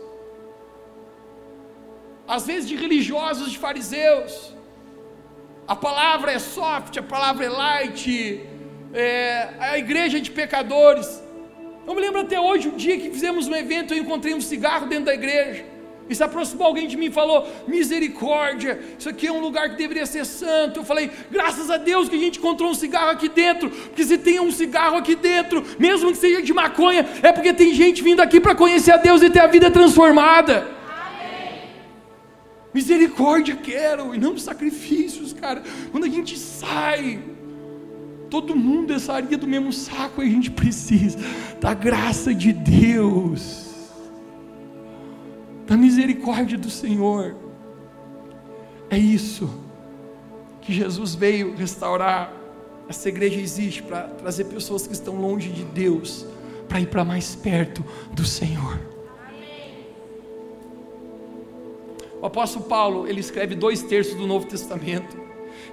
às 2.30 2.46
vezes 2.46 2.70
de 2.70 2.76
religiosos, 2.76 3.52
de 3.52 3.58
fariseus. 3.58 4.54
A 5.68 5.76
palavra 5.76 6.32
é 6.32 6.38
soft, 6.38 6.96
a 6.98 7.02
palavra 7.02 7.46
é 7.46 7.50
light, 7.50 8.42
é, 8.94 9.50
a 9.60 9.78
igreja 9.80 10.20
é 10.20 10.22
de 10.22 10.30
pecadores. 10.30 11.24
Eu 11.88 11.96
me 11.96 12.02
lembro 12.02 12.22
até 12.22 12.40
hoje, 12.40 12.70
um 12.70 12.78
dia 12.78 13.00
que 13.00 13.10
fizemos 13.10 13.48
um 13.48 13.56
evento, 13.56 13.96
eu 13.96 13.98
encontrei 13.98 14.36
um 14.36 14.42
cigarro 14.42 14.86
dentro 14.86 15.06
da 15.06 15.14
igreja. 15.16 15.66
E 16.08 16.16
se 16.16 16.24
aproximou 16.24 16.68
alguém 16.68 16.88
de 16.88 16.98
mim 16.98 17.08
e 17.08 17.12
falou: 17.12 17.48
Misericórdia, 17.68 18.80
isso 18.98 19.10
aqui 19.10 19.28
é 19.28 19.32
um 19.32 19.40
lugar 19.40 19.70
que 19.72 19.76
deveria 19.76 20.06
ser 20.06 20.26
santo. 20.26 20.80
Eu 20.82 20.84
falei: 20.84 21.10
Graças 21.32 21.70
a 21.72 21.78
Deus 21.78 22.10
que 22.10 22.16
a 22.16 22.20
gente 22.20 22.40
encontrou 22.40 22.70
um 22.70 22.76
cigarro 22.76 23.10
aqui 23.10 23.30
dentro, 23.30 23.70
porque 23.70 24.04
se 24.04 24.18
tem 24.20 24.40
um 24.40 24.52
cigarro 24.52 24.98
aqui 24.98 25.16
dentro, 25.16 25.64
mesmo 25.80 26.12
que 26.12 26.18
seja 26.18 26.42
de 26.42 26.54
maconha, 26.54 27.08
é 27.24 27.32
porque 27.32 27.54
tem 27.54 27.74
gente 27.74 28.04
vindo 28.04 28.22
aqui 28.22 28.40
para 28.40 28.56
conhecer 28.56 28.92
a 28.92 28.98
Deus 28.98 29.22
e 29.22 29.30
ter 29.32 29.40
a 29.40 29.48
vida 29.48 29.70
transformada. 29.70 30.79
Misericórdia 32.74 33.56
quero 33.56 34.14
e 34.14 34.20
não 34.20 34.38
sacrifícios, 34.38 35.34
cara. 35.34 35.64
Quando 35.92 36.04
a 36.04 36.10
gente 36.10 36.38
sai, 36.38 37.20
todo 38.30 38.56
mundo 38.56 38.94
é 38.94 39.00
saria 39.00 39.38
do 39.38 39.48
mesmo 39.48 39.74
saco 39.74 40.22
e 40.22 40.28
a 40.28 40.30
gente 40.30 40.52
precisa 40.52 41.18
da 41.60 41.74
graça 41.74 42.34
de 42.34 42.54
Deus, 42.54 43.68
da 45.66 45.76
misericórdia 45.76 46.58
do 46.58 46.70
Senhor. 46.70 47.36
É 48.90 48.98
isso 48.98 49.50
que 50.62 50.74
Jesus 50.74 51.16
veio 51.16 51.56
restaurar. 51.56 52.34
Essa 52.88 53.10
igreja 53.10 53.40
existe 53.40 53.84
para 53.84 54.04
trazer 54.04 54.46
pessoas 54.46 54.88
que 54.88 54.94
estão 54.94 55.16
longe 55.16 55.50
de 55.50 55.64
Deus 55.64 56.26
para 56.68 56.80
ir 56.80 56.88
para 56.88 57.04
mais 57.04 57.36
perto 57.36 57.84
do 58.14 58.26
Senhor. 58.26 58.80
O 62.22 62.26
apóstolo 62.26 62.66
Paulo, 62.66 63.08
ele 63.08 63.20
escreve 63.20 63.56
dois 63.56 63.82
terços 63.82 64.16
do 64.16 64.28
Novo 64.28 64.46
Testamento. 64.46 65.18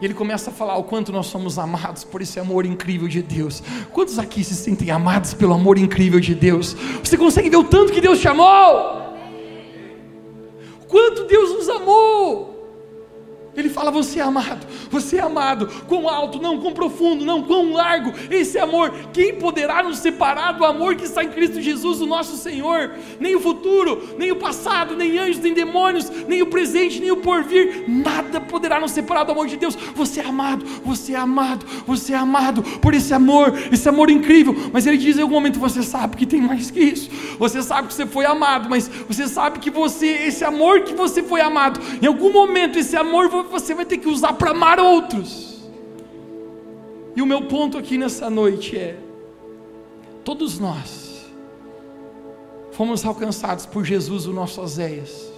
E 0.00 0.04
ele 0.04 0.14
começa 0.14 0.50
a 0.50 0.52
falar 0.52 0.76
o 0.76 0.84
quanto 0.84 1.10
nós 1.10 1.26
somos 1.26 1.58
amados 1.58 2.04
por 2.04 2.20
esse 2.20 2.38
amor 2.38 2.66
incrível 2.66 3.08
de 3.08 3.22
Deus. 3.22 3.62
Quantos 3.92 4.18
aqui 4.18 4.44
se 4.44 4.54
sentem 4.54 4.90
amados 4.90 5.32
pelo 5.34 5.54
amor 5.54 5.78
incrível 5.78 6.20
de 6.20 6.34
Deus? 6.34 6.76
Você 7.02 7.16
consegue 7.16 7.48
ver 7.48 7.56
o 7.56 7.64
tanto 7.64 7.92
que 7.92 8.00
Deus 8.00 8.20
te 8.20 8.28
amou? 8.28 9.06
Quanto 10.86 11.24
Deus 11.24 11.50
nos 11.50 11.68
amou? 11.68 12.55
Ele 13.56 13.70
fala: 13.70 13.90
Você 13.90 14.20
é 14.20 14.22
amado, 14.22 14.66
você 14.90 15.16
é 15.16 15.20
amado, 15.20 15.68
quão 15.88 16.08
alto, 16.08 16.40
não, 16.40 16.58
quão 16.58 16.72
profundo, 16.72 17.24
não, 17.24 17.42
quão 17.42 17.72
largo, 17.72 18.12
esse 18.30 18.58
amor, 18.58 18.92
quem 19.12 19.34
poderá 19.34 19.82
nos 19.82 19.98
separar 19.98 20.52
do 20.52 20.64
amor 20.64 20.94
que 20.94 21.04
está 21.04 21.24
em 21.24 21.30
Cristo 21.30 21.60
Jesus, 21.60 22.00
o 22.00 22.06
nosso 22.06 22.36
Senhor? 22.36 22.92
Nem 23.18 23.34
o 23.34 23.40
futuro, 23.40 24.14
nem 24.18 24.30
o 24.30 24.36
passado, 24.36 24.94
nem 24.94 25.18
anjos, 25.18 25.38
nem 25.38 25.54
demônios, 25.54 26.10
nem 26.28 26.42
o 26.42 26.46
presente, 26.46 27.00
nem 27.00 27.10
o 27.10 27.16
porvir, 27.16 27.84
nada 27.88 28.40
poderá 28.40 28.78
nos 28.78 28.90
separar 28.90 29.24
do 29.24 29.32
amor 29.32 29.46
de 29.46 29.56
Deus. 29.56 29.74
Você 29.94 30.20
é 30.20 30.26
amado, 30.26 30.66
você 30.84 31.14
é 31.14 31.16
amado, 31.16 31.64
você 31.86 32.12
é 32.12 32.16
amado 32.16 32.62
por 32.80 32.92
esse 32.92 33.14
amor, 33.14 33.54
esse 33.72 33.88
amor 33.88 34.10
incrível. 34.10 34.54
Mas 34.72 34.86
Ele 34.86 34.98
diz 34.98 35.16
em 35.16 35.22
algum 35.22 35.34
momento: 35.34 35.58
Você 35.58 35.82
sabe 35.82 36.16
que 36.16 36.26
tem 36.26 36.42
mais 36.42 36.70
que 36.70 36.80
isso, 36.80 37.08
você 37.38 37.62
sabe 37.62 37.88
que 37.88 37.94
você 37.94 38.06
foi 38.06 38.26
amado, 38.26 38.68
mas 38.68 38.88
você 39.08 39.26
sabe 39.26 39.60
que 39.60 39.70
você, 39.70 40.06
esse 40.06 40.44
amor 40.44 40.82
que 40.82 40.94
você 40.94 41.22
foi 41.22 41.40
amado, 41.40 41.80
em 42.02 42.06
algum 42.06 42.30
momento 42.30 42.78
esse 42.78 42.96
amor 42.96 43.30
você 43.50 43.74
vai 43.74 43.84
ter 43.84 43.98
que 43.98 44.08
usar 44.08 44.32
para 44.34 44.50
amar 44.50 44.78
outros. 44.78 45.56
E 47.14 47.22
o 47.22 47.26
meu 47.26 47.42
ponto 47.42 47.78
aqui 47.78 47.96
nessa 47.96 48.28
noite 48.28 48.76
é: 48.76 48.98
todos 50.24 50.58
nós 50.58 51.26
fomos 52.72 53.04
alcançados 53.04 53.64
por 53.64 53.84
Jesus, 53.84 54.26
o 54.26 54.32
nosso 54.32 54.60
Oséias. 54.60 55.32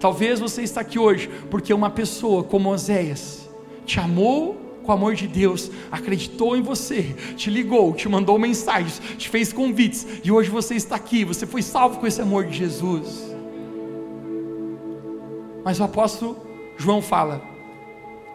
Talvez 0.00 0.40
você 0.40 0.62
está 0.62 0.80
aqui 0.80 0.98
hoje 0.98 1.28
porque 1.50 1.72
uma 1.72 1.90
pessoa 1.90 2.42
como 2.42 2.72
Oséias 2.72 3.48
te 3.84 4.00
amou 4.00 4.68
com 4.82 4.92
o 4.92 4.94
amor 4.94 5.14
de 5.14 5.28
Deus, 5.28 5.70
acreditou 5.92 6.56
em 6.56 6.62
você, 6.62 7.14
te 7.36 7.50
ligou, 7.50 7.92
te 7.92 8.08
mandou 8.08 8.38
mensagens, 8.38 9.02
te 9.18 9.28
fez 9.28 9.52
convites, 9.52 10.06
e 10.24 10.32
hoje 10.32 10.48
você 10.48 10.76
está 10.76 10.96
aqui, 10.96 11.26
você 11.26 11.46
foi 11.46 11.60
salvo 11.60 12.00
com 12.00 12.06
esse 12.06 12.22
amor 12.22 12.46
de 12.46 12.56
Jesus. 12.56 13.22
Mas 15.62 15.78
o 15.78 15.84
apóstolo 15.84 16.47
João 16.78 17.02
fala: 17.02 17.42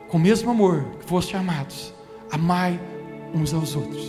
com 0.09 0.17
o 0.17 0.19
mesmo 0.19 0.51
amor 0.51 0.85
que 0.99 1.05
foste 1.05 1.35
amados, 1.35 1.93
amai 2.31 2.79
uns 3.33 3.53
aos 3.53 3.75
outros. 3.75 4.03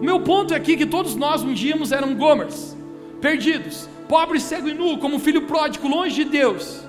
O 0.00 0.02
meu 0.02 0.20
ponto 0.20 0.54
é 0.54 0.56
aqui 0.56 0.76
que 0.78 0.86
todos 0.86 1.14
nós 1.14 1.42
um 1.42 1.52
dia 1.52 1.74
eram 1.92 2.14
gomers, 2.14 2.74
perdidos, 3.20 3.86
pobres, 4.08 4.44
cego 4.44 4.68
e 4.68 4.72
nu, 4.72 4.96
como 4.96 5.18
filho 5.18 5.42
pródigo, 5.42 5.86
longe 5.86 6.24
de 6.24 6.30
Deus. 6.30 6.82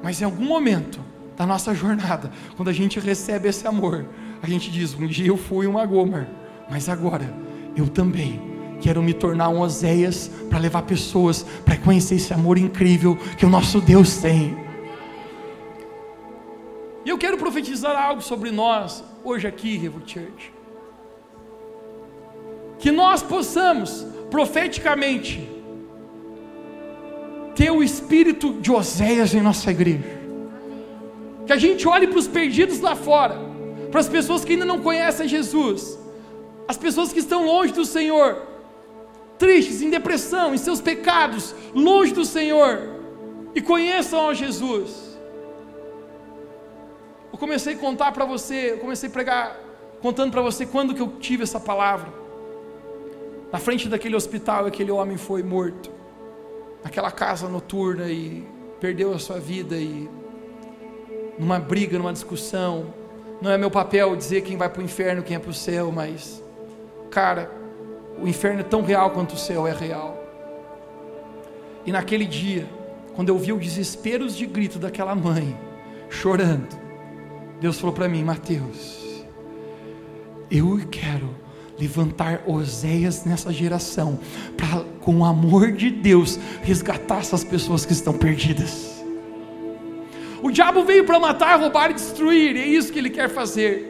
Mas 0.00 0.20
em 0.20 0.24
algum 0.24 0.44
momento 0.44 1.00
da 1.36 1.44
nossa 1.44 1.74
jornada, 1.74 2.30
quando 2.56 2.68
a 2.68 2.72
gente 2.72 3.00
recebe 3.00 3.48
esse 3.48 3.66
amor, 3.66 4.06
a 4.40 4.46
gente 4.46 4.70
diz: 4.70 4.94
um 4.94 5.06
dia 5.06 5.26
eu 5.26 5.36
fui 5.36 5.66
uma 5.66 5.84
gomer, 5.84 6.28
mas 6.70 6.88
agora 6.88 7.34
eu 7.74 7.88
também 7.88 8.40
quero 8.80 9.02
me 9.02 9.12
tornar 9.12 9.48
um 9.48 9.60
Oséias 9.60 10.30
para 10.48 10.58
levar 10.58 10.82
pessoas 10.82 11.44
para 11.64 11.76
conhecer 11.76 12.14
esse 12.14 12.32
amor 12.32 12.58
incrível 12.58 13.16
que 13.36 13.44
o 13.44 13.50
nosso 13.50 13.80
Deus 13.80 14.18
tem. 14.18 14.69
Profetizar 17.60 17.94
algo 17.94 18.22
sobre 18.22 18.50
nós 18.50 19.04
hoje 19.22 19.46
aqui, 19.46 19.76
Revo 19.76 20.00
Church. 20.06 20.50
Que 22.78 22.90
nós 22.90 23.22
possamos 23.22 24.06
profeticamente 24.30 25.46
ter 27.54 27.70
o 27.70 27.82
espírito 27.82 28.54
de 28.54 28.72
Oséias 28.72 29.34
em 29.34 29.42
nossa 29.42 29.70
igreja. 29.70 30.08
Que 31.46 31.52
a 31.52 31.58
gente 31.58 31.86
olhe 31.86 32.06
para 32.06 32.18
os 32.18 32.26
perdidos 32.26 32.80
lá 32.80 32.96
fora, 32.96 33.36
para 33.90 34.00
as 34.00 34.08
pessoas 34.08 34.42
que 34.42 34.52
ainda 34.52 34.64
não 34.64 34.80
conhecem 34.80 35.28
Jesus, 35.28 35.98
as 36.66 36.78
pessoas 36.78 37.12
que 37.12 37.18
estão 37.18 37.44
longe 37.44 37.74
do 37.74 37.84
Senhor, 37.84 38.40
tristes, 39.36 39.82
em 39.82 39.90
depressão, 39.90 40.54
em 40.54 40.58
seus 40.58 40.80
pecados, 40.80 41.54
longe 41.74 42.14
do 42.14 42.24
Senhor, 42.24 42.88
e 43.54 43.60
conheçam 43.60 44.30
a 44.30 44.32
Jesus 44.32 45.09
eu 47.32 47.38
comecei 47.38 47.74
a 47.74 47.78
contar 47.78 48.12
para 48.12 48.24
você, 48.24 48.72
eu 48.72 48.78
comecei 48.78 49.08
a 49.08 49.12
pregar 49.12 49.60
contando 50.00 50.32
para 50.32 50.42
você 50.42 50.66
quando 50.66 50.94
que 50.94 51.00
eu 51.00 51.08
tive 51.20 51.42
essa 51.42 51.60
palavra. 51.60 52.08
Na 53.52 53.58
frente 53.58 53.88
daquele 53.88 54.16
hospital, 54.16 54.66
aquele 54.66 54.90
homem 54.90 55.16
foi 55.16 55.42
morto. 55.42 55.90
Naquela 56.82 57.10
casa 57.10 57.48
noturna 57.48 58.08
e 58.08 58.46
perdeu 58.80 59.12
a 59.12 59.18
sua 59.18 59.38
vida 59.38 59.76
e 59.76 60.08
numa 61.38 61.58
briga, 61.58 61.98
numa 61.98 62.12
discussão. 62.12 62.94
Não 63.40 63.50
é 63.50 63.58
meu 63.58 63.70
papel 63.70 64.14
dizer 64.16 64.42
quem 64.42 64.56
vai 64.56 64.68
para 64.68 64.80
o 64.80 64.84
inferno, 64.84 65.22
quem 65.22 65.36
é 65.36 65.38
para 65.38 65.50
o 65.50 65.54
céu, 65.54 65.90
mas 65.90 66.42
cara, 67.10 67.50
o 68.20 68.28
inferno 68.28 68.60
é 68.60 68.64
tão 68.64 68.82
real 68.82 69.10
quanto 69.10 69.34
o 69.34 69.38
céu 69.38 69.66
é 69.66 69.72
real. 69.72 70.16
E 71.84 71.92
naquele 71.92 72.26
dia, 72.26 72.68
quando 73.14 73.30
eu 73.30 73.38
vi 73.38 73.52
o 73.52 73.58
desespero 73.58 74.28
de 74.28 74.46
grito 74.46 74.78
daquela 74.78 75.14
mãe, 75.14 75.58
chorando, 76.08 76.68
Deus 77.60 77.78
falou 77.78 77.94
para 77.94 78.08
mim, 78.08 78.24
Mateus, 78.24 79.24
eu 80.50 80.80
quero 80.90 81.28
levantar 81.78 82.42
Oséias 82.46 83.24
nessa 83.24 83.52
geração, 83.52 84.18
para 84.56 84.84
com 85.00 85.18
o 85.18 85.24
amor 85.24 85.72
de 85.72 85.90
Deus 85.90 86.38
resgatar 86.62 87.18
essas 87.18 87.44
pessoas 87.44 87.86
que 87.86 87.92
estão 87.92 88.12
perdidas. 88.12 89.02
O 90.42 90.50
diabo 90.50 90.84
veio 90.84 91.04
para 91.04 91.20
matar, 91.20 91.60
roubar 91.60 91.90
e 91.90 91.94
destruir, 91.94 92.56
é 92.56 92.66
isso 92.66 92.92
que 92.92 92.98
ele 92.98 93.10
quer 93.10 93.28
fazer. 93.28 93.89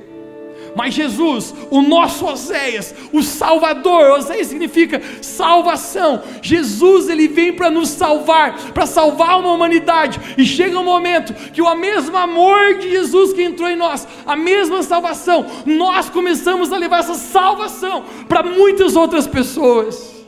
Mas 0.75 0.95
Jesus, 0.95 1.55
o 1.71 1.83
nosso 1.83 2.27
Oséias, 2.27 2.95
o 3.12 3.23
Salvador, 3.23 4.18
Oséias 4.18 4.47
significa 4.47 5.01
salvação. 5.21 6.23
Jesus, 6.43 7.09
ele 7.09 7.29
vem 7.29 7.53
para 7.53 7.71
nos 7.71 7.89
salvar, 7.89 8.73
para 8.73 8.87
salvar 8.87 9.39
uma 9.39 9.53
humanidade. 9.53 10.21
E 10.37 10.45
chega 10.45 10.79
um 10.79 10.85
momento 10.85 11.35
que 11.53 11.62
o 11.62 11.75
mesmo 11.75 12.16
amor 12.16 12.79
de 12.79 12.91
Jesus 12.91 13.33
que 13.33 13.43
entrou 13.43 13.68
em 13.68 13.77
nós, 13.77 14.07
a 14.27 14.37
mesma 14.37 14.83
salvação, 14.83 15.47
nós 15.66 16.09
começamos 16.09 16.73
a 16.73 16.77
levar 16.77 17.01
essa 17.01 17.14
salvação 17.14 18.05
para 18.29 18.43
muitas 18.43 18.97
outras 18.97 19.27
pessoas. 19.27 20.21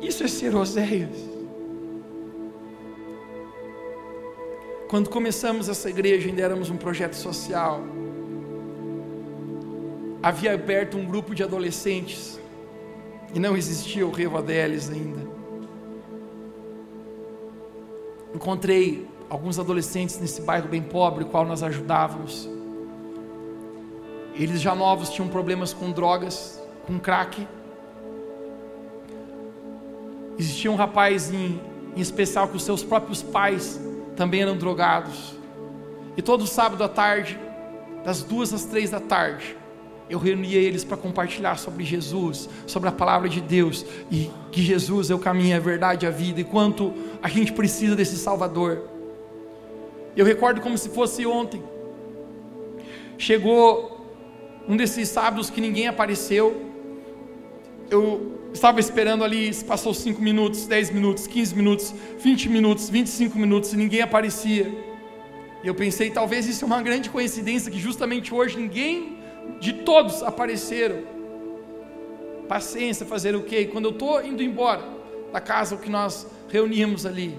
Isso 0.00 0.24
é 0.24 0.28
ser 0.28 0.54
Oséias. 0.54 1.27
Quando 4.88 5.10
começamos 5.10 5.68
essa 5.68 5.90
igreja, 5.90 6.28
ainda 6.28 6.40
éramos 6.40 6.70
um 6.70 6.76
projeto 6.78 7.12
social. 7.12 7.82
Havia 10.22 10.54
aberto 10.54 10.96
um 10.96 11.04
grupo 11.04 11.34
de 11.34 11.42
adolescentes 11.42 12.40
e 13.34 13.38
não 13.38 13.54
existia 13.54 14.06
o 14.06 14.10
Revo 14.10 14.38
Adélis 14.38 14.88
ainda. 14.88 15.28
Encontrei 18.34 19.06
alguns 19.28 19.58
adolescentes 19.58 20.18
nesse 20.18 20.40
bairro 20.40 20.68
bem 20.68 20.80
pobre, 20.80 21.26
qual 21.26 21.44
nós 21.44 21.62
ajudávamos. 21.62 22.48
Eles 24.34 24.58
já 24.58 24.74
novos 24.74 25.10
tinham 25.10 25.28
problemas 25.28 25.74
com 25.74 25.92
drogas, 25.92 26.58
com 26.86 26.98
crack. 26.98 27.46
Existia 30.38 30.70
um 30.70 30.76
rapaz 30.76 31.30
em, 31.30 31.60
em 31.94 32.00
especial 32.00 32.48
que 32.48 32.56
os 32.56 32.62
seus 32.62 32.82
próprios 32.82 33.22
pais 33.22 33.78
também 34.18 34.42
eram 34.42 34.56
drogados. 34.56 35.32
E 36.16 36.20
todo 36.20 36.44
sábado 36.44 36.82
à 36.82 36.88
tarde, 36.88 37.38
das 38.04 38.24
duas 38.24 38.52
às 38.52 38.64
três 38.64 38.90
da 38.90 38.98
tarde, 38.98 39.56
eu 40.10 40.18
reunia 40.18 40.58
eles 40.58 40.82
para 40.82 40.96
compartilhar 40.96 41.56
sobre 41.56 41.84
Jesus, 41.84 42.48
sobre 42.66 42.88
a 42.88 42.92
palavra 42.92 43.28
de 43.28 43.40
Deus, 43.40 43.86
e 44.10 44.28
que 44.50 44.60
Jesus 44.60 45.08
é 45.08 45.14
o 45.14 45.20
caminho, 45.20 45.56
a 45.56 45.60
verdade, 45.60 46.04
a 46.04 46.10
vida, 46.10 46.40
e 46.40 46.44
quanto 46.44 46.92
a 47.22 47.28
gente 47.28 47.52
precisa 47.52 47.94
desse 47.94 48.16
Salvador. 48.16 48.88
Eu 50.16 50.26
recordo 50.26 50.60
como 50.60 50.76
se 50.76 50.88
fosse 50.88 51.24
ontem. 51.24 51.62
Chegou 53.16 54.04
um 54.68 54.76
desses 54.76 55.08
sábados 55.08 55.48
que 55.48 55.60
ninguém 55.60 55.86
apareceu. 55.86 56.60
Eu 57.88 58.37
estava 58.52 58.80
esperando 58.80 59.24
ali, 59.24 59.54
passou 59.64 59.92
5 59.94 60.20
minutos, 60.20 60.66
10 60.66 60.90
minutos, 60.90 61.26
15 61.26 61.54
minutos, 61.54 61.94
20 62.18 62.48
minutos, 62.48 62.88
25 62.88 63.38
minutos 63.38 63.72
e 63.72 63.76
ninguém 63.76 64.02
aparecia. 64.02 64.66
E 65.62 65.66
eu 65.66 65.74
pensei, 65.74 66.10
talvez 66.10 66.46
isso 66.46 66.64
é 66.64 66.66
uma 66.66 66.82
grande 66.82 67.10
coincidência 67.10 67.70
que 67.70 67.78
justamente 67.78 68.32
hoje 68.32 68.56
ninguém 68.56 69.18
de 69.60 69.72
todos 69.72 70.22
apareceram. 70.22 71.02
Paciência, 72.48 73.04
fazer 73.04 73.34
o 73.34 73.42
quê? 73.42 73.66
Quando 73.66 73.86
eu 73.86 73.90
estou 73.90 74.24
indo 74.24 74.42
embora 74.42 74.82
da 75.32 75.40
casa 75.40 75.76
que 75.76 75.90
nós 75.90 76.26
reunimos 76.48 77.04
ali, 77.04 77.38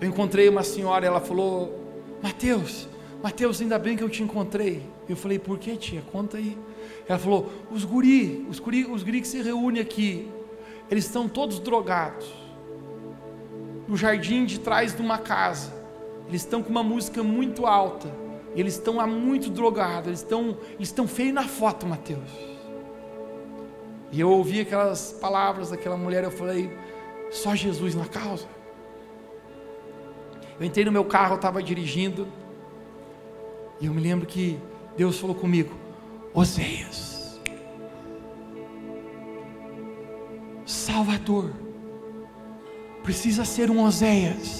eu 0.00 0.08
encontrei 0.08 0.48
uma 0.48 0.62
senhora, 0.62 1.06
ela 1.06 1.20
falou: 1.20 1.80
Mateus, 2.22 2.88
Mateus, 3.22 3.60
ainda 3.60 3.78
bem 3.78 3.96
que 3.96 4.02
eu 4.02 4.08
te 4.08 4.22
encontrei. 4.22 4.82
Eu 5.08 5.16
falei: 5.16 5.38
Por 5.38 5.58
que, 5.58 5.76
tia? 5.76 6.02
Conta 6.10 6.38
aí. 6.38 6.56
Ela 7.08 7.18
falou: 7.18 7.50
os 7.70 7.84
guri, 7.84 8.46
os 8.48 8.58
guri, 8.58 8.84
os 8.84 9.02
guri 9.02 9.20
que 9.20 9.28
se 9.28 9.42
reúnem 9.42 9.80
aqui, 9.80 10.30
eles 10.90 11.04
estão 11.04 11.28
todos 11.28 11.58
drogados. 11.58 12.30
No 13.88 13.96
jardim 13.96 14.44
de 14.44 14.60
trás 14.60 14.94
de 14.94 15.02
uma 15.02 15.18
casa. 15.18 15.82
Eles 16.28 16.42
estão 16.42 16.62
com 16.62 16.70
uma 16.70 16.82
música 16.82 17.22
muito 17.22 17.66
alta. 17.66 18.08
Eles 18.54 18.74
estão 18.74 18.96
lá 18.96 19.06
muito 19.06 19.50
drogados. 19.50 20.06
Eles 20.06 20.20
estão, 20.20 20.56
eles 20.74 20.88
estão 20.88 21.06
feios 21.06 21.34
na 21.34 21.46
foto, 21.46 21.86
Mateus. 21.86 22.30
E 24.10 24.20
eu 24.20 24.30
ouvi 24.30 24.60
aquelas 24.60 25.12
palavras 25.12 25.70
daquela 25.70 25.96
mulher. 25.96 26.24
Eu 26.24 26.30
falei: 26.30 26.70
só 27.30 27.54
Jesus 27.54 27.94
na 27.94 28.06
causa. 28.06 28.46
Eu 30.60 30.66
entrei 30.66 30.84
no 30.84 30.92
meu 30.92 31.04
carro, 31.04 31.32
eu 31.32 31.36
estava 31.36 31.62
dirigindo, 31.62 32.28
e 33.80 33.86
eu 33.86 33.92
me 33.92 34.00
lembro 34.00 34.26
que 34.26 34.60
Deus 34.96 35.18
falou 35.18 35.34
comigo: 35.34 35.74
Oséias, 36.34 37.38
Salvador, 40.64 41.50
precisa 43.02 43.44
ser 43.44 43.70
um 43.70 43.84
Oséias. 43.84 44.58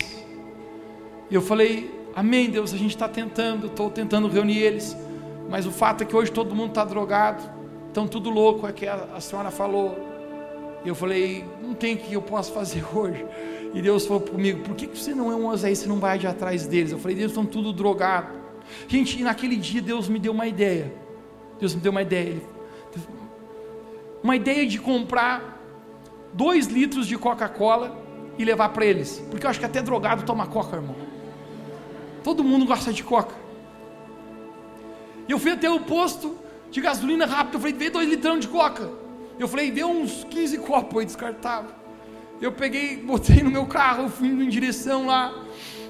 E 1.30 1.34
eu 1.34 1.40
falei: 1.40 1.90
Amém, 2.14 2.50
Deus, 2.50 2.74
a 2.74 2.76
gente 2.76 2.90
está 2.90 3.08
tentando, 3.08 3.68
estou 3.68 3.90
tentando 3.90 4.28
reunir 4.28 4.58
eles, 4.58 4.94
mas 5.48 5.66
o 5.66 5.70
fato 5.70 6.02
é 6.02 6.04
que 6.04 6.14
hoje 6.14 6.30
todo 6.30 6.54
mundo 6.54 6.70
está 6.70 6.84
drogado, 6.84 7.42
estão 7.88 8.06
tudo 8.06 8.28
louco, 8.28 8.66
é 8.66 8.72
que 8.72 8.86
a, 8.86 9.08
a 9.14 9.20
senhora 9.20 9.50
falou. 9.50 9.96
E 10.84 10.88
eu 10.88 10.94
falei: 10.94 11.42
Não 11.62 11.72
tem 11.72 11.94
o 11.94 11.98
que 11.98 12.12
eu 12.12 12.20
posso 12.20 12.52
fazer 12.52 12.84
hoje. 12.94 13.24
E 13.72 13.80
Deus 13.80 14.04
falou 14.04 14.20
comigo: 14.20 14.60
Por 14.62 14.76
que 14.76 14.86
você 14.86 15.14
não 15.14 15.32
é 15.32 15.34
um 15.34 15.46
Oséias, 15.46 15.78
você 15.78 15.86
não 15.86 15.98
vai 15.98 16.18
de 16.18 16.26
atrás 16.26 16.66
deles? 16.66 16.92
Eu 16.92 16.98
falei: 16.98 17.16
Deus, 17.16 17.30
estão 17.30 17.46
tudo 17.46 17.72
drogado. 17.72 18.42
Gente, 18.86 19.18
e 19.18 19.24
naquele 19.24 19.56
dia 19.56 19.80
Deus 19.80 20.06
me 20.06 20.18
deu 20.18 20.32
uma 20.32 20.46
ideia. 20.46 21.01
Deus 21.62 21.76
me 21.76 21.80
deu 21.80 21.92
uma 21.92 22.02
ideia. 22.02 22.42
Uma 24.20 24.34
ideia 24.34 24.66
de 24.66 24.80
comprar 24.80 25.60
dois 26.32 26.66
litros 26.66 27.06
de 27.06 27.16
Coca-Cola 27.16 28.04
e 28.36 28.44
levar 28.44 28.70
para 28.70 28.84
eles. 28.84 29.24
Porque 29.30 29.46
eu 29.46 29.50
acho 29.50 29.60
que 29.60 29.66
até 29.66 29.80
drogado 29.80 30.24
toma 30.24 30.44
Coca, 30.48 30.74
irmão. 30.74 30.96
Todo 32.24 32.42
mundo 32.42 32.66
gosta 32.66 32.92
de 32.92 33.04
Coca. 33.04 33.36
Eu 35.28 35.38
fui 35.38 35.52
até 35.52 35.70
o 35.70 35.78
posto 35.78 36.36
de 36.68 36.80
gasolina 36.80 37.26
rápido. 37.26 37.54
Eu 37.54 37.60
falei, 37.60 37.76
vê 37.76 37.90
dois 37.90 38.08
litrão 38.08 38.40
de 38.40 38.48
Coca. 38.48 38.90
Eu 39.38 39.46
falei, 39.46 39.70
deu 39.70 39.88
uns 39.88 40.24
15 40.24 40.58
copos 40.58 40.98
aí 40.98 41.06
descartável. 41.06 41.70
Eu 42.40 42.50
peguei, 42.50 42.96
botei 42.96 43.40
no 43.40 43.52
meu 43.52 43.66
carro, 43.66 44.08
fui 44.08 44.26
em 44.26 44.48
direção 44.48 45.06
lá. 45.06 45.32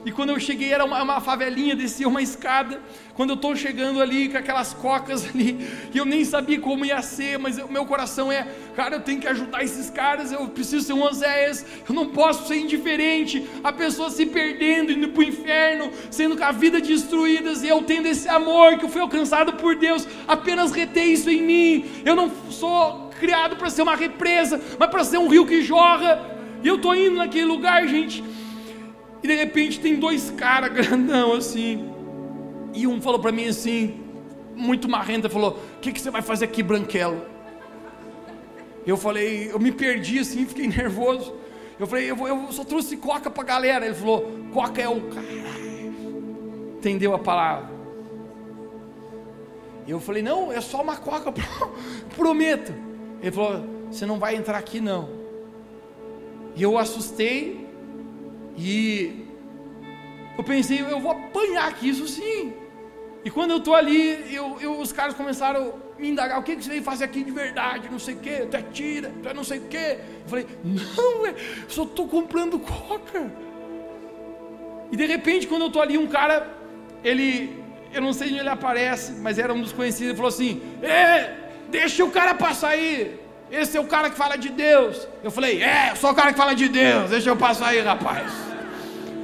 E 0.04 0.10
quando 0.10 0.30
eu 0.30 0.40
cheguei, 0.40 0.72
era 0.72 0.84
uma, 0.84 1.00
uma 1.02 1.20
favelinha, 1.20 1.76
descia 1.76 2.08
uma 2.08 2.20
escada. 2.20 2.80
Quando 3.14 3.30
eu 3.30 3.36
estou 3.36 3.54
chegando 3.54 4.00
ali 4.00 4.28
com 4.28 4.36
aquelas 4.36 4.74
cocas 4.74 5.24
ali, 5.28 5.64
e 5.94 5.98
eu 5.98 6.04
nem 6.04 6.24
sabia 6.24 6.58
como 6.58 6.84
ia 6.84 7.00
ser, 7.02 7.38
mas 7.38 7.58
o 7.58 7.68
meu 7.68 7.84
coração 7.86 8.32
é, 8.32 8.48
cara, 8.74 8.96
eu 8.96 9.00
tenho 9.00 9.20
que 9.20 9.28
ajudar 9.28 9.62
esses 9.62 9.90
caras, 9.90 10.32
eu 10.32 10.48
preciso 10.48 10.84
ser 10.86 10.92
um 10.94 11.02
Oséias, 11.02 11.64
eu 11.88 11.94
não 11.94 12.06
posso 12.06 12.48
ser 12.48 12.56
indiferente, 12.56 13.46
a 13.62 13.72
pessoa 13.72 14.10
se 14.10 14.26
perdendo, 14.26 14.90
indo 14.90 15.08
para 15.08 15.20
o 15.20 15.24
inferno, 15.24 15.92
sendo 16.10 16.36
com 16.36 16.44
a 16.44 16.52
vida 16.52 16.80
destruída, 16.80 17.52
e 17.52 17.68
eu 17.68 17.82
tendo 17.82 18.08
esse 18.08 18.28
amor 18.28 18.78
que 18.78 18.86
eu 18.86 18.88
fui 18.88 19.00
alcançado 19.00 19.52
por 19.52 19.76
Deus, 19.76 20.08
apenas 20.26 20.72
reter 20.72 21.04
isso 21.04 21.30
em 21.30 21.42
mim. 21.42 21.84
Eu 22.04 22.16
não 22.16 22.30
sou 22.50 23.10
criado 23.20 23.56
para 23.56 23.70
ser 23.70 23.82
uma 23.82 23.94
represa, 23.94 24.60
mas 24.78 24.90
para 24.90 25.04
ser 25.04 25.18
um 25.18 25.28
rio 25.28 25.46
que 25.46 25.62
jorra. 25.62 26.40
E 26.64 26.66
eu 26.66 26.76
estou 26.76 26.94
indo 26.94 27.16
naquele 27.16 27.44
lugar, 27.44 27.86
gente 27.86 28.24
e 29.22 29.26
de 29.26 29.34
repente 29.34 29.80
tem 29.80 29.96
dois 29.96 30.30
caras 30.30 30.72
grandão 30.74 31.34
assim. 31.34 31.90
E 32.74 32.86
um 32.86 33.00
falou 33.00 33.20
para 33.20 33.32
mim 33.32 33.46
assim, 33.46 34.00
muito 34.56 34.88
marrenta, 34.88 35.28
falou: 35.28 35.58
O 35.76 35.80
que, 35.80 35.92
que 35.92 36.00
você 36.00 36.10
vai 36.10 36.22
fazer 36.22 36.46
aqui, 36.46 36.62
Branquelo? 36.62 37.32
Eu 38.86 38.96
falei, 38.96 39.50
eu 39.50 39.58
me 39.58 39.70
perdi 39.70 40.18
assim, 40.18 40.44
fiquei 40.44 40.66
nervoso. 40.68 41.34
Eu 41.78 41.86
falei, 41.86 42.10
eu, 42.10 42.16
vou, 42.16 42.28
eu 42.28 42.52
só 42.52 42.64
trouxe 42.64 42.96
coca 42.96 43.30
para 43.30 43.44
galera. 43.44 43.86
Ele 43.86 43.94
falou, 43.94 44.30
coca 44.52 44.80
é 44.80 44.88
o 44.88 45.00
caralho. 45.02 45.94
Entendeu 46.76 47.14
a 47.14 47.18
palavra? 47.18 47.70
Eu 49.86 49.98
falei, 49.98 50.22
não, 50.22 50.52
é 50.52 50.60
só 50.60 50.82
uma 50.82 50.96
coca, 50.96 51.32
prometo. 52.16 52.72
Ele 53.20 53.32
falou, 53.32 53.64
você 53.90 54.06
não 54.06 54.18
vai 54.18 54.36
entrar 54.36 54.58
aqui 54.58 54.80
não. 54.80 55.08
E 56.54 56.62
eu 56.62 56.76
assustei, 56.76 57.61
e 58.56 59.26
eu 60.36 60.44
pensei, 60.44 60.80
eu 60.80 61.00
vou 61.00 61.12
apanhar 61.12 61.68
aqui, 61.68 61.88
isso 61.88 62.06
sim. 62.08 62.52
E 63.24 63.30
quando 63.30 63.52
eu 63.52 63.58
estou 63.58 63.74
ali, 63.74 64.34
eu, 64.34 64.58
eu, 64.60 64.80
os 64.80 64.92
caras 64.92 65.14
começaram 65.14 65.74
a 65.96 66.00
me 66.00 66.10
indagar, 66.10 66.40
o 66.40 66.42
que, 66.42 66.56
que 66.56 66.64
você 66.64 66.70
veio 66.70 66.82
fazer 66.82 67.04
aqui 67.04 67.22
de 67.22 67.30
verdade, 67.30 67.88
não 67.90 67.98
sei 67.98 68.14
o 68.14 68.18
que, 68.18 68.46
tu 68.46 68.56
é 68.56 68.62
tira, 68.62 69.12
tu 69.22 69.28
é 69.28 69.34
não 69.34 69.44
sei 69.44 69.58
o 69.58 69.62
que. 69.62 69.76
Eu 69.76 70.26
falei, 70.26 70.46
não, 70.64 71.26
eu 71.26 71.34
só 71.68 71.84
estou 71.84 72.08
comprando 72.08 72.58
coca. 72.58 73.30
E 74.90 74.96
de 74.96 75.06
repente, 75.06 75.46
quando 75.46 75.62
eu 75.62 75.68
estou 75.68 75.80
ali, 75.80 75.96
um 75.96 76.08
cara, 76.08 76.52
ele, 77.04 77.62
eu 77.92 78.02
não 78.02 78.12
sei 78.12 78.28
onde 78.28 78.38
ele 78.38 78.48
aparece, 78.48 79.12
mas 79.12 79.38
era 79.38 79.54
um 79.54 79.60
dos 79.60 79.72
conhecidos, 79.72 80.08
ele 80.08 80.16
falou 80.16 80.28
assim, 80.28 80.60
deixa 81.70 82.04
o 82.04 82.10
cara 82.10 82.34
passar 82.34 82.70
aí. 82.70 83.21
Esse 83.52 83.76
é 83.76 83.80
o 83.80 83.84
cara 83.84 84.08
que 84.08 84.16
fala 84.16 84.36
de 84.36 84.48
Deus. 84.48 85.06
Eu 85.22 85.30
falei, 85.30 85.62
é, 85.62 85.90
eu 85.90 85.96
sou 85.96 86.10
o 86.10 86.14
cara 86.14 86.32
que 86.32 86.38
fala 86.38 86.54
de 86.54 86.70
Deus. 86.70 87.10
Deixa 87.10 87.28
eu 87.28 87.36
passar 87.36 87.68
aí, 87.68 87.80
rapaz. 87.80 88.32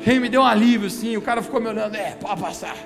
Ele 0.07 0.21
me 0.21 0.29
deu 0.29 0.43
um 0.43 0.45
alívio, 0.45 0.91
sim. 0.91 1.17
O 1.17 1.23
cara 1.23 1.43
ficou 1.43 1.59
me 1.59 1.67
olhando, 1.67 1.97
é, 1.97 2.11
pode 2.11 2.39
passar. 2.39 2.77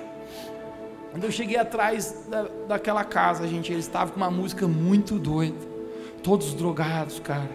Quando 1.11 1.25
eu 1.25 1.31
cheguei 1.31 1.57
atrás 1.57 2.25
da, 2.29 2.47
daquela 2.69 3.03
casa, 3.03 3.45
gente, 3.45 3.73
eles 3.73 3.83
estavam 3.83 4.13
com 4.13 4.17
uma 4.21 4.31
música 4.31 4.65
muito 4.69 5.19
doida. 5.19 5.57
Todos 6.23 6.53
drogados, 6.53 7.19
cara. 7.19 7.51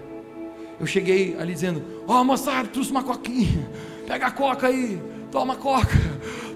Eu 0.79 0.87
cheguei 0.87 1.35
ali 1.41 1.55
dizendo, 1.55 1.83
ó 2.07 2.21
oh, 2.21 2.25
moçada, 2.25 2.69
trouxe 2.69 2.91
uma 2.91 3.03
coquinha. 3.03 3.71
Pega 4.07 4.27
a 4.27 4.31
coca 4.31 4.67
aí. 4.67 5.01
Toma 5.33 5.57
coca. 5.57 5.97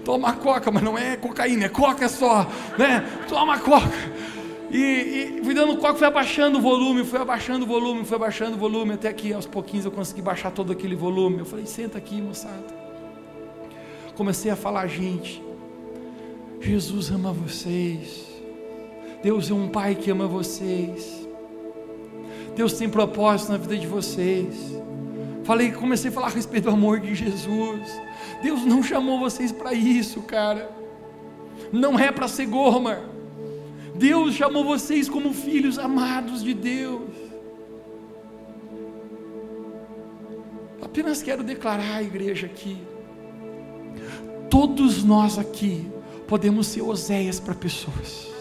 Toma 0.05 0.33
coca, 0.33 0.69
mas 0.69 0.83
não 0.83 0.97
é 0.97 1.15
cocaína, 1.15 1.65
é 1.65 1.69
coca 1.69 2.07
só. 2.07 2.45
Né? 2.77 3.03
Toma 3.27 3.57
coca. 3.57 3.89
E, 4.73 5.37
e 5.37 5.41
fui 5.43 5.53
dando 5.53 5.77
coque, 5.77 5.99
fui 5.99 6.07
abaixando 6.07 6.57
o 6.57 6.61
volume, 6.61 7.03
fui 7.03 7.19
abaixando 7.19 7.63
o 7.63 7.67
volume, 7.67 8.03
fui 8.03 8.15
abaixando 8.15 8.55
o 8.55 8.59
volume, 8.59 8.93
até 8.93 9.13
que 9.13 9.31
aos 9.31 9.45
pouquinhos 9.45 9.85
eu 9.85 9.91
consegui 9.91 10.23
baixar 10.23 10.49
todo 10.49 10.71
aquele 10.71 10.95
volume. 10.95 11.39
Eu 11.39 11.45
falei, 11.45 11.67
senta 11.67 11.99
aqui, 11.99 12.19
moçada. 12.19 12.83
Comecei 14.15 14.49
a 14.49 14.55
falar, 14.55 14.87
gente, 14.87 15.43
Jesus 16.59 17.11
ama 17.11 17.31
vocês. 17.31 18.25
Deus 19.21 19.51
é 19.51 19.53
um 19.53 19.69
Pai 19.69 19.93
que 19.93 20.09
ama 20.09 20.25
vocês. 20.25 21.27
Deus 22.55 22.73
tem 22.73 22.89
propósito 22.89 23.51
na 23.51 23.59
vida 23.59 23.77
de 23.77 23.85
vocês. 23.85 24.55
Falei, 25.43 25.71
comecei 25.71 26.09
a 26.09 26.13
falar 26.13 26.27
a 26.27 26.31
respeito 26.31 26.63
do 26.63 26.71
amor 26.71 26.99
de 26.99 27.13
Jesus. 27.13 28.01
Deus 28.41 28.65
não 28.65 28.81
chamou 28.81 29.19
vocês 29.19 29.51
para 29.51 29.71
isso, 29.71 30.21
cara. 30.23 30.71
Não 31.71 31.99
é 31.99 32.11
para 32.11 32.27
ser 32.27 32.47
Gomer. 32.47 33.12
Deus 33.95 34.33
chamou 34.33 34.63
vocês 34.63 35.07
como 35.07 35.33
filhos 35.33 35.77
amados 35.77 36.43
de 36.43 36.53
Deus. 36.53 37.01
Apenas 40.81 41.21
quero 41.21 41.43
declarar 41.43 41.97
à 41.97 42.03
igreja 42.03 42.47
aqui: 42.47 42.77
todos 44.49 45.03
nós 45.03 45.37
aqui 45.37 45.89
podemos 46.27 46.67
ser 46.67 46.81
Oséias 46.81 47.39
para 47.39 47.53
pessoas. 47.53 48.31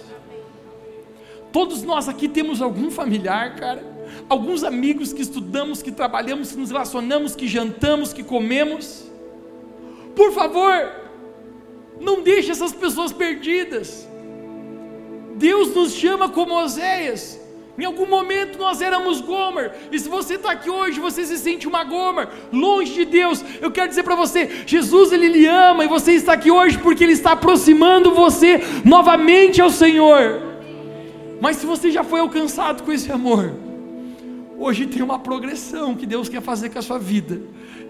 Todos 1.53 1.82
nós 1.82 2.09
aqui 2.09 2.28
temos 2.28 2.62
algum 2.62 2.90
familiar, 2.90 3.57
cara, 3.57 3.84
alguns 4.28 4.64
amigos 4.64 5.12
que 5.12 5.20
estudamos, 5.20 5.82
que 5.82 5.92
trabalhamos, 5.92 6.53
que 6.53 6.59
nos 6.59 6.70
relacionamos, 6.70 7.36
que 7.36 7.46
jantamos, 7.46 8.12
que 8.14 8.24
comemos. 8.24 9.11
Por 10.16 10.32
favor, 10.32 10.90
não 12.00 12.22
deixe 12.22 12.50
essas 12.50 12.72
pessoas 12.72 13.12
perdidas. 13.12 14.09
Deus 15.43 15.74
nos 15.74 15.93
chama 15.95 16.28
como 16.28 16.55
Oséias. 16.55 17.40
Em 17.76 17.84
algum 17.84 18.07
momento 18.07 18.59
nós 18.59 18.80
éramos 18.80 19.20
Gomer, 19.20 19.72
e 19.90 19.99
se 19.99 20.09
você 20.09 20.34
está 20.34 20.53
aqui 20.53 20.70
hoje, 20.70 21.01
você 21.01 21.24
se 21.24 21.36
sente 21.36 21.66
uma 21.66 21.82
Gomer, 21.82 22.28
longe 22.53 22.93
de 22.93 23.05
Deus, 23.05 23.45
eu 23.61 23.70
quero 23.72 23.88
dizer 23.88 24.05
para 24.05 24.14
você: 24.14 24.62
Jesus 24.66 25.11
ele 25.11 25.26
lhe 25.26 25.47
ama, 25.47 25.84
e 25.84 25.88
você 25.88 26.12
está 26.12 26.34
aqui 26.34 26.51
hoje 26.51 26.78
porque 26.78 27.03
ele 27.03 27.14
está 27.14 27.32
aproximando 27.32 28.14
você 28.14 28.61
novamente 28.84 29.61
ao 29.61 29.70
Senhor. 29.70 30.40
Mas 31.40 31.57
se 31.57 31.66
você 31.66 31.90
já 31.90 32.05
foi 32.05 32.20
alcançado 32.20 32.84
com 32.84 32.93
esse 32.93 33.11
amor, 33.11 33.53
hoje 34.61 34.86
tem 34.86 35.03
uma 35.03 35.18
progressão 35.18 35.97
que 35.97 36.07
Deus 36.07 36.28
quer 36.28 36.40
fazer 36.40 36.68
com 36.70 36.78
a 36.78 36.82
sua 36.82 37.01
vida 37.01 37.40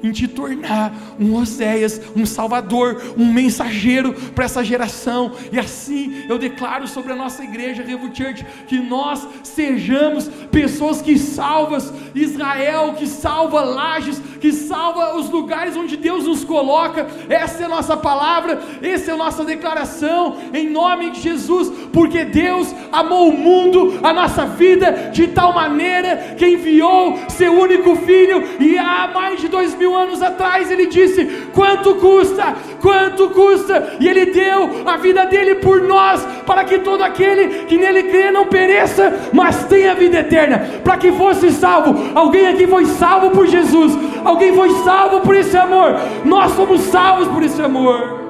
em 0.03 0.11
te 0.11 0.27
tornar 0.27 0.93
um 1.19 1.35
Oséias, 1.35 2.01
um 2.17 2.27
Salvador, 2.27 3.01
um 3.17 3.33
mensageiro 3.33 4.13
para 4.35 4.45
essa 4.45 4.65
geração. 4.65 5.33
E 5.53 5.59
assim 5.59 6.25
eu 6.29 6.39
declaro 6.39 6.87
sobre 6.89 7.13
a 7.13 7.17
nossa 7.17 7.43
igreja 7.45 7.83
Revo 7.83 8.15
Church 8.15 8.45
que 8.67 8.79
nós 8.79 9.27
sejamos 9.43 10.29
pessoas 10.51 11.01
que 11.01 11.19
salvas 11.19 11.93
Israel, 12.15 12.95
que 12.95 13.07
salva 13.07 13.63
Lages, 13.63 14.21
que 14.41 14.53
salva 14.53 15.17
os 15.17 15.31
lugares 15.31 15.77
onde 15.77 15.97
Deus 15.97 16.25
nos 16.25 16.45
coloca. 16.45 17.07
Essa 17.29 17.63
é 17.63 17.67
a 17.67 17.69
nossa 17.69 17.97
palavra, 17.97 18.61
essa 18.83 19.11
é 19.11 19.15
a 19.15 19.17
nossa 19.17 19.45
declaração 19.45 20.37
em 20.53 20.69
nome 20.69 21.11
de 21.11 21.21
Jesus, 21.21 21.71
porque 21.93 22.25
Deus 22.25 22.75
amou 22.91 23.29
o 23.29 23.37
mundo, 23.37 24.01
a 24.03 24.13
nossa 24.13 24.47
vida 24.47 25.11
de 25.13 25.29
tal 25.29 25.53
maneira 25.53 26.35
que 26.37 26.47
enviou 26.47 27.19
seu 27.29 27.53
único 27.53 27.95
filho 27.97 28.43
e 28.61 28.77
há 28.77 29.09
mais 29.13 29.41
de 29.41 29.49
dois 29.49 29.75
mil 29.75 29.92
mil 29.93 29.97
anos 29.97 30.23
atrás 30.23 30.71
ele 30.71 30.87
disse: 30.87 31.25
Quanto 31.53 31.97
custa? 31.97 32.55
Quanto 32.81 33.31
custa? 33.31 33.97
E 34.01 34.09
Ele 34.09 34.27
deu 34.27 34.89
a 34.89 34.97
vida 34.97 35.27
dele 35.27 35.57
por 35.57 35.83
nós, 35.83 36.27
para 36.47 36.65
que 36.65 36.79
todo 36.79 37.03
aquele 37.03 37.67
que 37.67 37.77
nele 37.77 38.05
crê 38.05 38.31
não 38.31 38.47
pereça, 38.47 39.31
mas 39.33 39.65
tenha 39.67 39.95
vida 39.95 40.21
eterna. 40.21 40.81
Para 40.83 40.97
que 40.97 41.13
fosse 41.13 41.51
salvo. 41.53 41.95
Alguém 42.15 42.49
aqui 42.49 42.67
foi 42.67 42.87
salvo 42.87 43.31
por 43.31 43.47
Jesus. 43.47 43.93
Alguém 44.25 44.55
foi 44.55 44.71
salvo 44.83 45.21
por 45.21 45.37
esse 45.37 45.57
amor. 45.57 45.97
Nós 46.25 46.53
somos 46.53 46.81
salvos 46.83 47.29
por 47.29 47.43
esse 47.43 47.61
amor. 47.61 48.21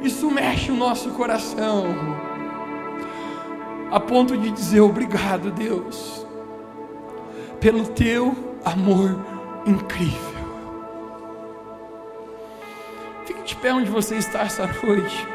Isso 0.00 0.30
mexe 0.30 0.70
o 0.70 0.76
nosso 0.76 1.10
coração, 1.10 1.86
a 3.90 3.98
ponto 3.98 4.36
de 4.36 4.50
dizer 4.50 4.80
obrigado, 4.80 5.50
Deus, 5.50 6.26
pelo 7.58 7.86
teu 7.86 8.53
amor 8.64 9.16
incrível. 9.66 10.34
Fique 13.26 13.42
de 13.42 13.56
pé 13.56 13.72
onde 13.72 13.90
você 13.90 14.16
está 14.16 14.42
essa 14.42 14.66
noite, 14.66 15.26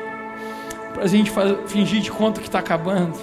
para 0.94 1.04
a 1.04 1.08
gente 1.08 1.32
fingir 1.68 2.02
de 2.02 2.12
conta 2.12 2.40
que 2.40 2.48
está 2.48 2.60
acabando. 2.60 3.18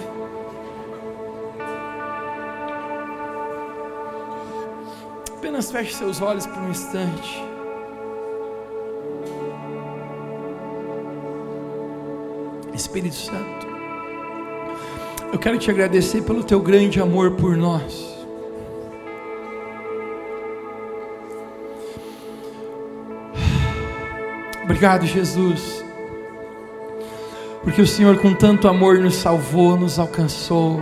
Apenas 5.37 5.71
feche 5.71 5.93
seus 5.93 6.21
olhos 6.21 6.45
por 6.45 6.59
um 6.59 6.69
instante. 6.69 7.43
Espírito 12.73 13.15
Santo, 13.15 13.67
eu 15.33 15.39
quero 15.39 15.57
te 15.57 15.71
agradecer 15.71 16.21
pelo 16.21 16.43
teu 16.43 16.59
grande 16.59 17.01
amor 17.01 17.31
por 17.31 17.57
nós. 17.57 18.16
Obrigado, 24.67 25.05
Jesus, 25.05 25.81
porque 27.63 27.81
o 27.81 27.87
Senhor, 27.87 28.17
com 28.17 28.33
tanto 28.33 28.67
amor, 28.67 28.99
nos 28.99 29.15
salvou, 29.15 29.77
nos 29.77 29.97
alcançou. 29.97 30.81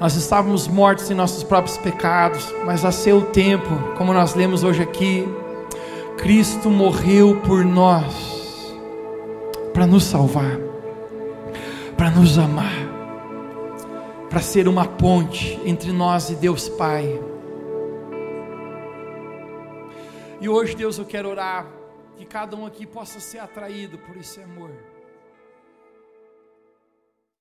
Nós 0.00 0.16
estávamos 0.16 0.66
mortos 0.66 1.10
em 1.10 1.14
nossos 1.14 1.44
próprios 1.44 1.76
pecados, 1.76 2.50
mas 2.64 2.82
a 2.82 2.90
seu 2.90 3.26
tempo, 3.26 3.68
como 3.98 4.14
nós 4.14 4.34
lemos 4.34 4.64
hoje 4.64 4.82
aqui, 4.82 5.28
Cristo 6.16 6.70
morreu 6.70 7.38
por 7.44 7.62
nós 7.62 8.74
para 9.74 9.86
nos 9.86 10.04
salvar, 10.04 10.58
para 11.94 12.10
nos 12.10 12.38
amar, 12.38 12.88
para 14.30 14.40
ser 14.40 14.66
uma 14.66 14.86
ponte 14.86 15.60
entre 15.66 15.92
nós 15.92 16.30
e 16.30 16.36
Deus 16.36 16.70
Pai. 16.70 17.20
E 20.44 20.48
hoje, 20.48 20.76
Deus, 20.76 20.98
eu 20.98 21.06
quero 21.06 21.30
orar 21.30 21.66
que 22.18 22.26
cada 22.26 22.54
um 22.54 22.66
aqui 22.66 22.84
possa 22.84 23.18
ser 23.18 23.38
atraído 23.38 23.96
por 23.96 24.14
esse 24.14 24.42
amor. 24.42 24.70